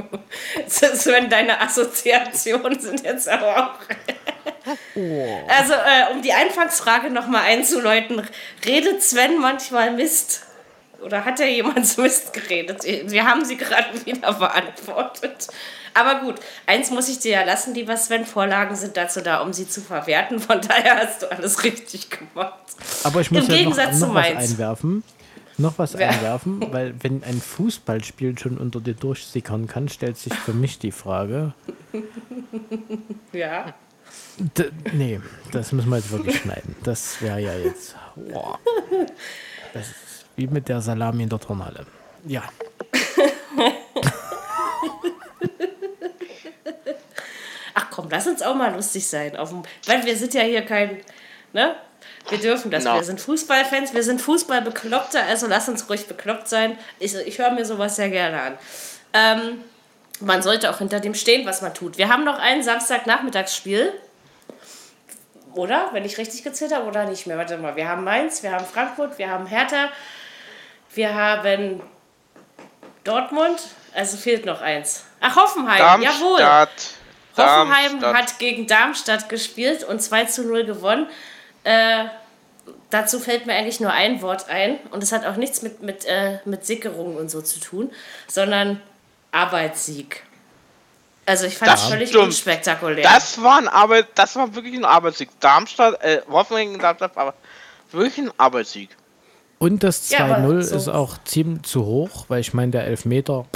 Sven, 0.68 1.30
deine 1.30 1.60
Assoziationen 1.60 2.78
sind 2.78 3.02
jetzt 3.04 3.28
aber 3.28 3.56
auch. 3.56 4.76
Oh. 4.94 5.38
Also, 5.48 5.72
äh, 5.72 6.12
um 6.12 6.22
die 6.22 6.32
Anfangsfrage 6.32 7.10
nochmal 7.10 7.44
einzuläuten, 7.44 8.22
redet 8.64 9.02
Sven 9.02 9.38
manchmal 9.38 9.92
Mist? 9.92 10.42
Oder 11.00 11.24
hat 11.24 11.38
er 11.40 11.48
jemals 11.48 11.96
Mist 11.96 12.32
geredet? 12.32 12.82
Wir 12.84 13.24
haben 13.24 13.44
sie 13.44 13.56
gerade 13.56 13.86
wieder 14.04 14.32
beantwortet. 14.32 15.48
Aber 15.94 16.20
gut, 16.20 16.36
eins 16.66 16.90
muss 16.90 17.08
ich 17.08 17.18
dir 17.18 17.32
ja 17.32 17.44
lassen, 17.44 17.74
lieber 17.74 17.96
Sven. 17.96 18.24
Vorlagen 18.24 18.76
sind 18.76 18.96
dazu 18.96 19.20
da, 19.20 19.40
um 19.40 19.52
sie 19.52 19.68
zu 19.68 19.80
verwerten. 19.80 20.38
Von 20.40 20.60
daher 20.60 20.96
hast 20.98 21.22
du 21.22 21.30
alles 21.30 21.64
richtig 21.64 22.08
gemacht. 22.10 22.58
Aber 23.04 23.20
ich 23.20 23.30
muss 23.30 23.44
Im 23.44 23.50
ja 23.50 23.56
Gegensatz 23.58 24.00
noch, 24.00 24.08
noch 24.08 24.14
was 24.14 24.26
einwerfen. 24.26 25.02
Noch 25.56 25.76
was 25.76 25.94
ja. 25.94 26.10
einwerfen, 26.10 26.72
weil 26.72 26.94
wenn 27.02 27.24
ein 27.24 27.40
Fußballspiel 27.40 28.38
schon 28.38 28.58
unter 28.58 28.80
dir 28.80 28.94
durchsickern 28.94 29.66
kann, 29.66 29.88
stellt 29.88 30.16
sich 30.16 30.32
für 30.32 30.52
mich 30.52 30.78
die 30.78 30.92
Frage. 30.92 31.52
Ja. 33.32 33.74
D 34.38 34.70
nee, 34.92 35.20
das 35.50 35.72
müssen 35.72 35.90
wir 35.90 35.96
jetzt 35.96 36.12
wirklich 36.12 36.38
schneiden. 36.38 36.76
Das 36.84 37.20
wäre 37.20 37.40
ja 37.40 37.56
jetzt. 37.56 37.96
Wow. 38.14 38.58
Das 39.74 39.88
ist 39.88 40.07
wie 40.38 40.46
mit 40.46 40.68
der 40.68 40.80
Salami 40.80 41.24
in 41.24 41.28
der 41.28 41.40
Turnhalle. 41.40 41.84
Ja. 42.24 42.42
komm, 47.98 48.08
lass 48.10 48.26
uns 48.28 48.42
auch 48.42 48.54
mal 48.54 48.72
lustig 48.74 49.06
sein. 49.06 49.36
Auf 49.36 49.50
dem, 49.50 49.62
weil 49.86 50.04
wir 50.06 50.16
sind 50.16 50.32
ja 50.32 50.42
hier 50.42 50.62
kein, 50.62 51.00
ne? 51.52 51.74
Wir 52.28 52.38
dürfen 52.38 52.70
das. 52.70 52.84
No. 52.84 52.94
Wir 52.94 53.02
sind 53.04 53.20
Fußballfans, 53.20 53.94
wir 53.94 54.02
sind 54.02 54.20
Fußballbekloppte, 54.20 55.20
also 55.22 55.46
lass 55.46 55.68
uns 55.68 55.88
ruhig 55.88 56.06
bekloppt 56.06 56.46
sein. 56.48 56.78
Ich, 56.98 57.14
ich 57.14 57.38
höre 57.38 57.50
mir 57.50 57.64
sowas 57.64 57.96
sehr 57.96 58.10
gerne 58.10 58.40
an. 58.40 58.58
Ähm, 59.14 59.64
man 60.20 60.42
sollte 60.42 60.70
auch 60.70 60.78
hinter 60.78 61.00
dem 61.00 61.14
stehen, 61.14 61.46
was 61.46 61.62
man 61.62 61.74
tut. 61.74 61.98
Wir 61.98 62.08
haben 62.08 62.24
noch 62.24 62.38
ein 62.38 62.62
Samstagnachmittagsspiel. 62.62 63.92
Oder? 65.54 65.88
Wenn 65.92 66.04
ich 66.04 66.18
richtig 66.18 66.44
gezählt 66.44 66.72
habe, 66.72 66.86
oder 66.86 67.06
nicht 67.06 67.26
mehr? 67.26 67.38
Warte 67.38 67.56
mal. 67.56 67.74
Wir 67.74 67.88
haben 67.88 68.04
Mainz, 68.04 68.42
wir 68.42 68.52
haben 68.52 68.66
Frankfurt, 68.66 69.18
wir 69.18 69.30
haben 69.30 69.46
Hertha, 69.46 69.88
wir 70.98 71.14
haben 71.14 71.80
Dortmund. 73.04 73.60
Also 73.94 74.16
fehlt 74.18 74.44
noch 74.44 74.60
eins. 74.60 75.04
Ach, 75.20 75.34
Hoffenheim, 75.34 75.78
Darmstadt. 75.78 76.14
jawohl. 76.20 76.40
Hoffenheim 77.36 78.00
Darmstadt. 78.00 78.14
hat 78.14 78.38
gegen 78.38 78.66
Darmstadt 78.66 79.28
gespielt 79.28 79.82
und 79.84 80.02
2 80.02 80.24
zu 80.26 80.42
0 80.42 80.64
gewonnen. 80.64 81.06
Äh, 81.64 82.04
dazu 82.90 83.18
fällt 83.18 83.46
mir 83.46 83.54
eigentlich 83.54 83.80
nur 83.80 83.92
ein 83.92 84.20
Wort 84.22 84.48
ein 84.48 84.78
und 84.90 85.02
es 85.02 85.12
hat 85.12 85.24
auch 85.24 85.36
nichts 85.36 85.62
mit, 85.62 85.82
mit, 85.82 86.04
äh, 86.04 86.40
mit 86.44 86.66
Sickerungen 86.66 87.16
und 87.16 87.30
so 87.30 87.40
zu 87.40 87.60
tun, 87.60 87.90
sondern 88.26 88.80
Arbeitssieg. 89.32 90.24
Also 91.26 91.46
ich 91.46 91.58
fand 91.58 91.70
das, 91.70 91.82
das 91.82 91.90
völlig 91.90 92.08
stimmt. 92.10 92.24
unspektakulär. 92.24 93.04
Das 93.04 93.42
war 93.42 93.58
ein 93.58 93.68
Arbeit, 93.68 94.08
das 94.14 94.34
war 94.36 94.54
wirklich 94.54 94.74
ein 94.74 94.84
Arbeitssieg. 94.84 95.28
Darmstadt, 95.40 96.02
äh, 96.02 96.22
Hoffenheim 96.28 96.78
Darmstadt, 96.78 97.16
aber 97.16 97.34
wirklich 97.90 98.18
ein 98.18 98.32
Arbeitssieg. 98.36 98.90
Und 99.58 99.82
das 99.82 100.10
2-0 100.10 100.54
ja, 100.54 100.62
so. 100.62 100.76
ist 100.76 100.88
auch 100.88 101.18
ziemlich 101.24 101.62
zu 101.62 101.84
hoch, 101.84 102.26
weil 102.28 102.40
ich 102.40 102.54
meine, 102.54 102.72
der 102.72 102.86
Elfmeter 102.86 103.46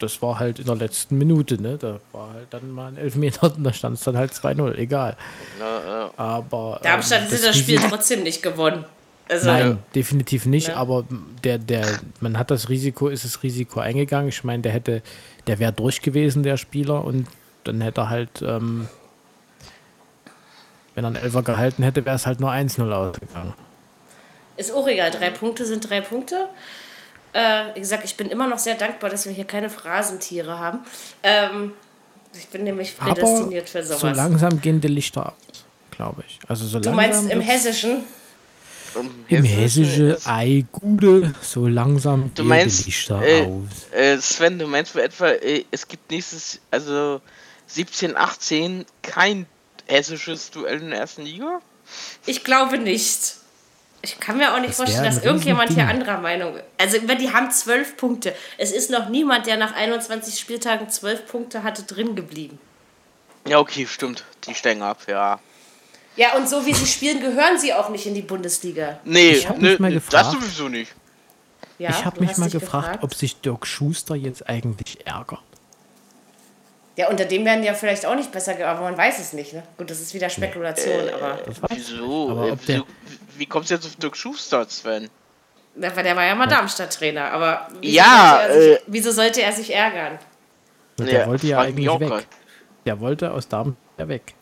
das 0.00 0.22
war 0.22 0.38
halt 0.38 0.58
in 0.58 0.66
der 0.66 0.76
letzten 0.76 1.18
Minute, 1.18 1.60
ne? 1.60 1.76
Da 1.78 2.00
war 2.12 2.32
halt 2.32 2.48
dann 2.50 2.70
mal 2.70 2.88
ein 2.88 2.96
Elfmeter 2.96 3.54
und 3.54 3.64
da 3.64 3.72
stand 3.72 3.98
es 3.98 4.04
dann 4.04 4.16
halt 4.16 4.32
2-0, 4.32 4.74
egal. 4.76 5.16
Ja, 5.58 5.80
ja. 5.86 6.10
Aber. 6.16 6.80
Darmstadt 6.82 7.22
ähm, 7.22 7.28
das, 7.30 7.42
das 7.42 7.58
Spiel 7.58 7.78
trotzdem 7.78 8.22
nicht 8.22 8.42
gewonnen. 8.42 8.84
Also, 9.28 9.46
Nein, 9.46 9.66
ja. 9.66 9.78
definitiv 9.94 10.44
nicht, 10.46 10.68
ne? 10.68 10.76
aber 10.76 11.04
der, 11.44 11.58
der, 11.58 11.86
man 12.20 12.36
hat 12.36 12.50
das 12.50 12.68
Risiko, 12.68 13.08
ist 13.08 13.24
das 13.24 13.44
Risiko 13.44 13.78
eingegangen. 13.78 14.28
Ich 14.28 14.42
meine, 14.42 14.62
der 14.62 14.72
hätte, 14.72 15.02
der 15.46 15.60
wäre 15.60 15.72
durch 15.72 16.02
gewesen, 16.02 16.42
der 16.42 16.56
Spieler, 16.56 17.04
und 17.04 17.28
dann 17.62 17.80
hätte 17.80 18.00
er 18.00 18.10
halt, 18.10 18.42
ähm, 18.42 18.88
wenn 20.96 21.04
er 21.04 21.08
einen 21.08 21.16
Elfer 21.16 21.42
gehalten 21.44 21.84
hätte, 21.84 22.04
wäre 22.04 22.16
es 22.16 22.26
halt 22.26 22.40
nur 22.40 22.50
1-0 22.50 22.90
ausgegangen. 22.90 23.54
Ist 24.60 24.72
auch 24.72 24.86
egal, 24.86 25.10
drei 25.10 25.30
Punkte 25.30 25.64
sind 25.64 25.88
drei 25.88 26.02
Punkte. 26.02 26.46
Äh, 27.32 27.74
wie 27.74 27.80
gesagt, 27.80 28.04
ich 28.04 28.14
bin 28.14 28.28
immer 28.28 28.46
noch 28.46 28.58
sehr 28.58 28.74
dankbar, 28.74 29.08
dass 29.08 29.24
wir 29.24 29.32
hier 29.32 29.46
keine 29.46 29.70
Phrasentiere 29.70 30.58
haben. 30.58 30.80
Ähm, 31.22 31.72
ich 32.34 32.46
bin 32.48 32.64
nämlich 32.64 32.94
prädestiniert 32.98 33.62
Aber 33.62 33.70
für 33.70 33.82
sowas. 33.82 34.00
So 34.00 34.08
langsam 34.08 34.60
gehen 34.60 34.82
die 34.82 34.88
Lichter 34.88 35.24
ab, 35.24 35.38
glaube 35.90 36.24
ich. 36.28 36.38
Also 36.46 36.66
so 36.66 36.78
du 36.78 36.90
meinst 36.90 37.30
im 37.30 37.40
Hessischen? 37.40 38.04
Im 39.28 39.44
Hessischen, 39.44 40.16
ei, 40.26 40.66
Gude, 40.70 41.32
so 41.40 41.66
langsam 41.66 42.30
du 42.34 42.44
gehen 42.44 42.68
die 42.68 42.84
Lichter 42.84 43.22
äh, 43.22 43.46
aus. 43.46 43.92
Äh, 43.92 44.18
Sven, 44.18 44.58
du 44.58 44.66
meinst 44.66 44.92
für 44.92 45.02
etwa, 45.02 45.28
äh, 45.28 45.64
es 45.70 45.88
gibt 45.88 46.10
nächstes, 46.10 46.60
also 46.70 47.22
17, 47.68 48.14
18 48.14 48.84
kein 49.00 49.46
hessisches 49.86 50.50
Duell 50.50 50.82
in 50.82 50.90
der 50.90 50.98
ersten 50.98 51.22
Liga? 51.22 51.60
Ich 52.26 52.44
glaube 52.44 52.76
nicht. 52.76 53.39
Ich 54.02 54.18
kann 54.18 54.38
mir 54.38 54.54
auch 54.54 54.58
nicht 54.58 54.70
das 54.70 54.76
vorstellen, 54.76 55.04
dass 55.04 55.22
irgendjemand 55.22 55.72
hier 55.72 55.86
anderer 55.86 56.18
Meinung 56.18 56.56
ist. 56.56 56.64
Also, 56.78 56.98
die 56.98 57.32
haben 57.32 57.50
zwölf 57.50 57.96
Punkte. 57.96 58.34
Es 58.56 58.72
ist 58.72 58.90
noch 58.90 59.08
niemand, 59.08 59.46
der 59.46 59.58
nach 59.58 59.74
21 59.74 60.38
Spieltagen 60.38 60.88
zwölf 60.88 61.26
Punkte 61.26 61.62
hatte, 61.62 61.82
drin 61.82 62.16
geblieben. 62.16 62.58
Ja, 63.46 63.58
okay, 63.58 63.86
stimmt. 63.86 64.24
Die 64.46 64.54
steigen 64.54 64.82
ab, 64.82 64.98
ja. 65.06 65.38
Ja, 66.16 66.34
und 66.36 66.48
so 66.48 66.66
wie 66.66 66.74
sie 66.74 66.86
spielen, 66.86 67.20
gehören 67.20 67.58
sie 67.58 67.72
auch 67.72 67.88
nicht 67.88 68.06
in 68.06 68.14
die 68.14 68.22
Bundesliga. 68.22 69.00
Nee, 69.04 69.30
ich 69.32 69.48
habe 69.48 69.60
mich 69.60 69.78
mal 69.78 69.92
gefragt. 69.92 70.26
Das 70.26 70.32
sowieso 70.32 70.68
nicht. 70.68 70.92
Ja, 71.78 71.90
ich 71.90 72.04
habe 72.04 72.20
mich 72.20 72.36
mal 72.36 72.50
gefragt, 72.50 72.84
gefragt, 72.84 73.04
ob 73.04 73.14
sich 73.14 73.40
Dirk 73.40 73.66
Schuster 73.66 74.14
jetzt 74.14 74.48
eigentlich 74.48 75.06
ärgert. 75.06 75.40
Ja, 77.00 77.08
unter 77.08 77.24
dem 77.24 77.46
werden 77.46 77.62
die 77.62 77.66
ja 77.66 77.72
vielleicht 77.72 78.04
auch 78.04 78.14
nicht 78.14 78.30
besser, 78.30 78.52
aber 78.66 78.82
man 78.82 78.94
weiß 78.98 79.18
es 79.20 79.32
nicht. 79.32 79.54
Ne? 79.54 79.62
Gut, 79.78 79.88
das 79.90 80.00
ist 80.00 80.12
wieder 80.12 80.28
Spekulation, 80.28 81.08
Äh, 81.08 81.12
aber. 81.12 81.38
Wieso? 81.70 82.28
Aber 82.30 82.48
Äh, 82.48 82.56
der-? 82.68 82.84
Wie 83.38 83.46
kommst 83.46 83.70
du 83.70 83.74
jetzt 83.74 83.86
auf 83.86 83.96
Dirk 83.96 84.14
Schuster, 84.16 84.68
Sven? 84.68 85.08
Der, 85.74 85.96
war- 85.96 86.02
der 86.02 86.14
war 86.14 86.24
ja 86.26 86.34
mal 86.34 86.46
Darmstadt-Trainer, 86.46 87.30
aber 87.32 87.68
wieso, 87.80 87.96
Ja, 87.96 88.40
sollte 88.42 88.52
er 88.52 88.60
sich, 88.62 88.72
äh, 88.72 88.82
wieso 88.86 89.10
sollte 89.12 89.40
er 89.42 89.52
sich 89.52 89.74
ärgern? 89.74 90.18
Der 90.98 91.20
Ja, 91.20 91.26
wollte 91.26 91.46
ja 91.46 91.58
eigentlich 91.60 91.88
auch 91.88 92.00
weg. 92.00 92.08
grad. 92.08 92.26
Der 92.84 93.00
wollte 93.00 93.32
aus 93.32 93.48
Darmstadt 93.48 93.76
ja 93.96 94.08
weg. 94.08 94.34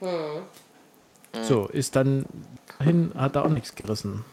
Hm. 0.00 0.42
So, 1.42 1.66
ist 1.66 1.94
dann 1.94 2.26
hin, 2.82 3.12
hat 3.16 3.36
er 3.36 3.44
auch 3.44 3.48
nichts 3.50 3.76
gerissen. 3.76 4.24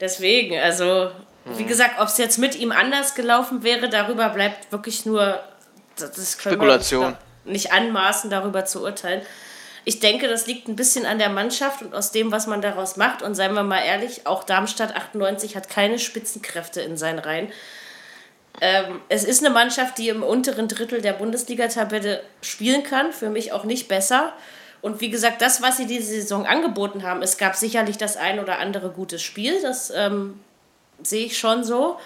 Deswegen, 0.00 0.58
also, 0.58 1.10
wie 1.56 1.64
gesagt, 1.64 1.98
ob 1.98 2.08
es 2.08 2.18
jetzt 2.18 2.36
mit 2.38 2.56
ihm 2.56 2.72
anders 2.72 3.14
gelaufen 3.14 3.62
wäre, 3.62 3.88
darüber 3.88 4.28
bleibt 4.28 4.70
wirklich 4.70 5.06
nur. 5.06 5.40
Das 5.98 6.12
das 6.12 6.32
Spekulation. 6.32 7.16
Nicht 7.44 7.72
anmaßen, 7.72 8.30
darüber 8.30 8.64
zu 8.64 8.82
urteilen. 8.82 9.22
Ich 9.84 10.00
denke, 10.00 10.28
das 10.28 10.46
liegt 10.46 10.68
ein 10.68 10.76
bisschen 10.76 11.06
an 11.06 11.18
der 11.18 11.30
Mannschaft 11.30 11.80
und 11.80 11.94
aus 11.94 12.12
dem, 12.12 12.30
was 12.30 12.46
man 12.46 12.60
daraus 12.60 12.96
macht. 12.96 13.22
Und 13.22 13.34
seien 13.34 13.54
wir 13.54 13.62
mal 13.62 13.80
ehrlich, 13.80 14.26
auch 14.26 14.44
Darmstadt 14.44 14.94
98 14.94 15.56
hat 15.56 15.70
keine 15.70 15.98
Spitzenkräfte 15.98 16.82
in 16.82 16.96
seinen 16.96 17.18
Reihen. 17.18 17.50
Ähm, 18.60 19.00
es 19.08 19.24
ist 19.24 19.42
eine 19.42 19.54
Mannschaft, 19.54 19.98
die 19.98 20.08
im 20.08 20.22
unteren 20.22 20.68
Drittel 20.68 21.00
der 21.00 21.14
Bundesliga-Tabelle 21.14 22.22
spielen 22.42 22.82
kann. 22.82 23.12
Für 23.12 23.30
mich 23.30 23.52
auch 23.52 23.64
nicht 23.64 23.88
besser. 23.88 24.34
Und 24.80 25.00
wie 25.00 25.10
gesagt, 25.10 25.42
das, 25.42 25.62
was 25.62 25.76
sie 25.76 25.86
diese 25.86 26.06
Saison 26.06 26.46
angeboten 26.46 27.02
haben, 27.02 27.22
es 27.22 27.38
gab 27.38 27.56
sicherlich 27.56 27.98
das 27.98 28.16
ein 28.16 28.40
oder 28.40 28.58
andere 28.58 28.90
gutes 28.90 29.22
Spiel. 29.22 29.60
Das 29.62 29.90
ähm, 29.90 30.38
sehe 31.02 31.26
ich 31.26 31.38
schon 31.38 31.64
so. 31.64 31.98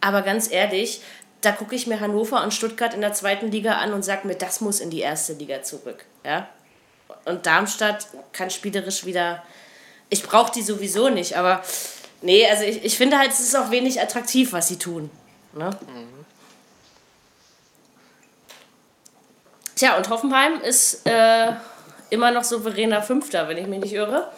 Aber 0.00 0.22
ganz 0.22 0.50
ehrlich, 0.50 1.00
da 1.44 1.52
gucke 1.52 1.74
ich 1.74 1.86
mir 1.86 2.00
Hannover 2.00 2.42
und 2.42 2.54
Stuttgart 2.54 2.94
in 2.94 3.00
der 3.00 3.12
zweiten 3.12 3.50
Liga 3.50 3.74
an 3.78 3.92
und 3.92 4.04
sage 4.04 4.26
mir, 4.26 4.34
das 4.34 4.60
muss 4.60 4.80
in 4.80 4.90
die 4.90 5.00
erste 5.00 5.34
Liga 5.34 5.62
zurück. 5.62 6.04
Ja? 6.24 6.48
Und 7.24 7.46
Darmstadt 7.46 8.06
kann 8.32 8.50
spielerisch 8.50 9.04
wieder. 9.04 9.42
Ich 10.10 10.22
brauche 10.22 10.52
die 10.52 10.62
sowieso 10.62 11.08
nicht, 11.08 11.36
aber 11.36 11.62
nee, 12.22 12.46
also 12.48 12.64
ich, 12.64 12.84
ich 12.84 12.96
finde 12.96 13.18
halt, 13.18 13.30
es 13.30 13.40
ist 13.40 13.56
auch 13.56 13.70
wenig 13.70 14.00
attraktiv, 14.00 14.52
was 14.52 14.68
sie 14.68 14.78
tun. 14.78 15.10
Ne? 15.54 15.70
Tja, 19.74 19.96
und 19.96 20.08
Hoffenheim 20.08 20.60
ist 20.60 21.06
äh, 21.06 21.52
immer 22.10 22.30
noch 22.30 22.44
souveräner 22.44 23.02
Fünfter, 23.02 23.48
wenn 23.48 23.56
ich 23.56 23.66
mich 23.66 23.80
nicht 23.80 23.92
irre. 23.92 24.30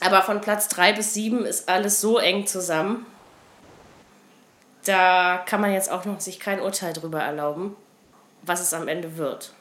Aber 0.00 0.22
von 0.22 0.40
Platz 0.40 0.68
3 0.68 0.92
bis 0.92 1.14
7 1.14 1.46
ist 1.46 1.68
alles 1.68 2.00
so 2.00 2.18
eng 2.18 2.46
zusammen. 2.46 3.06
Da 4.84 5.42
kann 5.46 5.60
man 5.60 5.72
jetzt 5.72 5.90
auch 5.90 6.04
noch 6.04 6.20
sich 6.20 6.38
kein 6.38 6.60
Urteil 6.60 6.92
drüber 6.92 7.20
erlauben, 7.20 7.76
was 8.42 8.60
es 8.60 8.74
am 8.74 8.88
Ende 8.88 9.16
wird. 9.16 9.52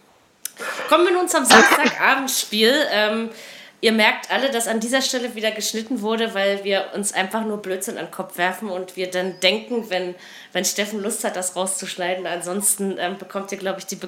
Kommen 0.89 1.05
wir 1.05 1.13
nun 1.13 1.27
zum 1.27 1.45
Samstagabendspiel. 1.45 2.73
Ähm, 2.91 3.29
ihr 3.81 3.91
merkt 3.91 4.31
alle, 4.31 4.51
dass 4.51 4.67
an 4.67 4.79
dieser 4.79 5.01
Stelle 5.01 5.35
wieder 5.35 5.51
geschnitten 5.51 6.01
wurde, 6.01 6.33
weil 6.33 6.63
wir 6.63 6.91
uns 6.93 7.13
einfach 7.13 7.43
nur 7.45 7.61
Blödsinn 7.61 7.97
an 7.97 8.05
den 8.05 8.11
Kopf 8.11 8.37
werfen 8.37 8.69
und 8.69 8.95
wir 8.95 9.09
dann 9.09 9.39
denken, 9.39 9.89
wenn, 9.89 10.15
wenn 10.51 10.65
Steffen 10.65 11.01
Lust 11.01 11.23
hat, 11.23 11.35
das 11.35 11.55
rauszuschneiden. 11.55 12.27
Ansonsten 12.27 12.97
ähm, 12.99 13.17
bekommt 13.17 13.51
ihr, 13.51 13.57
glaube 13.57 13.79
ich, 13.79 13.85
die 13.85 13.99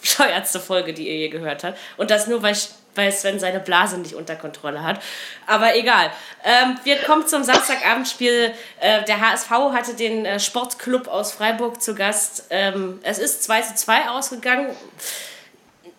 bescheuertste 0.00 0.60
Folge, 0.60 0.94
die 0.94 1.08
ihr 1.08 1.16
je 1.16 1.28
gehört 1.28 1.64
habt. 1.64 1.78
Und 1.96 2.10
das 2.10 2.26
nur, 2.26 2.42
weil, 2.42 2.56
weil 2.94 3.12
Sven 3.12 3.38
seine 3.38 3.60
Blase 3.60 3.98
nicht 3.98 4.14
unter 4.14 4.36
Kontrolle 4.36 4.82
hat. 4.82 5.00
Aber 5.46 5.76
egal. 5.76 6.10
Ähm, 6.44 6.76
wir 6.84 6.96
kommen 6.98 7.26
zum 7.26 7.44
Samstagabendspiel. 7.44 8.52
Äh, 8.80 9.04
der 9.04 9.20
HSV 9.20 9.50
hatte 9.50 9.94
den 9.94 10.24
äh, 10.24 10.40
Sportclub 10.40 11.08
aus 11.08 11.32
Freiburg 11.32 11.82
zu 11.82 11.94
Gast. 11.94 12.46
Ähm, 12.50 13.00
es 13.02 13.18
ist 13.18 13.44
2 13.44 13.60
zu 13.62 13.74
2 13.74 14.08
ausgegangen 14.10 14.74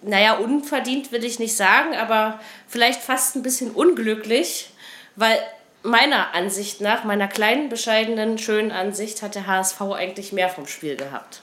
naja, 0.07 0.35
unverdient 0.37 1.11
will 1.11 1.23
ich 1.23 1.39
nicht 1.39 1.55
sagen, 1.55 1.95
aber 1.95 2.39
vielleicht 2.67 3.01
fast 3.01 3.35
ein 3.35 3.41
bisschen 3.41 3.71
unglücklich, 3.71 4.69
weil 5.15 5.39
meiner 5.83 6.33
Ansicht 6.33 6.81
nach, 6.81 7.03
meiner 7.03 7.27
kleinen, 7.27 7.69
bescheidenen, 7.69 8.37
schönen 8.37 8.71
Ansicht, 8.71 9.21
hat 9.21 9.35
der 9.35 9.47
HSV 9.47 9.81
eigentlich 9.81 10.31
mehr 10.31 10.49
vom 10.49 10.67
Spiel 10.67 10.95
gehabt. 10.95 11.41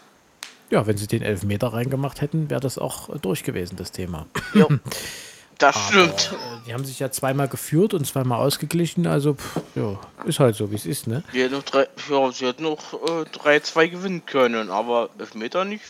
Ja, 0.71 0.87
wenn 0.87 0.97
sie 0.97 1.07
den 1.07 1.23
Elfmeter 1.23 1.73
reingemacht 1.73 2.21
hätten, 2.21 2.51
wäre 2.51 2.61
das 2.61 2.79
auch 2.79 3.09
äh, 3.09 3.19
durch 3.21 3.45
gewesen, 3.45 3.77
das 3.77 3.93
Thema. 3.93 4.27
Jo. 4.55 4.69
Das 5.63 5.77
stimmt. 5.89 6.33
Äh, 6.33 6.67
Die 6.67 6.75
haben 6.75 6.85
sich 6.85 6.99
ja 6.99 7.13
zweimal 7.13 7.47
geführt 7.47 7.95
und 7.95 8.05
zweimal 8.05 8.41
ausgeglichen, 8.41 9.07
also 9.07 9.35
pff, 9.35 9.61
ja, 9.77 9.97
ist 10.25 10.41
halt 10.41 10.57
so, 10.57 10.73
wie 10.73 10.75
es 10.75 10.87
ist, 10.87 11.07
ne? 11.07 11.23
Die 11.33 11.41
hätten 11.43 11.55
noch 11.55 11.63
drei, 11.63 11.87
ja, 12.11 12.33
sie 12.33 12.47
hätten 12.47 12.65
noch 12.65 12.93
äh, 12.95 13.23
3-2 13.39 13.89
gewinnen 13.89 14.27
können, 14.27 14.71
aber 14.71 15.11
Elfmeter 15.19 15.65
nicht, 15.65 15.85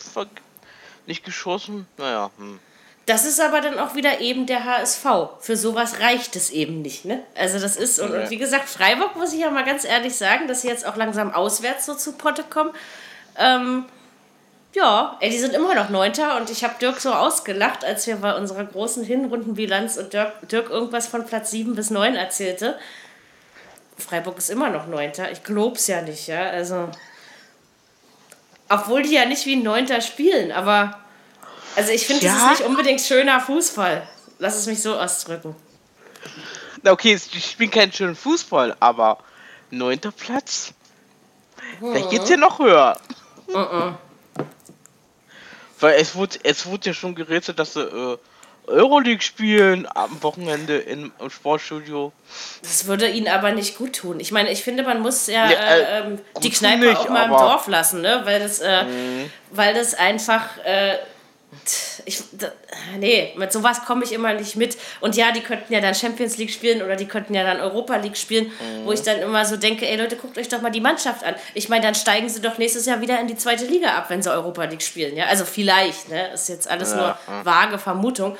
nicht 1.07 1.25
geschossen. 1.25 1.87
Naja, 1.97 2.29
hm. 2.37 2.59
Das 3.07 3.25
ist 3.25 3.41
aber 3.41 3.61
dann 3.61 3.79
auch 3.79 3.95
wieder 3.95 4.21
eben 4.21 4.45
der 4.45 4.63
HSV. 4.63 5.05
Für 5.39 5.57
sowas 5.57 5.99
reicht 5.99 6.35
es 6.35 6.51
eben 6.51 6.83
nicht, 6.83 7.03
ne? 7.05 7.23
Also 7.35 7.59
das 7.59 7.75
ist, 7.75 7.99
und, 7.99 8.11
und 8.11 8.29
wie 8.29 8.37
gesagt, 8.37 8.69
Freiburg 8.69 9.15
muss 9.15 9.33
ich 9.33 9.39
ja 9.39 9.49
mal 9.49 9.65
ganz 9.65 9.85
ehrlich 9.85 10.15
sagen, 10.15 10.47
dass 10.47 10.61
sie 10.61 10.67
jetzt 10.67 10.85
auch 10.85 10.95
langsam 10.97 11.33
auswärts 11.33 11.87
so 11.87 11.95
zu 11.95 12.13
Potte 12.13 12.43
kommen. 12.47 12.69
Ähm, 13.37 13.85
ja, 14.73 15.17
ey, 15.19 15.29
die 15.29 15.37
sind 15.39 15.53
immer 15.53 15.75
noch 15.75 15.89
Neunter 15.89 16.37
und 16.37 16.49
ich 16.49 16.63
habe 16.63 16.75
Dirk 16.79 16.99
so 16.99 17.13
ausgelacht, 17.13 17.85
als 17.85 18.07
wir 18.07 18.15
bei 18.17 18.35
unserer 18.35 18.63
großen 18.65 19.03
Hinrundenbilanz 19.03 19.97
und 19.97 20.13
Dirk, 20.13 20.47
Dirk 20.49 20.69
irgendwas 20.69 21.07
von 21.07 21.25
Platz 21.25 21.51
7 21.51 21.75
bis 21.75 21.89
9 21.89 22.15
erzählte. 22.15 22.77
Freiburg 23.97 24.37
ist 24.39 24.49
immer 24.49 24.69
noch 24.69 24.87
Neunter. 24.87 25.31
Ich 25.31 25.43
glaub's 25.43 25.87
ja 25.87 26.01
nicht, 26.01 26.27
ja. 26.27 26.49
Also. 26.49 26.89
Obwohl 28.69 29.03
die 29.03 29.13
ja 29.13 29.25
nicht 29.25 29.45
wie 29.45 29.55
ein 29.55 29.63
Neunter 29.63 30.01
spielen, 30.01 30.51
aber. 30.51 30.97
Also 31.75 31.91
ich 31.91 32.05
finde, 32.07 32.25
das 32.25 32.35
Ja. 32.35 32.51
ist 32.51 32.59
nicht 32.59 32.67
unbedingt 32.69 33.01
schöner 33.01 33.39
Fußball. 33.39 34.07
Lass 34.39 34.55
es 34.55 34.65
mich 34.65 34.81
so 34.81 34.97
ausdrücken. 34.97 35.55
Na 36.81 36.91
okay, 36.91 37.19
die 37.33 37.41
spielen 37.41 37.71
keinen 37.71 37.93
schönen 37.93 38.15
Fußball, 38.15 38.75
aber 38.79 39.19
neunter 39.69 40.11
Platz? 40.11 40.73
Vielleicht 41.79 42.09
geht's 42.09 42.29
ja 42.29 42.37
noch 42.37 42.59
höher. 42.59 42.97
Weil 45.83 45.99
es 45.99 46.15
wurde, 46.15 46.37
es 46.43 46.65
wurde 46.65 46.91
ja 46.91 46.93
schon 46.93 47.13
gerätselt, 47.13 47.59
dass 47.59 47.73
sie 47.73 47.81
äh, 47.81 48.17
Euroleague 48.67 49.21
spielen 49.21 49.85
am 49.93 50.23
Wochenende 50.23 50.77
im, 50.77 51.11
im 51.19 51.29
Sportstudio. 51.29 52.13
Das 52.61 52.87
würde 52.87 53.09
ihnen 53.09 53.27
aber 53.27 53.51
nicht 53.51 53.77
gut 53.77 53.97
tun. 53.97 54.21
Ich 54.21 54.31
meine, 54.31 54.49
ich 54.49 54.63
finde, 54.63 54.83
man 54.83 55.01
muss 55.01 55.27
ja, 55.27 55.51
Ja, 55.51 55.59
äh, 55.59 55.81
äh, 55.81 55.99
ähm, 55.99 56.21
die 56.41 56.49
Kneipe 56.51 56.85
nicht, 56.85 56.97
auch 56.97 57.09
mal 57.09 57.25
im 57.25 57.31
Dorf 57.31 57.67
lassen, 57.67 57.99
ne? 57.99 58.21
Weil 58.23 58.39
das, 58.39 58.59
äh, 58.59 58.85
weil 59.51 59.73
das 59.73 59.93
einfach. 59.93 60.45
Ich, 62.05 62.23
nee, 62.97 63.33
mit 63.37 63.51
sowas 63.51 63.85
komme 63.85 64.03
ich 64.03 64.11
immer 64.11 64.33
nicht 64.33 64.55
mit. 64.55 64.77
Und 65.01 65.15
ja, 65.15 65.31
die 65.31 65.41
könnten 65.41 65.71
ja 65.73 65.81
dann 65.81 65.95
Champions 65.95 66.37
League 66.37 66.51
spielen 66.51 66.81
oder 66.81 66.95
die 66.95 67.07
könnten 67.07 67.33
ja 67.33 67.43
dann 67.43 67.59
Europa 67.59 67.95
League 67.97 68.17
spielen, 68.17 68.51
wo 68.85 68.91
ich 68.91 69.01
dann 69.01 69.19
immer 69.19 69.45
so 69.45 69.57
denke, 69.57 69.87
ey 69.87 69.97
Leute, 69.97 70.15
guckt 70.15 70.37
euch 70.37 70.49
doch 70.49 70.61
mal 70.61 70.71
die 70.71 70.81
Mannschaft 70.81 71.23
an. 71.23 71.35
Ich 71.53 71.69
meine, 71.69 71.83
dann 71.83 71.95
steigen 71.95 72.29
sie 72.29 72.41
doch 72.41 72.57
nächstes 72.57 72.85
Jahr 72.85 73.01
wieder 73.01 73.19
in 73.19 73.27
die 73.27 73.37
zweite 73.37 73.65
Liga 73.65 73.95
ab, 73.95 74.09
wenn 74.09 74.21
sie 74.21 74.31
Europa 74.31 74.63
League 74.65 74.81
spielen. 74.83 75.15
Ja, 75.15 75.25
also 75.25 75.45
vielleicht, 75.45 76.09
ne? 76.09 76.29
Ist 76.33 76.49
jetzt 76.49 76.69
alles 76.69 76.93
nur 76.93 77.17
vage 77.43 77.77
Vermutung. 77.77 78.37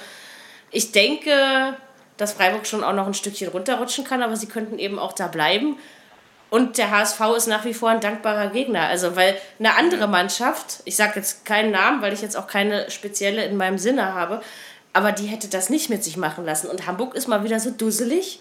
Ich 0.71 0.91
denke, 0.91 1.75
dass 2.17 2.33
Freiburg 2.33 2.65
schon 2.65 2.83
auch 2.83 2.93
noch 2.93 3.07
ein 3.07 3.13
Stückchen 3.13 3.49
runterrutschen 3.49 4.03
kann, 4.03 4.23
aber 4.23 4.35
sie 4.35 4.47
könnten 4.47 4.79
eben 4.79 4.99
auch 4.99 5.13
da 5.13 5.27
bleiben. 5.27 5.77
Und 6.53 6.77
der 6.77 6.91
HSV 6.91 7.19
ist 7.35 7.47
nach 7.47 7.65
wie 7.65 7.73
vor 7.73 7.89
ein 7.89 7.99
dankbarer 7.99 8.51
Gegner. 8.51 8.85
Also, 8.85 9.15
weil 9.15 9.35
eine 9.57 9.75
andere 9.75 10.07
Mannschaft, 10.07 10.81
ich 10.85 10.95
sage 10.95 11.13
jetzt 11.15 11.45
keinen 11.45 11.71
Namen, 11.71 12.03
weil 12.03 12.13
ich 12.13 12.21
jetzt 12.21 12.37
auch 12.37 12.45
keine 12.45 12.91
spezielle 12.91 13.43
in 13.45 13.57
meinem 13.57 13.79
Sinne 13.79 14.13
habe, 14.13 14.39
aber 14.93 15.11
die 15.13 15.25
hätte 15.25 15.47
das 15.47 15.71
nicht 15.71 15.89
mit 15.89 16.03
sich 16.03 16.15
machen 16.15 16.45
lassen. 16.45 16.67
Und 16.69 16.85
Hamburg 16.85 17.15
ist 17.15 17.27
mal 17.27 17.43
wieder 17.43 17.59
so 17.59 17.71
dusselig. 17.71 18.39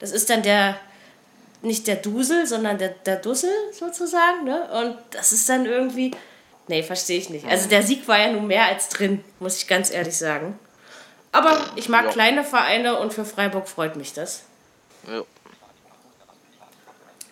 Das 0.00 0.12
ist 0.12 0.28
dann 0.28 0.42
der, 0.42 0.76
nicht 1.62 1.86
der 1.86 1.96
Dusel, 1.96 2.46
sondern 2.46 2.76
der, 2.76 2.90
der 2.90 3.16
Dussel 3.16 3.48
sozusagen. 3.72 4.44
Ne? 4.44 4.68
Und 4.82 4.98
das 5.12 5.32
ist 5.32 5.48
dann 5.48 5.64
irgendwie, 5.64 6.10
nee, 6.68 6.82
verstehe 6.82 7.16
ich 7.16 7.30
nicht. 7.30 7.46
Also, 7.46 7.70
der 7.70 7.82
Sieg 7.82 8.06
war 8.06 8.18
ja 8.18 8.32
nun 8.32 8.48
mehr 8.48 8.66
als 8.66 8.90
drin, 8.90 9.24
muss 9.40 9.56
ich 9.56 9.66
ganz 9.66 9.90
ehrlich 9.90 10.18
sagen. 10.18 10.58
Aber 11.32 11.58
ich 11.74 11.88
mag 11.88 12.04
Ja. 12.04 12.10
kleine 12.10 12.44
Vereine 12.44 12.98
und 12.98 13.14
für 13.14 13.24
Freiburg 13.24 13.66
freut 13.66 13.96
mich 13.96 14.12
das. 14.12 14.42
Ja. 15.08 15.22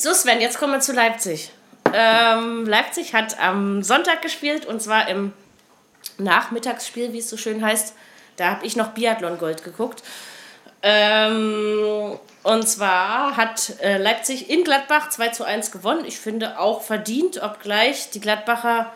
So, 0.02 0.12
Sven, 0.14 0.40
jetzt 0.40 0.58
kommen 0.58 0.72
wir 0.72 0.80
zu 0.80 0.92
Leipzig. 0.92 1.52
Ähm, 1.92 2.66
Leipzig 2.66 3.14
hat 3.14 3.38
am 3.38 3.84
Sonntag 3.84 4.20
gespielt 4.20 4.66
und 4.66 4.82
zwar 4.82 5.08
im 5.08 5.32
Nachmittagsspiel, 6.18 7.12
wie 7.12 7.20
es 7.20 7.30
so 7.30 7.36
schön 7.36 7.64
heißt. 7.64 7.94
Da 8.36 8.46
habe 8.50 8.66
ich 8.66 8.74
noch 8.74 8.88
Biathlon 8.88 9.38
Gold 9.38 9.62
geguckt. 9.62 10.02
Ähm, 10.82 12.18
und 12.42 12.68
zwar 12.68 13.36
hat 13.36 13.78
äh, 13.80 13.98
Leipzig 13.98 14.50
in 14.50 14.64
Gladbach 14.64 15.08
2 15.10 15.28
zu 15.28 15.44
1 15.44 15.70
gewonnen. 15.70 16.04
Ich 16.04 16.18
finde 16.18 16.58
auch 16.58 16.82
verdient, 16.82 17.40
obgleich 17.40 18.10
die 18.10 18.20
Gladbacher 18.20 18.92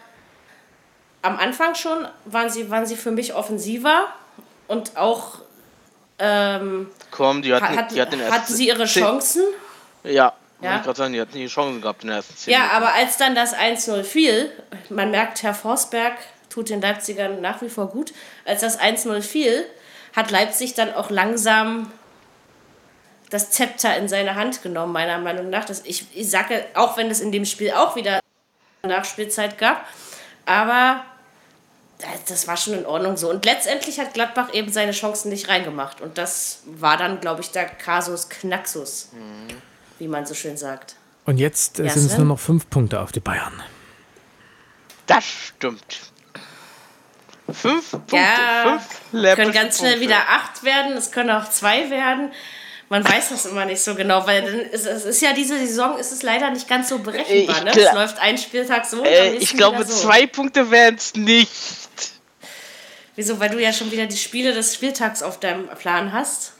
am 1.22 1.38
Anfang 1.38 1.76
schon 1.76 2.08
waren 2.24 2.50
sie, 2.50 2.68
waren 2.68 2.84
sie 2.84 2.96
für 2.96 3.12
mich 3.12 3.32
offensiver 3.32 4.08
und 4.66 4.96
auch 4.96 5.38
ähm, 6.18 6.90
Komm, 7.12 7.42
die 7.42 7.54
hatten, 7.54 7.76
hat, 7.76 7.92
die 7.92 8.00
hatten, 8.00 8.20
hatten 8.28 8.52
sie 8.52 8.66
ihre 8.66 8.86
Chancen. 8.86 9.44
Ja, 10.02 10.34
Ja, 10.60 10.76
Ich 10.76 10.82
gerade 10.84 10.96
sagen, 10.96 11.12
die 11.12 11.20
hatten 11.20 11.34
die 11.36 11.46
Chancen 11.48 11.80
gehabt 11.82 12.02
in 12.02 12.08
der 12.08 12.16
ersten 12.18 12.36
Szene. 12.36 12.56
ja 12.56 12.70
aber 12.72 12.94
als 12.94 13.16
dann 13.18 13.34
das 13.34 13.54
1-0 13.54 14.02
fiel, 14.04 14.50
man 14.88 15.10
merkt, 15.10 15.42
Herr 15.42 15.54
Forsberg 15.54 16.14
tut 16.48 16.70
den 16.70 16.80
Leipzigern 16.80 17.40
nach 17.42 17.60
wie 17.60 17.68
vor 17.68 17.88
gut. 17.88 18.12
Als 18.46 18.62
das 18.62 18.78
1-0 18.80 19.20
fiel, 19.20 19.66
hat 20.14 20.30
Leipzig 20.30 20.72
dann 20.74 20.94
auch 20.94 21.10
langsam 21.10 21.92
das 23.28 23.50
Zepter 23.50 23.96
in 23.96 24.08
seine 24.08 24.34
Hand 24.36 24.62
genommen, 24.62 24.92
meiner 24.92 25.18
Meinung 25.18 25.50
nach. 25.50 25.64
Das, 25.64 25.82
ich, 25.84 26.06
ich 26.14 26.30
sage, 26.30 26.64
auch 26.74 26.96
wenn 26.96 27.10
es 27.10 27.20
in 27.20 27.32
dem 27.32 27.44
Spiel 27.44 27.72
auch 27.72 27.96
wieder 27.96 28.20
Nachspielzeit 28.82 29.58
gab, 29.58 29.84
aber 30.46 31.04
das- 31.98 32.24
das 32.28 32.48
war 32.48 32.56
schon 32.56 32.74
in 32.74 32.86
Ordnung 32.86 33.16
so. 33.16 33.28
Und 33.28 33.44
letztendlich 33.44 33.98
hat 33.98 34.14
Gladbach 34.14 34.54
eben 34.54 34.72
seine 34.72 34.92
Chancen 34.92 35.28
nicht 35.30 35.48
reingemacht. 35.48 36.00
Und 36.00 36.18
das 36.18 36.60
war 36.66 36.96
dann, 36.96 37.20
glaube 37.20 37.40
ich, 37.40 37.50
der 37.50 37.64
Kasus 37.66 38.28
Knaxus, 38.28 39.10
wie 39.98 40.08
man 40.08 40.26
so 40.26 40.34
schön 40.34 40.56
sagt. 40.56 40.96
Und 41.24 41.38
jetzt 41.38 41.80
äh, 41.80 41.84
Ja, 41.84 41.90
sind 41.90 42.06
es 42.06 42.16
nur 42.16 42.26
noch 42.26 42.38
fünf 42.38 42.68
Punkte 42.70 43.00
auf 43.00 43.12
die 43.12 43.20
Bayern. 43.20 43.62
Das 45.06 45.24
stimmt. 45.24 46.12
Fünf 47.52 47.90
Punkte. 47.92 48.16
Ja, 48.16 48.80
fünf 49.12 49.36
können 49.36 49.52
ganz 49.52 49.78
schnell 49.78 50.00
wieder 50.00 50.28
acht 50.28 50.64
werden, 50.64 50.96
es 50.96 51.12
können 51.12 51.30
auch 51.30 51.48
zwei 51.48 51.90
werden. 51.90 52.32
Man 52.88 53.04
weiß 53.04 53.30
das 53.30 53.46
immer 53.46 53.64
nicht 53.64 53.80
so 53.80 53.96
genau, 53.96 54.26
weil 54.26 54.42
dann 54.42 54.60
ist, 54.60 54.86
es 54.86 55.04
ist 55.04 55.20
ja 55.20 55.32
diese 55.32 55.58
Saison 55.58 55.98
ist 55.98 56.12
es 56.12 56.22
leider 56.22 56.50
nicht 56.50 56.68
ganz 56.68 56.88
so 56.88 57.00
berechenbar. 57.00 57.56
Ich 57.58 57.64
Ne? 57.64 57.70
Es 57.82 57.92
läuft 57.92 58.18
ein 58.20 58.38
Spieltag 58.38 58.86
so 58.86 59.04
Äh, 59.04 59.34
ich 59.36 59.56
glaube, 59.56 59.84
so. 59.84 59.92
zwei 59.92 60.26
Punkte 60.26 60.70
wären 60.70 60.94
es 60.94 61.14
nicht. 61.14 61.88
Wieso? 63.16 63.40
Weil 63.40 63.50
du 63.50 63.60
ja 63.60 63.72
schon 63.72 63.90
wieder 63.90 64.06
die 64.06 64.16
Spiele 64.16 64.52
des 64.52 64.72
Spieltags 64.74 65.22
auf 65.22 65.40
deinem 65.40 65.66
Plan 65.68 66.12
hast? 66.12 66.52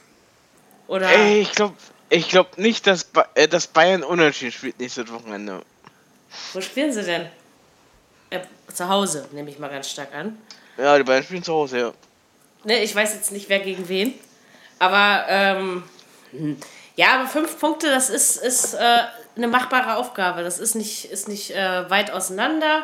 Oder? 0.87 1.09
Äh, 1.09 1.41
ich 1.41 1.51
glaube 1.53 1.75
ich 2.09 2.29
glaub 2.29 2.57
nicht, 2.57 2.87
dass, 2.87 3.03
ba 3.03 3.27
äh, 3.35 3.47
dass 3.47 3.67
Bayern 3.67 4.03
unentschieden 4.03 4.51
spielt 4.51 4.79
nächstes 4.79 5.11
Wochenende. 5.11 5.61
Wo 6.53 6.61
spielen 6.61 6.91
sie 6.91 7.03
denn? 7.03 7.27
Äh, 8.29 8.41
zu 8.73 8.87
Hause, 8.87 9.27
nehme 9.31 9.49
ich 9.49 9.59
mal 9.59 9.69
ganz 9.69 9.89
stark 9.89 10.13
an. 10.13 10.37
Ja, 10.77 10.97
die 10.97 11.03
Bayern 11.03 11.23
spielen 11.23 11.43
zu 11.43 11.53
Hause, 11.53 11.79
ja. 11.79 11.93
Ne, 12.63 12.83
ich 12.83 12.93
weiß 12.93 13.13
jetzt 13.13 13.31
nicht, 13.31 13.49
wer 13.49 13.59
gegen 13.59 13.87
wen. 13.87 14.13
Aber, 14.79 15.25
ähm, 15.27 15.83
hm. 16.31 16.57
ja, 16.95 17.19
aber 17.19 17.27
fünf 17.27 17.59
Punkte, 17.59 17.89
das 17.89 18.09
ist, 18.09 18.37
ist 18.37 18.73
äh, 18.73 18.99
eine 19.35 19.47
machbare 19.47 19.95
Aufgabe. 19.95 20.43
Das 20.43 20.59
ist 20.59 20.75
nicht, 20.75 21.05
ist 21.05 21.27
nicht 21.27 21.51
äh, 21.51 21.89
weit 21.89 22.11
auseinander. 22.11 22.83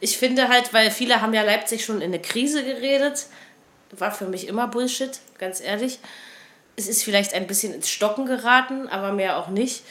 Ich 0.00 0.18
finde 0.18 0.48
halt, 0.48 0.72
weil 0.72 0.90
viele 0.90 1.20
haben 1.20 1.34
ja 1.34 1.42
Leipzig 1.42 1.84
schon 1.84 1.96
in 1.96 2.10
eine 2.10 2.20
Krise 2.20 2.64
geredet. 2.64 3.26
War 3.90 4.12
für 4.12 4.26
mich 4.26 4.46
immer 4.46 4.68
Bullshit, 4.68 5.18
ganz 5.38 5.60
ehrlich. 5.60 5.98
Es 6.78 6.86
ist 6.86 7.02
vielleicht 7.02 7.34
ein 7.34 7.48
bisschen 7.48 7.74
ins 7.74 7.90
Stocken 7.90 8.24
geraten, 8.24 8.88
aber 8.88 9.12
mehr 9.12 9.36
auch 9.36 9.48
nicht. 9.48 9.82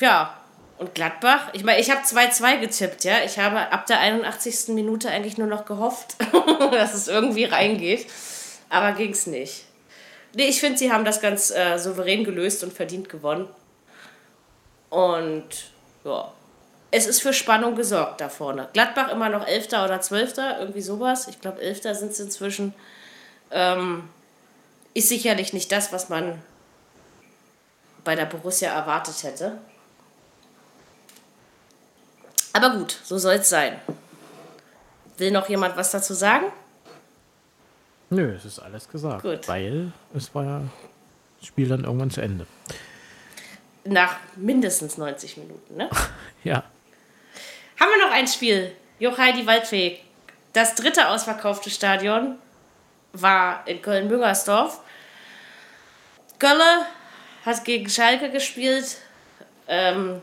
Ja, 0.00 0.38
und 0.78 0.94
Gladbach, 0.94 1.50
ich 1.52 1.64
meine, 1.64 1.80
ich 1.80 1.90
habe 1.90 2.00
2-2 2.00 2.60
getippt, 2.60 3.04
ja. 3.04 3.16
Ich 3.26 3.38
habe 3.38 3.70
ab 3.70 3.86
der 3.86 4.00
81. 4.00 4.74
Minute 4.74 5.10
eigentlich 5.10 5.36
nur 5.36 5.46
noch 5.48 5.66
gehofft, 5.66 6.16
dass 6.72 6.94
es 6.94 7.08
irgendwie 7.08 7.44
reingeht. 7.44 8.06
Aber 8.70 8.92
ging 8.92 9.10
es 9.10 9.26
nicht. 9.26 9.66
Nee, 10.34 10.48
ich 10.48 10.60
finde, 10.60 10.78
sie 10.78 10.90
haben 10.90 11.04
das 11.04 11.20
ganz 11.20 11.50
äh, 11.50 11.76
souverän 11.76 12.24
gelöst 12.24 12.64
und 12.64 12.72
verdient 12.72 13.10
gewonnen. 13.10 13.48
Und 14.88 15.44
ja, 16.04 16.32
es 16.90 17.06
ist 17.06 17.20
für 17.20 17.34
Spannung 17.34 17.76
gesorgt 17.76 18.22
da 18.22 18.30
vorne. 18.30 18.68
Gladbach 18.72 19.12
immer 19.12 19.28
noch 19.28 19.46
Elfter 19.46 19.84
oder 19.84 20.00
Zwölfter, 20.00 20.58
irgendwie 20.58 20.80
sowas. 20.80 21.28
Ich 21.28 21.40
glaube, 21.40 21.60
Elfter 21.60 21.94
sind 21.94 22.12
es 22.12 22.20
inzwischen. 22.20 22.72
Ähm, 23.50 24.08
ist 24.94 25.08
sicherlich 25.08 25.52
nicht 25.52 25.72
das, 25.72 25.92
was 25.92 26.08
man 26.08 26.40
bei 28.04 28.14
der 28.14 28.26
Borussia 28.26 28.72
erwartet 28.72 29.22
hätte. 29.22 29.58
Aber 32.52 32.70
gut, 32.70 32.98
so 33.02 33.18
soll 33.18 33.34
es 33.34 33.48
sein. 33.48 33.80
Will 35.16 35.30
noch 35.30 35.48
jemand 35.48 35.76
was 35.76 35.90
dazu 35.90 36.14
sagen? 36.14 36.46
Nö, 38.10 38.34
es 38.34 38.44
ist 38.44 38.58
alles 38.58 38.88
gesagt. 38.88 39.22
Gut. 39.22 39.48
Weil 39.48 39.92
es 40.14 40.34
war 40.34 40.44
ja 40.44 40.62
das 41.38 41.48
Spiel 41.48 41.68
dann 41.68 41.84
irgendwann 41.84 42.10
zu 42.10 42.20
Ende. 42.20 42.46
Nach 43.84 44.16
mindestens 44.36 44.98
90 44.98 45.38
Minuten, 45.38 45.76
ne? 45.76 45.88
Ja. 46.44 46.64
Haben 47.80 47.90
wir 47.90 48.06
noch 48.06 48.12
ein 48.12 48.28
Spiel? 48.28 48.72
Jochai 48.98 49.32
die 49.32 49.46
Waldfee. 49.46 49.98
Das 50.52 50.74
dritte 50.74 51.08
ausverkaufte 51.08 51.70
Stadion 51.70 52.36
war 53.12 53.66
in 53.66 53.82
Köln-Müngersdorf. 53.82 54.80
Gölle 56.38 56.86
hat 57.44 57.64
gegen 57.64 57.88
Schalke 57.88 58.30
gespielt. 58.30 58.98
Ähm, 59.68 60.20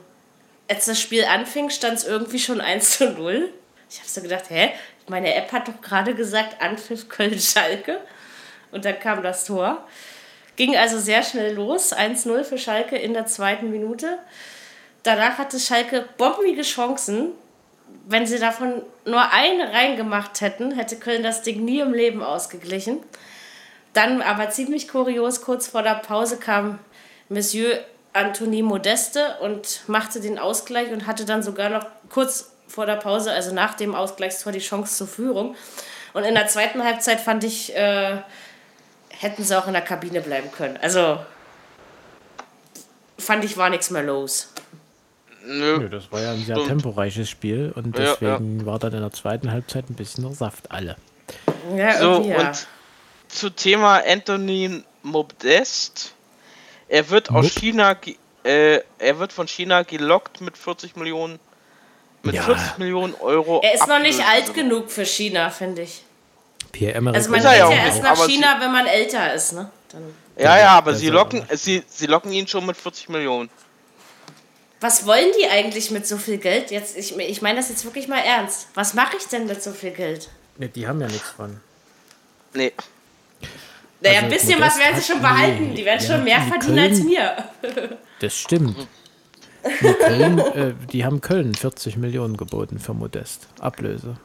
als 0.69 0.85
das 0.85 0.99
Spiel 0.99 1.25
anfing, 1.25 1.69
stand 1.69 1.97
es 1.97 2.05
irgendwie 2.05 2.39
schon 2.39 2.61
1 2.61 2.97
zu 2.97 3.09
0. 3.11 3.51
Ich 3.89 3.99
habe 3.99 4.09
so 4.09 4.21
gedacht, 4.21 4.49
hä? 4.49 4.71
Meine 5.07 5.33
App 5.33 5.51
hat 5.51 5.67
doch 5.67 5.81
gerade 5.81 6.13
gesagt, 6.13 6.61
Anpfiff 6.61 7.09
Köln-Schalke. 7.09 7.99
Und 8.71 8.85
dann 8.85 8.99
kam 8.99 9.23
das 9.23 9.45
Tor. 9.45 9.87
Ging 10.55 10.75
also 10.75 10.99
sehr 10.99 11.23
schnell 11.23 11.55
los. 11.55 11.93
1-0 11.93 12.43
für 12.43 12.57
Schalke 12.57 12.97
in 12.97 13.13
der 13.13 13.25
zweiten 13.25 13.71
Minute. 13.71 14.19
Danach 15.03 15.37
hatte 15.37 15.59
Schalke 15.59 16.07
bombige 16.17 16.61
Chancen. 16.61 17.31
Wenn 18.07 18.25
sie 18.25 18.39
davon 18.39 18.81
nur 19.05 19.31
eine 19.31 19.71
reingemacht 19.71 20.41
hätten, 20.41 20.71
hätte 20.71 20.97
Köln 20.97 21.23
das 21.23 21.43
Ding 21.43 21.63
nie 21.63 21.79
im 21.79 21.93
Leben 21.93 22.23
ausgeglichen. 22.23 22.99
Dann 23.93 24.21
aber 24.21 24.49
ziemlich 24.49 24.87
kurios, 24.87 25.41
kurz 25.41 25.67
vor 25.67 25.83
der 25.83 25.95
Pause 25.95 26.37
kam 26.37 26.79
Monsieur 27.27 27.79
Anthony 28.13 28.63
Modeste 28.63 29.37
und 29.41 29.87
machte 29.87 30.19
den 30.19 30.39
Ausgleich 30.39 30.91
und 30.91 31.05
hatte 31.05 31.25
dann 31.25 31.43
sogar 31.43 31.69
noch 31.69 31.85
kurz 32.09 32.51
vor 32.67 32.85
der 32.85 32.95
Pause, 32.95 33.31
also 33.31 33.53
nach 33.53 33.73
dem 33.73 33.95
Ausgleichstor, 33.95 34.51
die 34.51 34.59
Chance 34.59 34.95
zur 34.95 35.07
Führung. 35.07 35.55
Und 36.13 36.23
in 36.23 36.35
der 36.35 36.47
zweiten 36.47 36.83
Halbzeit 36.83 37.19
fand 37.19 37.43
ich, 37.43 37.75
äh, 37.75 38.17
hätten 39.09 39.43
sie 39.43 39.57
auch 39.57 39.67
in 39.67 39.73
der 39.73 39.81
Kabine 39.81 40.21
bleiben 40.21 40.51
können. 40.51 40.77
Also 40.81 41.19
fand 43.17 43.43
ich, 43.43 43.57
war 43.57 43.69
nichts 43.69 43.89
mehr 43.89 44.03
los. 44.03 44.51
Nö. 45.51 45.79
Nö, 45.79 45.89
das 45.89 46.11
war 46.11 46.21
ja 46.21 46.31
ein 46.31 46.43
sehr 46.45 46.55
Stimmt. 46.55 46.69
temporeiches 46.69 47.27
Spiel 47.29 47.71
und 47.75 47.97
Ja, 47.97 48.15
deswegen 48.15 48.65
war 48.65 48.77
dann 48.77 48.93
in 48.93 49.01
der 49.01 49.11
zweiten 49.11 49.51
Halbzeit 49.51 49.89
ein 49.89 49.95
bisschen 49.95 50.23
der 50.23 50.33
Saft 50.33 50.71
alle. 50.71 50.95
Ja, 51.75 51.97
So, 51.97 52.21
ja. 52.21 52.39
und 52.49 52.67
zu 53.29 53.49
Thema 53.49 54.01
Anthony 54.07 54.83
Modest. 55.01 56.13
Er 56.87 57.09
wird 57.09 57.29
aus 57.31 57.45
Mup. 57.45 57.53
China, 57.53 57.95
äh, 58.43 58.79
er 58.99 59.19
wird 59.19 59.33
von 59.33 59.47
China 59.47 59.83
gelockt 59.83 60.41
mit 60.41 60.57
40 60.57 60.95
Millionen, 60.95 61.39
mit 62.23 62.35
Ja. 62.35 62.43
40 62.43 62.77
Millionen 62.77 63.15
Euro. 63.15 63.61
Er 63.63 63.73
ist 63.73 63.87
noch 63.87 63.99
nicht 63.99 64.23
alt 64.23 64.53
genug 64.53 64.91
für 64.91 65.05
China, 65.05 65.49
finde 65.49 65.83
ich. 65.83 66.03
Pierre-Emerick 66.71 67.15
Also 67.15 67.29
man 67.31 67.39
Ist 67.39 67.45
er 67.45 67.51
geht 67.51 67.59
ja 67.59 67.69
ja, 67.71 67.81
auch 67.81 67.85
erst 67.85 68.03
nach 68.03 68.27
China, 68.27 68.57
wenn 68.59 68.71
man 68.71 68.85
älter 68.85 69.33
ist, 69.33 69.53
ne? 69.53 69.71
Dann. 69.91 70.03
Ja, 70.37 70.57
ja, 70.59 70.69
aber 70.77 70.93
sie 70.93 71.09
locken, 71.09 71.43
sie, 71.53 71.83
sie 71.87 72.05
locken 72.05 72.31
ihn 72.31 72.47
schon 72.47 72.65
mit 72.65 72.77
40 72.77 73.09
Millionen. 73.09 73.49
Was 74.81 75.05
wollen 75.05 75.27
die 75.39 75.47
eigentlich 75.49 75.91
mit 75.91 76.07
so 76.07 76.17
viel 76.17 76.37
Geld? 76.37 76.71
Jetzt, 76.71 76.97
ich, 76.97 77.17
ich 77.17 77.41
meine 77.41 77.57
das 77.59 77.69
jetzt 77.69 77.83
wirklich 77.83 78.07
mal 78.07 78.19
ernst. 78.19 78.67
Was 78.75 78.93
mache 78.93 79.17
ich 79.17 79.25
denn 79.27 79.45
mit 79.45 79.61
so 79.61 79.71
viel 79.71 79.91
Geld? 79.91 80.29
Ne, 80.57 80.69
die 80.69 80.87
haben 80.87 81.01
ja 81.01 81.07
nichts 81.07 81.29
von. 81.29 81.59
Nee. 82.53 82.71
Naja, 84.01 84.15
Also 84.21 84.25
ein 84.25 84.29
bisschen 84.31 84.59
Modest 84.59 84.77
was 84.77 84.79
werden 84.85 85.01
sie 85.01 85.11
schon 85.11 85.21
behalten. 85.21 85.69
nee, 85.69 85.75
Die 85.75 85.85
werden 85.85 86.01
ja, 86.01 86.07
schon 86.15 86.23
mehr 86.23 86.39
die 86.39 86.49
verdienen 86.49 86.79
als 86.79 86.97
Köln- 86.99 87.05
mir. 87.07 87.49
Das 88.21 88.35
stimmt. 88.37 88.87
Köln, 89.99 90.39
äh, 90.39 90.73
die 90.91 91.03
haben 91.03 91.19
Köln 91.19 91.53
40 91.53 91.97
Millionen 91.97 92.37
geboten 92.37 92.79
für 92.79 92.93
Modest. 92.93 93.47
Ablöse. 93.59 94.15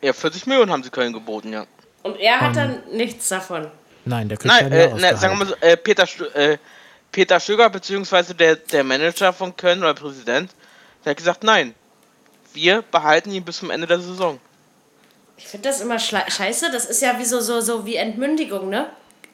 Ja, 0.00 0.12
40 0.12 0.46
Millionen 0.46 0.70
haben 0.70 0.82
sie 0.84 0.90
Köln 0.90 1.12
geboten, 1.12 1.52
ja. 1.52 1.66
Und 2.04 2.16
er 2.18 2.40
hat 2.40 2.56
dann 2.56 2.80
nichts 2.92 3.28
davon. 3.28 3.68
Nein, 4.04 4.28
der 4.28 4.38
kriegt 4.38 4.52
Nein, 4.54 4.70
kein 4.70 4.72
äh, 4.72 4.94
ne, 4.94 5.16
sagen 5.16 5.34
wir 5.38 5.44
mal 5.44 5.48
so, 5.48 5.54
äh, 5.60 5.76
Peter, 5.76 6.04
Stö- 6.04 6.32
äh, 6.34 6.58
Peter 7.12 7.38
Stöger, 7.38 7.68
beziehungsweise 7.70 8.34
der, 8.34 8.56
der 8.56 8.82
Manager 8.84 9.32
von 9.32 9.54
Köln 9.56 9.80
oder 9.80 9.94
Präsident, 9.94 10.50
der 11.04 11.10
hat 11.10 11.16
gesagt, 11.18 11.44
nein, 11.44 11.74
wir 12.54 12.82
behalten 12.82 13.30
ihn 13.32 13.44
bis 13.44 13.58
zum 13.58 13.70
Ende 13.70 13.86
der 13.86 14.00
Saison. 14.00 14.40
Ich 15.36 15.46
finde 15.46 15.68
das 15.68 15.80
immer 15.80 15.98
scheiße. 15.98 16.70
Das 16.70 16.84
ist 16.86 17.02
ja 17.02 17.18
wie 17.18 17.24
so, 17.24 17.40
so, 17.40 17.60
so 17.60 17.84
wie 17.84 17.96
Entmündigung, 17.96 18.68
ne? 18.68 18.90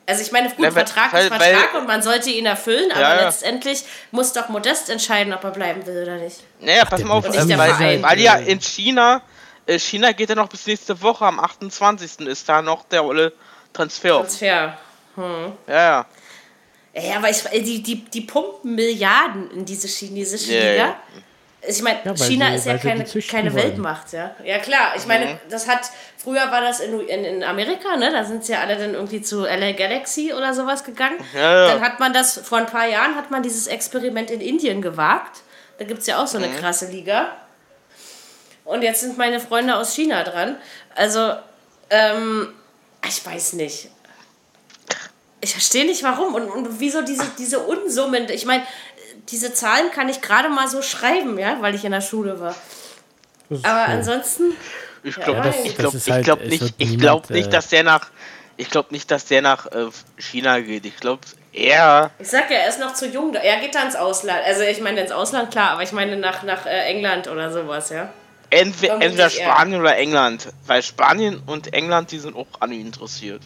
Also 0.07 0.23
ich 0.23 0.33
meine, 0.33 0.49
gut, 0.49 0.61
Ja, 0.61 0.65
weil- 0.75 0.87
Vertrag 0.87 1.13
weil- 1.13 1.27
ist 1.27 1.29
Vertrag 1.35 1.75
weil- 1.75 1.81
und 1.81 1.87
man 1.87 2.03
sollte 2.03 2.31
ihn 2.31 2.47
erfüllen, 2.47 2.91
aber 2.93 3.01
Ja, 3.01 3.25
letztendlich 3.27 3.85
muss 4.11 4.33
doch 4.33 4.49
Modest 4.49 4.89
entscheiden, 4.89 5.35
ob 5.35 5.45
er 5.45 5.51
bleiben 5.51 5.85
will 5.87 6.03
oder 6.03 6.17
nicht. 6.17 6.39
Naja, 6.61 6.85
pass 6.87 7.05
mal 7.05 7.15
auf, 7.15 7.27
äh, 7.27 7.47
der 7.47 7.59
weil, 7.59 7.75
Verein. 7.75 8.03
weil 8.03 8.19
ja 8.21 8.37
in 8.37 8.59
China, 8.61 9.21
äh, 9.67 9.79
China 9.79 10.13
geht 10.13 10.31
ja 10.31 10.35
noch 10.35 10.49
bis 10.49 10.67
nächste 10.67 11.01
Woche, 11.03 11.27
am 11.27 11.39
28. 11.39 12.27
ist 12.27 12.49
da 12.49 12.63
noch 12.63 12.85
der 12.85 13.05
olle 13.05 13.33
Transfer. 13.75 14.21
Transfer. 14.21 14.79
Ja, 15.17 15.59
ja. 15.67 16.07
Ja, 17.03 17.17
aber 17.17 17.31
ich, 17.31 17.43
die, 17.43 17.83
die, 17.83 18.05
die 18.05 18.21
pumpen 18.23 18.75
Milliarden 18.75 19.51
in 19.51 19.65
diese 19.65 19.89
chinesische 19.89 20.53
Ja, 20.53 20.71
Liga. 20.71 20.87
ja. 20.87 20.97
ich 21.67 21.83
meine, 21.83 22.01
ja, 22.05 22.15
China 22.15 22.49
sie, 22.51 22.57
ist 22.57 22.67
ja 22.67 22.79
keine, 22.79 23.05
keine 23.05 23.55
Weltmacht, 23.55 24.13
ja. 24.13 24.35
Ja, 24.45 24.59
klar. 24.59 24.93
Ich 24.97 25.07
meine, 25.07 25.27
mhm. 25.27 25.39
das 25.51 25.69
hat, 25.69 25.91
früher 26.17 26.51
war 26.51 26.61
das 26.61 26.81
in, 26.81 26.99
in, 27.01 27.25
in 27.25 27.45
Amerika, 27.45 27.97
ne? 27.97 28.11
Da 28.11 28.25
sind 28.25 28.45
sie 28.45 28.53
ja 28.53 28.61
alle 28.61 28.77
dann 28.77 28.95
irgendwie 28.95 29.23
zu 29.23 29.43
LA 29.43 29.73
Galaxy 29.73 30.33
oder 30.33 30.55
sowas 30.55 30.85
gegangen. 30.85 31.19
Ja, 31.35 31.41
ja. 31.41 31.75
Dann 31.75 31.81
hat 31.81 32.01
man 32.01 32.13
das, 32.13 32.39
vor 32.39 32.59
ein 32.59 32.67
paar 32.67 32.87
Jahren 32.87 33.15
hat 33.17 33.31
man 33.31 33.43
dieses 33.43 33.67
Experiment 33.67 34.31
in 34.31 34.41
Indien 34.41 34.83
gewagt. 34.83 35.43
Da 35.79 35.85
gibt 35.85 36.01
es 36.01 36.07
ja 36.07 36.23
auch 36.23 36.27
so 36.27 36.39
eine 36.39 36.49
mhm. 36.49 36.57
krasse 36.57 36.87
Liga. 36.87 37.37
Und 38.65 38.83
jetzt 38.83 39.01
sind 39.01 39.17
meine 39.17 39.41
Freunde 39.41 39.77
aus 39.77 39.95
China 39.95 40.25
dran. 40.25 40.57
Also, 40.95 41.33
ähm, 41.91 42.53
ich 43.07 43.25
weiß 43.25 43.55
nicht. 43.55 43.89
Ich 45.41 45.53
verstehe 45.53 45.87
nicht 45.87 46.03
warum 46.03 46.35
und, 46.35 46.49
und 46.49 46.81
wieso 46.81 47.03
diese, 47.03 47.25
diese 47.39 47.61
Unsummen. 47.61 48.29
Ich 48.31 48.45
meine, 48.45 48.65
diese 49.31 49.53
Zahlen 49.53 49.91
kann 49.91 50.09
ich 50.09 50.21
gerade 50.21 50.49
mal 50.49 50.69
so 50.69 50.83
schreiben, 50.83 51.39
ja, 51.39 51.59
weil 51.61 51.75
ich 51.75 51.85
in 51.85 51.93
der 51.93 52.01
Schule 52.01 52.41
war. 52.41 52.55
Aber 53.51 53.87
so. 53.87 53.93
ansonsten. 53.93 54.57
Ich 55.03 55.15
glaube 55.15 55.49
ja, 55.49 55.55
ich 55.65 55.77
glaub, 55.77 55.95
ich 55.95 56.11
halt, 56.11 56.25
glaub 56.25 56.45
nicht, 56.45 56.75
ich 56.77 56.99
glaub 56.99 57.31
nicht, 57.31 57.49
äh, 57.49 57.51
dass 57.51 57.69
der 57.69 57.85
nach. 57.85 58.09
Ich 58.57 58.71
glaube 58.71 58.89
nicht, 58.91 59.11
dass 59.11 59.27
der 59.27 59.43
nach 59.43 59.67
äh, 59.67 59.87
China 60.17 60.59
geht. 60.59 60.85
Ich 60.85 60.97
glaube 60.97 61.23
eher. 61.53 62.11
Ich 62.19 62.29
sag 62.29 62.51
ja, 62.51 62.59
er 62.59 62.69
ist 62.69 62.81
noch 62.81 62.95
zu 62.95 63.07
jung. 63.07 63.33
Er 63.35 63.61
geht 63.61 63.75
da 63.75 63.83
ins 63.83 63.95
Ausland. 63.95 64.41
Also 64.45 64.63
ich 64.63 64.81
meine 64.81 65.01
ins 65.01 65.13
Ausland, 65.13 65.53
klar, 65.53 65.71
aber 65.71 65.83
ich 65.83 65.93
meine 65.93 66.17
nach, 66.17 66.43
nach 66.43 66.67
äh, 66.67 66.91
England 66.91 67.29
oder 67.29 67.53
sowas, 67.53 67.91
ja. 67.91 68.13
Entweder, 68.51 68.95
entweder 69.01 69.31
Spanien 69.31 69.75
eher. 69.75 69.81
oder 69.81 69.97
England. 69.97 70.49
Weil 70.67 70.83
Spanien 70.83 71.41
und 71.47 71.73
England, 71.73 72.11
die 72.11 72.19
sind 72.19 72.35
auch 72.35 72.47
an 72.61 72.73
ihn 72.73 72.87
interessiert. 72.87 73.43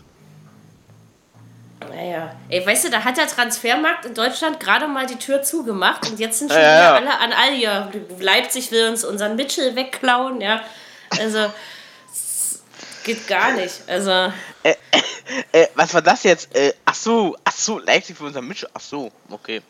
Naja, 1.90 2.34
ey, 2.48 2.64
weißt 2.66 2.84
du, 2.84 2.90
da 2.90 3.04
hat 3.04 3.16
der 3.16 3.26
Transfermarkt 3.26 4.04
in 4.06 4.14
Deutschland 4.14 4.60
gerade 4.60 4.88
mal 4.88 5.06
die 5.06 5.16
Tür 5.16 5.42
zugemacht 5.42 6.08
und 6.10 6.18
jetzt 6.18 6.38
sind 6.38 6.50
schon 6.52 6.60
ja, 6.60 6.82
ja. 6.82 6.94
alle 6.94 7.18
an 7.18 7.32
all 7.32 7.52
hier. 7.52 7.90
Leipzig 8.18 8.70
will 8.70 8.88
uns 8.88 9.04
unseren 9.04 9.36
Mitchell 9.36 9.74
wegklauen, 9.76 10.40
ja. 10.40 10.62
Also, 11.18 11.52
geht 13.04 13.26
gar 13.26 13.52
nicht. 13.52 13.82
Also. 13.86 14.32
Äh, 14.62 14.74
äh, 15.52 15.62
äh, 15.62 15.68
was 15.74 15.92
war 15.94 16.02
das 16.02 16.22
jetzt? 16.24 16.54
Äh, 16.54 16.72
ach 16.84 16.94
so, 16.94 17.36
ach 17.44 17.52
so, 17.52 17.78
Leipzig 17.78 18.18
will 18.20 18.28
unseren 18.28 18.46
Mitchell. 18.46 18.70
Ach 18.74 18.80
so, 18.80 19.10
okay. 19.30 19.62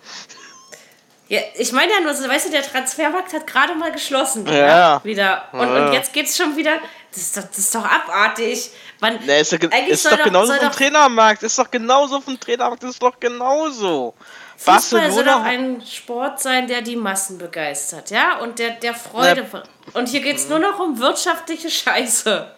Ja, 1.29 1.41
ich 1.55 1.73
meine 1.73 1.93
ja 1.93 2.01
nur, 2.01 2.13
weißt 2.13 2.49
du, 2.49 2.51
der 2.51 2.63
Transfermarkt 2.63 3.33
hat 3.33 3.47
gerade 3.47 3.75
mal 3.75 3.91
geschlossen. 3.91 4.47
Ja. 4.47 4.55
ja 4.55 5.01
wieder. 5.03 5.45
Und, 5.53 5.61
ja. 5.61 5.87
und 5.87 5.93
jetzt 5.95 6.15
es 6.15 6.37
schon 6.37 6.57
wieder. 6.57 6.73
Das 7.13 7.23
ist 7.23 7.37
doch, 7.37 7.43
das 7.43 7.59
ist 7.59 7.75
doch 7.75 7.85
abartig. 7.85 8.71
Man, 9.01 9.19
nee, 9.27 9.41
ist, 9.41 9.53
doch, 9.53 9.59
ist 9.61 10.11
doch 10.11 10.23
genauso 10.23 10.55
vom 10.55 10.73
Trainermarkt. 10.73 11.43
Ist 11.43 11.59
doch 11.59 11.71
genauso 11.71 12.21
vom 12.21 12.41
Trainermarkt. 12.41 12.83
Ist 12.85 13.03
doch 13.03 13.21
genauso. 13.21 14.15
Fußball 14.57 15.13
soll 15.13 15.25
doch 15.25 15.43
ein 15.43 15.83
Sport 15.85 16.41
sein, 16.41 16.69
der 16.69 16.83
die 16.83 16.97
Massen 16.97 17.37
begeistert, 17.37 18.11
ja? 18.11 18.39
Und 18.39 18.59
der, 18.59 18.71
der 18.71 18.95
Freude. 18.95 19.47
Na, 19.53 19.63
und 19.95 20.09
hier 20.09 20.21
geht 20.21 20.37
es 20.37 20.49
nur 20.49 20.59
noch 20.59 20.79
um 20.79 20.99
wirtschaftliche 20.99 21.69
Scheiße. 21.69 22.51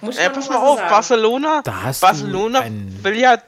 Muss 0.00 0.16
äh, 0.16 0.30
pass 0.30 0.48
mal 0.48 0.56
auf, 0.56 0.78
sagen. 0.78 0.90
Barcelona, 0.90 1.62
Barcelona 2.00 2.64
will 3.02 3.18
ja 3.18 3.38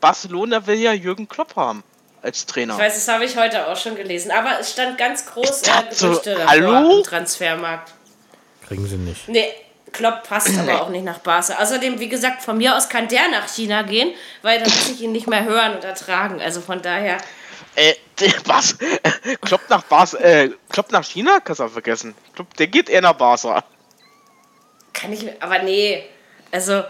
Barcelona 0.00 0.64
will 0.66 0.76
ja 0.76 0.92
Jürgen 0.92 1.28
Klopp 1.28 1.56
haben 1.56 1.82
als 2.22 2.46
Trainer. 2.46 2.74
Ich 2.74 2.80
weiß, 2.80 2.94
das 2.94 3.08
habe 3.08 3.24
ich 3.24 3.36
heute 3.36 3.66
auch 3.66 3.76
schon 3.76 3.96
gelesen. 3.96 4.30
Aber 4.30 4.60
es 4.60 4.72
stand 4.72 4.98
ganz 4.98 5.26
groß 5.26 5.62
äh, 5.62 5.94
Gerüchte 5.98 6.36
so, 6.36 6.46
Hallo? 6.46 6.98
im 6.98 7.02
Transfermarkt. 7.02 7.92
Kriegen 8.66 8.86
sie 8.86 8.96
nicht. 8.96 9.28
Nee, 9.28 9.52
Klopp 9.96 10.24
passt 10.24 10.58
aber 10.58 10.82
auch 10.82 10.90
nicht 10.90 11.04
nach 11.04 11.18
Barca. 11.18 11.54
Außerdem, 11.54 11.98
wie 11.98 12.08
gesagt, 12.08 12.42
von 12.42 12.58
mir 12.58 12.76
aus 12.76 12.88
kann 12.88 13.08
der 13.08 13.28
nach 13.28 13.48
China 13.48 13.82
gehen, 13.82 14.12
weil 14.42 14.58
dann 14.58 14.68
muss 14.68 14.90
ich 14.90 15.00
ihn 15.00 15.12
nicht 15.12 15.26
mehr 15.26 15.44
hören 15.44 15.76
und 15.76 15.84
ertragen. 15.84 16.40
Also 16.40 16.60
von 16.60 16.82
daher. 16.82 17.16
Äh, 17.74 17.94
was? 18.44 18.76
Klopp 19.40 19.62
nach 19.70 19.82
Barca, 19.84 20.18
äh, 20.18 20.50
Klopp 20.68 20.92
nach 20.92 21.04
China? 21.04 21.40
Kannst 21.40 21.60
du 21.60 21.68
vergessen. 21.68 22.14
Klopp, 22.34 22.54
der 22.56 22.66
geht 22.66 22.90
eher 22.90 23.00
nach 23.00 23.14
Barca. 23.14 23.64
Kann 24.92 25.12
ich, 25.12 25.26
aber 25.42 25.60
nee. 25.60 26.04
Also, 26.52 26.84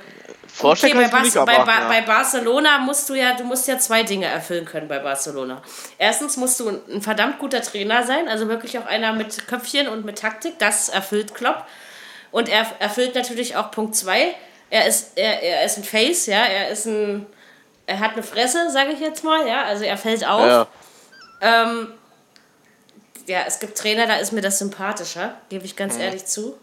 okay, 0.60 0.92
bei, 0.94 1.06
aber, 1.06 1.44
bei, 1.44 1.54
ja. 1.54 1.88
bei, 1.88 2.00
Barcelona 2.02 2.78
musst 2.78 3.08
du 3.08 3.14
ja, 3.14 3.34
du 3.34 3.44
musst 3.44 3.66
ja 3.68 3.78
zwei 3.78 4.02
Dinge 4.02 4.26
erfüllen 4.26 4.64
können 4.64 4.88
bei 4.88 4.98
Barcelona. 4.98 5.62
Erstens 5.98 6.36
musst 6.36 6.60
du 6.60 6.68
ein 6.68 7.02
verdammt 7.02 7.38
guter 7.38 7.62
Trainer 7.62 8.04
sein, 8.04 8.28
also 8.28 8.48
wirklich 8.48 8.78
auch 8.78 8.86
einer 8.86 9.12
mit 9.12 9.48
Köpfchen 9.48 9.88
und 9.88 10.04
mit 10.04 10.18
Taktik, 10.18 10.58
das 10.58 10.88
erfüllt 10.88 11.34
Klopp. 11.34 11.64
Und 12.30 12.48
er 12.48 12.66
erfüllt 12.78 13.14
natürlich 13.14 13.56
auch 13.56 13.70
Punkt 13.70 13.94
2. 13.96 14.34
Er 14.70 14.86
ist, 14.86 15.12
er, 15.16 15.42
er 15.42 15.64
ist 15.64 15.78
ein 15.78 15.84
Face, 15.84 16.26
ja, 16.26 16.44
er 16.44 16.68
ist 16.68 16.86
ein, 16.86 17.26
er 17.86 18.00
hat 18.00 18.12
eine 18.12 18.22
Fresse, 18.22 18.70
sage 18.70 18.92
ich 18.92 19.00
jetzt 19.00 19.22
mal, 19.24 19.46
ja, 19.46 19.64
also 19.64 19.84
er 19.84 19.96
fällt 19.96 20.26
auf. 20.26 20.40
Ja. 20.40 20.68
Ähm, 21.40 21.88
ja, 23.26 23.44
es 23.46 23.58
gibt 23.58 23.78
Trainer, 23.78 24.06
da 24.06 24.16
ist 24.16 24.32
mir 24.32 24.40
das 24.40 24.58
sympathischer, 24.58 25.36
gebe 25.48 25.64
ich 25.64 25.76
ganz 25.76 25.94
mhm. 25.94 26.02
ehrlich 26.02 26.26
zu. 26.26 26.56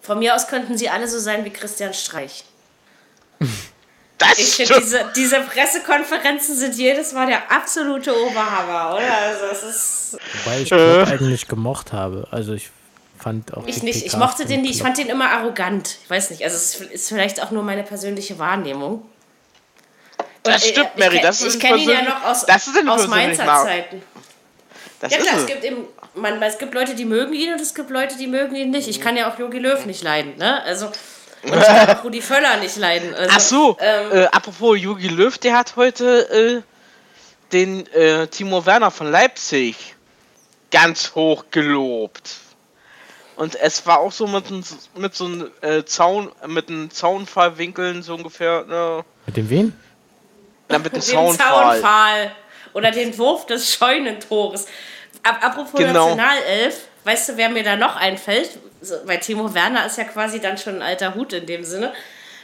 Von 0.00 0.20
mir 0.20 0.34
aus 0.34 0.48
könnten 0.48 0.78
sie 0.78 0.88
alle 0.88 1.08
so 1.08 1.18
sein 1.18 1.44
wie 1.44 1.50
Christian 1.50 1.94
Streich. 1.94 2.44
Das 4.18 4.36
ich 4.36 4.56
finde, 4.56 4.80
diese, 4.80 5.12
diese 5.14 5.40
Pressekonferenzen 5.42 6.56
sind 6.56 6.74
jedes 6.74 7.12
Mal 7.12 7.28
der 7.28 7.52
absolute 7.52 8.12
Oberhammer, 8.20 8.96
oder? 8.96 9.16
Also 9.16 9.44
es 9.52 9.62
ist 9.62 10.18
Wobei 10.44 10.62
ich 10.62 10.68
Klopp 10.68 11.06
eigentlich 11.06 11.46
gemocht 11.46 11.92
habe. 11.92 12.26
Also 12.32 12.52
ich 12.52 12.70
fand 13.18 13.56
auch. 13.56 13.66
Ich 13.66 13.82
nicht, 13.82 14.04
ich 14.04 14.16
mochte 14.16 14.46
den 14.46 14.62
nicht, 14.62 14.76
ich 14.76 14.82
fand 14.82 14.98
den 14.98 15.08
immer 15.08 15.30
arrogant. 15.30 15.98
Ich 16.02 16.10
weiß 16.10 16.30
nicht, 16.30 16.44
also 16.44 16.56
es 16.56 16.80
ist 16.80 17.08
vielleicht 17.08 17.42
auch 17.42 17.50
nur 17.50 17.62
meine 17.62 17.82
persönliche 17.82 18.38
Wahrnehmung. 18.38 19.02
Und 20.44 20.54
das 20.54 20.66
stimmt, 20.66 20.90
ich, 20.94 21.00
Mary, 21.00 21.16
ich, 21.16 21.22
das 21.22 21.42
ist 21.42 21.56
Ich 21.56 21.60
kenne 21.60 21.78
ihn 21.78 21.88
ja 21.88 22.02
noch 22.02 22.24
aus, 22.24 22.44
aus 22.44 23.08
Mainzer 23.08 23.44
Zeiten. 23.44 24.02
Das 25.00 25.12
ja 25.12 25.18
klar, 25.18 25.38
es 25.38 25.46
gibt 25.46 25.64
eben, 25.64 25.84
man, 26.14 26.42
es 26.42 26.58
gibt 26.58 26.74
Leute, 26.74 26.94
die 26.94 27.04
mögen 27.04 27.32
ihn 27.32 27.52
und 27.52 27.60
es 27.60 27.74
gibt 27.74 27.90
Leute, 27.90 28.16
die 28.16 28.26
mögen 28.26 28.56
ihn 28.56 28.70
nicht. 28.70 28.88
Ich 28.88 29.00
kann 29.00 29.16
ja 29.16 29.30
auch 29.30 29.38
Jogi 29.38 29.58
Löw 29.58 29.84
nicht 29.86 30.02
leiden, 30.02 30.36
ne? 30.36 30.62
Also 30.62 30.90
und 31.42 31.54
ich 31.58 31.66
kann 31.66 31.96
auch 31.96 32.04
Rudi 32.04 32.20
Völler 32.20 32.56
nicht 32.58 32.76
leiden. 32.76 33.14
Also, 33.14 33.34
Ach 33.34 33.40
so, 33.40 33.76
ähm, 33.80 34.12
äh, 34.12 34.24
apropos 34.26 34.78
Jogi 34.80 35.08
Löw, 35.08 35.36
der 35.38 35.56
hat 35.56 35.76
heute 35.76 36.62
äh, 36.62 36.62
den 37.52 37.86
äh, 37.92 38.26
Timo 38.28 38.64
Werner 38.66 38.90
von 38.90 39.10
Leipzig 39.10 39.94
ganz 40.70 41.14
hoch 41.14 41.44
gelobt. 41.50 42.30
Und 43.38 43.54
es 43.54 43.86
war 43.86 44.00
auch 44.00 44.10
so 44.10 44.26
mit, 44.26 44.46
mit 44.96 45.14
so 45.14 45.26
einem 45.26 45.50
äh, 45.60 45.84
Zaun, 45.84 46.32
mit 46.48 46.68
einem 46.68 46.90
Zaunfallwinkeln 46.90 48.02
so 48.02 48.16
ungefähr. 48.16 48.64
Ne? 48.64 49.04
Mit 49.26 49.36
dem 49.36 49.48
wen? 49.48 49.80
Na, 50.68 50.78
mit 50.78 50.92
dem 50.92 51.00
Zaunfall. 51.00 51.80
Zaunfall. 51.80 52.32
Oder 52.72 52.90
den 52.90 53.16
Wurf 53.16 53.46
des 53.46 53.72
Scheunentores. 53.72 54.66
Apropos 55.22 55.78
genau. 55.78 56.16
Nationalelf, 56.16 56.88
weißt 57.04 57.28
du, 57.28 57.36
wer 57.36 57.48
mir 57.48 57.62
da 57.62 57.76
noch 57.76 57.94
einfällt? 57.94 58.58
Weil 59.04 59.20
Timo 59.20 59.54
Werner 59.54 59.86
ist 59.86 59.98
ja 59.98 60.04
quasi 60.04 60.40
dann 60.40 60.58
schon 60.58 60.76
ein 60.76 60.82
alter 60.82 61.14
Hut 61.14 61.32
in 61.32 61.46
dem 61.46 61.62
Sinne. 61.62 61.92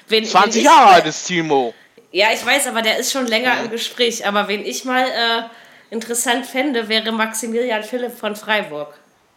Wen, 0.06 0.24
20 0.24 0.54
wen 0.54 0.64
Jahre 0.64 0.90
alt 0.94 1.06
ist 1.06 1.26
Timo. 1.26 1.74
Ja, 2.12 2.28
ich 2.32 2.46
weiß, 2.46 2.68
aber 2.68 2.82
der 2.82 2.98
ist 2.98 3.10
schon 3.10 3.26
länger 3.26 3.60
im 3.64 3.70
Gespräch. 3.70 4.28
Aber 4.28 4.46
wen 4.46 4.64
ich 4.64 4.84
mal 4.84 5.06
äh, 5.06 5.42
interessant 5.90 6.46
fände, 6.46 6.88
wäre 6.88 7.10
Maximilian 7.10 7.82
Philipp 7.82 8.16
von 8.16 8.36
Freiburg. 8.36 8.94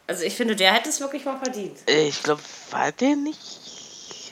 Also 0.08 0.24
ich 0.24 0.36
finde, 0.36 0.56
der 0.56 0.74
hätte 0.74 0.90
es 0.90 1.02
wirklich 1.02 1.26
mal 1.26 1.38
verdient. 1.38 1.78
Ich 1.86 2.24
glaube, 2.24 2.42
war 2.72 2.92
der 2.94 3.16
nicht? 3.16 4.32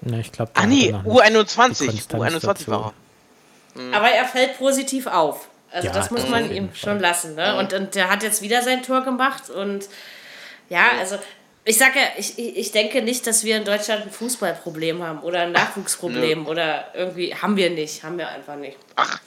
Ne, 0.00 0.20
ich 0.20 0.30
glaube. 0.30 0.52
Ah 0.54 0.66
nee, 0.66 0.92
U21. 0.92 2.08
U21 2.08 2.68
war 2.68 2.94
er. 3.74 3.80
Mhm. 3.80 3.94
Aber 3.94 4.08
er 4.08 4.24
fällt 4.26 4.58
positiv 4.58 5.06
auf. 5.06 5.48
Also 5.72 5.88
ja, 5.88 5.92
das 5.92 6.10
muss 6.12 6.28
man 6.28 6.52
ihm 6.52 6.72
schon 6.74 7.00
lassen. 7.00 7.34
Ne? 7.34 7.58
Und, 7.58 7.72
und 7.72 7.96
der 7.96 8.08
hat 8.08 8.22
jetzt 8.22 8.42
wieder 8.42 8.62
sein 8.62 8.84
Tor 8.84 9.02
gemacht. 9.02 9.50
Und 9.50 9.88
ja, 10.68 10.84
also 11.00 11.18
ich 11.64 11.76
sage 11.78 11.98
ja, 11.98 12.06
ich, 12.16 12.38
ich 12.38 12.70
denke 12.70 13.02
nicht, 13.02 13.26
dass 13.26 13.42
wir 13.42 13.56
in 13.56 13.64
Deutschland 13.64 14.04
ein 14.04 14.10
Fußballproblem 14.10 15.02
haben 15.02 15.20
oder 15.20 15.40
ein 15.40 15.52
Nachwuchsproblem 15.52 16.42
Ach, 16.44 16.50
oder 16.50 16.84
irgendwie 16.94 17.34
haben 17.34 17.56
wir 17.56 17.70
nicht, 17.70 18.04
haben 18.04 18.18
wir 18.18 18.28
einfach 18.28 18.54
nicht. 18.54 18.76
Ach. 18.94 19.18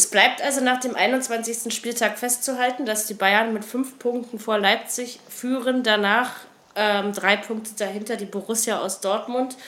Es 0.00 0.06
bleibt 0.06 0.40
also 0.40 0.62
nach 0.62 0.80
dem 0.80 0.96
21. 0.96 1.74
Spieltag 1.74 2.18
festzuhalten, 2.18 2.86
dass 2.86 3.04
die 3.04 3.12
Bayern 3.12 3.52
mit 3.52 3.66
fünf 3.66 3.98
Punkten 3.98 4.38
vor 4.38 4.56
Leipzig 4.56 5.20
führen, 5.28 5.82
danach 5.82 6.36
ähm, 6.74 7.12
drei 7.12 7.36
Punkte 7.36 7.72
dahinter 7.76 8.16
die 8.16 8.24
Borussia 8.24 8.78
aus 8.78 9.02
Dortmund. 9.02 9.58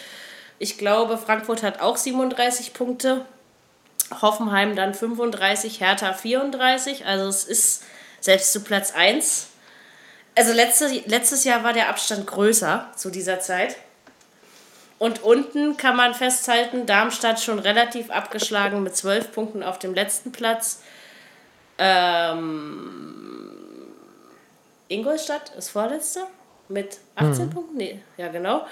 Ich 0.58 0.78
glaube, 0.78 1.18
Frankfurt 1.18 1.62
hat 1.62 1.82
auch 1.82 1.98
37 1.98 2.72
Punkte. 2.72 3.26
Hoffenheim 4.22 4.74
dann 4.74 4.94
35, 4.94 5.80
Hertha 5.80 6.14
34. 6.14 7.04
Also 7.04 7.28
es 7.28 7.44
ist 7.44 7.82
selbst 8.20 8.54
zu 8.54 8.60
Platz 8.60 8.94
1. 8.94 9.48
Also 10.34 10.54
letzte, 10.54 10.86
letztes 11.08 11.44
Jahr 11.44 11.62
war 11.62 11.74
der 11.74 11.90
Abstand 11.90 12.26
größer 12.26 12.90
zu 12.96 13.10
dieser 13.10 13.40
Zeit. 13.40 13.76
Und 15.02 15.24
unten 15.24 15.76
kann 15.76 15.96
man 15.96 16.14
festhalten, 16.14 16.86
Darmstadt 16.86 17.40
schon 17.40 17.58
relativ 17.58 18.12
abgeschlagen 18.12 18.84
mit 18.84 18.94
12 18.94 19.32
Punkten 19.32 19.64
auf 19.64 19.80
dem 19.80 19.94
letzten 19.94 20.30
Platz. 20.30 20.80
Ähm, 21.76 23.50
Ingolstadt 24.86 25.52
ist 25.58 25.70
vorletzter 25.70 26.28
mit 26.68 26.98
18 27.16 27.46
mhm. 27.46 27.50
Punkten. 27.50 27.76
Nee, 27.76 28.00
ja, 28.16 28.28
genau. 28.28 28.64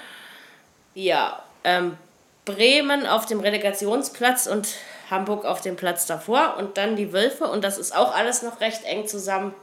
Ja, 0.93 1.43
ähm, 1.65 1.97
Bremen 2.45 3.05
auf 3.05 3.25
dem 3.25 3.41
Relegationsplatz 3.41 4.47
und 4.47 4.69
Hamburg 5.09 5.43
auf 5.43 5.59
dem 5.59 5.75
Platz 5.75 6.05
davor 6.05 6.55
und 6.57 6.77
dann 6.77 6.95
die 6.95 7.11
Wölfe 7.11 7.43
und 7.43 7.61
das 7.61 7.77
ist 7.77 7.93
auch 7.93 8.15
alles 8.15 8.41
noch 8.41 8.61
recht 8.61 8.85
eng 8.85 9.05
zusammen. 9.05 9.53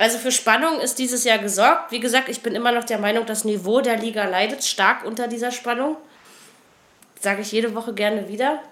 Also 0.00 0.16
für 0.16 0.32
Spannung 0.32 0.80
ist 0.80 0.98
dieses 0.98 1.24
Jahr 1.24 1.36
gesorgt. 1.36 1.92
Wie 1.92 2.00
gesagt, 2.00 2.30
ich 2.30 2.40
bin 2.40 2.54
immer 2.54 2.72
noch 2.72 2.84
der 2.84 2.96
Meinung, 2.96 3.26
das 3.26 3.44
Niveau 3.44 3.82
der 3.82 3.98
Liga 3.98 4.24
leidet 4.24 4.64
stark 4.64 5.04
unter 5.04 5.28
dieser 5.28 5.52
Spannung. 5.52 5.98
Sage 7.20 7.42
ich 7.42 7.52
jede 7.52 7.74
Woche 7.74 7.92
gerne 7.92 8.26
wieder. 8.26 8.62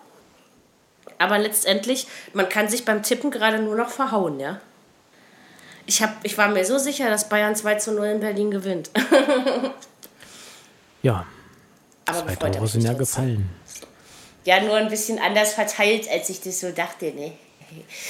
Aber 1.19 1.37
letztendlich, 1.37 2.07
man 2.33 2.49
kann 2.49 2.71
sich 2.71 2.87
beim 2.87 3.03
Tippen 3.03 3.31
gerade 3.31 3.59
nur 3.59 3.77
noch 3.77 3.91
verhauen, 3.91 4.41
ja. 4.41 4.59
Ich, 5.85 6.03
hab, 6.03 6.17
ich 6.23 6.39
war 6.39 6.49
mir 6.49 6.65
so 6.65 6.79
sicher, 6.79 7.11
dass 7.11 7.29
Bayern 7.29 7.55
2 7.55 7.75
zu 7.75 7.93
0 7.93 8.07
in 8.07 8.21
Berlin 8.21 8.51
gewinnt. 8.51 8.91
Ja, 11.01 11.27
Aber 12.07 12.27
zwei 12.27 12.51
Tore 12.51 12.67
sind 12.67 12.83
ja 12.83 12.93
gefallen. 12.93 13.49
Ja, 14.45 14.61
nur 14.61 14.75
ein 14.75 14.89
bisschen 14.89 15.21
anders 15.21 15.55
verteilt, 15.55 16.09
als 16.11 16.29
ich 16.29 16.41
das 16.41 16.59
so 16.59 16.73
dachte, 16.73 17.13
ne? 17.13 17.35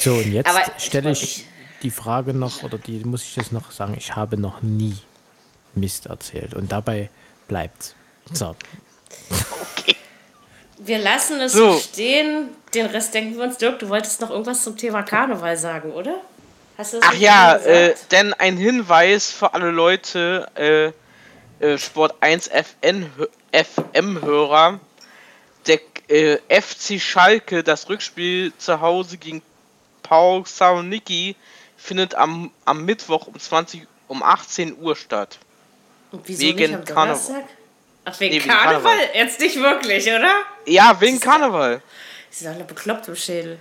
So, 0.01 0.15
und 0.15 0.33
jetzt 0.33 0.49
Aber 0.49 0.63
ich 0.79 0.85
stelle 0.85 1.15
freu 1.15 1.23
ich 1.23 1.45
die 1.83 1.91
Frage 1.91 2.35
noch, 2.35 2.63
oder 2.63 2.79
die 2.79 3.05
muss 3.05 3.23
ich 3.23 3.37
jetzt 3.37 3.53
noch 3.53 3.71
sagen, 3.71 3.95
ich 3.97 4.17
habe 4.17 4.37
noch 4.37 4.63
nie 4.63 4.97
Mist 5.75 6.07
erzählt. 6.07 6.55
Und 6.55 6.73
dabei 6.73 7.11
bleibt's. 7.47 7.95
So, 8.33 8.55
Wir 10.79 10.99
lassen 10.99 11.41
es 11.41 11.53
So. 11.53 11.79
stehen. 11.79 12.49
Den 12.75 12.87
Rest 12.87 13.15
denken 13.15 13.37
wir 13.37 13.45
uns. 13.45 13.57
Dirk, 13.59 13.79
du 13.79 13.89
wolltest 13.89 14.21
noch 14.21 14.31
irgendwas 14.31 14.63
zum 14.63 14.77
Thema 14.77 15.03
Karneval 15.03 15.57
sagen, 15.57 15.93
oder? 15.93 16.21
Hast 16.77 16.93
du 16.93 16.99
das 16.99 17.07
Ach 17.09 17.13
nicht 17.13 17.23
ja, 17.23 17.57
äh, 17.57 17.95
denn 18.11 18.35
ein 18.35 18.57
Hinweis 18.57 19.31
für 19.33 19.55
alle 19.55 19.71
Leute, 19.71 20.47
äh, 21.61 21.65
äh, 21.65 21.79
Sport 21.79 22.15
1 22.21 22.49
FN, 22.49 23.11
FM-Hörer, 23.53 24.79
der 25.67 25.81
äh, 26.09 26.39
FC 26.49 27.01
Schalke, 27.01 27.65
das 27.65 27.89
Rückspiel 27.89 28.53
zu 28.59 28.81
Hause 28.81 29.17
gegen 29.17 29.43
Paul 30.03 30.47
Saloniki, 30.47 31.35
findet 31.79 32.15
am, 32.15 32.51
am 32.67 32.85
Mittwoch 32.85 33.27
um 33.29 33.39
20 33.39 33.87
um 34.09 34.23
18 34.23 34.79
Uhr 34.79 34.97
statt. 34.97 35.39
Und 36.11 36.23
wieso 36.27 36.43
wegen 36.43 36.59
nicht 36.59 36.75
am 36.75 36.85
Karneval. 36.85 37.07
Donnerstag? 37.07 37.45
Ach, 38.05 38.21
wegen, 38.21 38.35
Nee, 38.35 38.41
wegen 38.41 38.51
Karneval? 38.51 38.83
Karneval. 38.83 39.15
Jetzt 39.15 39.41
nicht 39.41 39.57
wirklich, 39.57 40.07
oder? 40.07 40.35
Ja, 40.67 41.01
wegen 41.01 41.21
Karneval. 41.21 41.83
Sie 42.31 42.45
sind 42.45 42.55
alle 42.55 42.65
bekloppt 42.65 43.09
im 43.09 43.17
Schädel. 43.17 43.59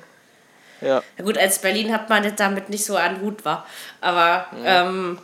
Ja. 0.81 1.01
Ja 1.17 1.23
gut, 1.23 1.37
als 1.37 1.59
Berlin 1.59 1.91
hat 1.93 2.09
man 2.09 2.23
das 2.23 2.35
damit 2.35 2.69
nicht 2.69 2.85
so 2.85 2.95
an 2.97 3.21
Hut 3.21 3.43
war. 3.45 3.65
Aber 4.01 4.47
ähm, 4.63 5.19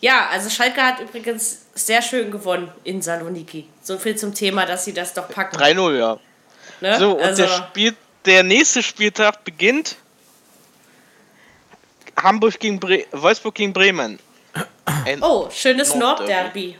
ja, 0.00 0.28
also 0.30 0.50
Schalke 0.50 0.82
hat 0.82 1.00
übrigens 1.00 1.66
sehr 1.74 2.02
schön 2.02 2.30
gewonnen 2.30 2.70
in 2.84 3.02
Saloniki. 3.02 3.68
So 3.82 3.98
viel 3.98 4.16
zum 4.16 4.34
Thema, 4.34 4.66
dass 4.66 4.84
sie 4.84 4.92
das 4.92 5.14
doch 5.14 5.28
packen. 5.28 5.56
3-0, 5.56 5.98
ja. 5.98 6.18
ne? 6.80 6.98
So, 6.98 7.12
und 7.12 7.22
also, 7.22 7.42
der, 7.42 7.48
Spiel, 7.48 7.96
der 8.24 8.42
nächste 8.42 8.82
Spieltag 8.82 9.44
beginnt 9.44 9.96
Hamburg 12.24 12.58
gegen 12.58 12.80
Bre 12.80 13.04
Wolfsburg 13.12 13.54
gegen 13.54 13.74
Bremen. 13.74 14.18
Ein, 14.86 15.22
oh, 15.22 15.50
schönes 15.50 15.94
Nordderby. 15.94 16.30
Nordderby. 16.32 16.78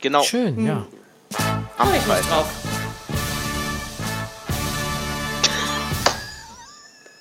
Genau. 0.00 0.22
schön, 0.22 0.64
ja. 0.64 0.86
am 1.76 1.88
Freue 1.88 1.98
ich 1.98 2.04
Freitag. 2.04 2.28
drauf. 2.28 2.46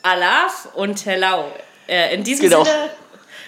Alaf 0.04 0.70
und 0.76 1.04
Hello. 1.06 1.52
Äh, 1.88 2.14
in 2.14 2.24
diesem 2.24 2.50
Genau. 2.50 2.64
Sinne 2.64 2.91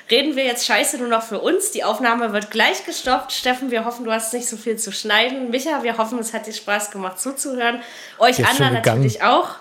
reden 0.10 0.36
wir 0.36 0.46
jetzt 0.46 0.66
scheiße 0.66 0.98
nur 0.98 1.08
noch 1.08 1.22
für 1.22 1.40
uns. 1.40 1.70
Die 1.72 1.84
Aufnahme 1.84 2.34
wird 2.34 2.50
gleich 2.50 2.84
gestoppt. 2.86 3.32
Steffen, 3.32 3.70
wir 3.70 3.86
hoffen, 3.86 4.04
du 4.04 4.12
hast 4.12 4.34
nicht 4.34 4.50
so 4.50 4.58
viel 4.58 4.78
zu 4.78 4.92
schneiden. 4.92 5.52
Micha, 5.52 5.84
wir 5.84 6.00
hoffen, 6.00 6.18
es 6.18 6.34
hat 6.34 6.48
dir 6.48 6.54
Spaß 6.54 6.90
gemacht 6.90 7.20
zuzuhören. 7.20 7.84
Euch 8.18 8.40
ist 8.40 8.50
anderen 8.50 8.74
natürlich 8.74 9.22
auch. 9.22 9.58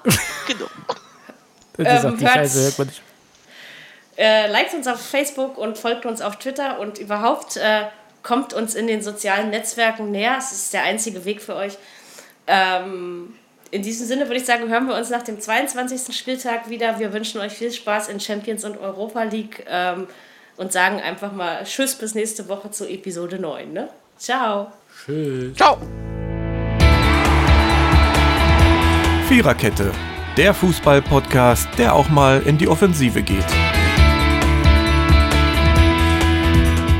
Genau. 0.46 0.66
Wie 1.76 1.84
gesagt, 1.84 2.20
die 2.20 2.24
hört's. 2.24 2.34
Scheiße 2.34 2.62
hört 2.62 2.78
man 2.78 2.86
nicht. 2.86 3.02
Äh, 4.20 4.48
liked 4.50 4.74
uns 4.74 4.86
auf 4.86 5.00
Facebook 5.00 5.56
und 5.56 5.78
folgt 5.78 6.04
uns 6.04 6.20
auf 6.20 6.36
Twitter 6.36 6.78
und 6.78 6.98
überhaupt 6.98 7.56
äh, 7.56 7.84
kommt 8.22 8.52
uns 8.52 8.74
in 8.74 8.86
den 8.86 9.00
sozialen 9.00 9.48
Netzwerken 9.48 10.10
näher. 10.10 10.36
Es 10.38 10.52
ist 10.52 10.74
der 10.74 10.82
einzige 10.82 11.24
Weg 11.24 11.40
für 11.40 11.56
euch. 11.56 11.78
Ähm, 12.46 13.34
in 13.70 13.80
diesem 13.80 14.06
Sinne 14.06 14.26
würde 14.26 14.36
ich 14.36 14.44
sagen, 14.44 14.68
hören 14.68 14.86
wir 14.88 14.94
uns 14.94 15.08
nach 15.08 15.22
dem 15.22 15.40
22. 15.40 16.14
Spieltag 16.14 16.68
wieder. 16.68 16.98
Wir 16.98 17.14
wünschen 17.14 17.40
euch 17.40 17.52
viel 17.52 17.72
Spaß 17.72 18.08
in 18.08 18.20
Champions 18.20 18.66
und 18.66 18.76
Europa 18.76 19.22
League 19.22 19.64
ähm, 19.66 20.06
und 20.58 20.70
sagen 20.70 21.00
einfach 21.00 21.32
mal 21.32 21.64
Tschüss 21.64 21.94
bis 21.94 22.14
nächste 22.14 22.46
Woche 22.46 22.70
zu 22.70 22.86
Episode 22.86 23.38
9. 23.38 23.72
Ne? 23.72 23.88
Ciao. 24.18 24.70
Ciao. 25.56 25.78
Viererkette, 29.28 29.92
der 30.36 30.52
Fußball-Podcast, 30.52 31.68
der 31.78 31.94
auch 31.94 32.10
mal 32.10 32.42
in 32.44 32.58
die 32.58 32.68
Offensive 32.68 33.22
geht. 33.22 33.46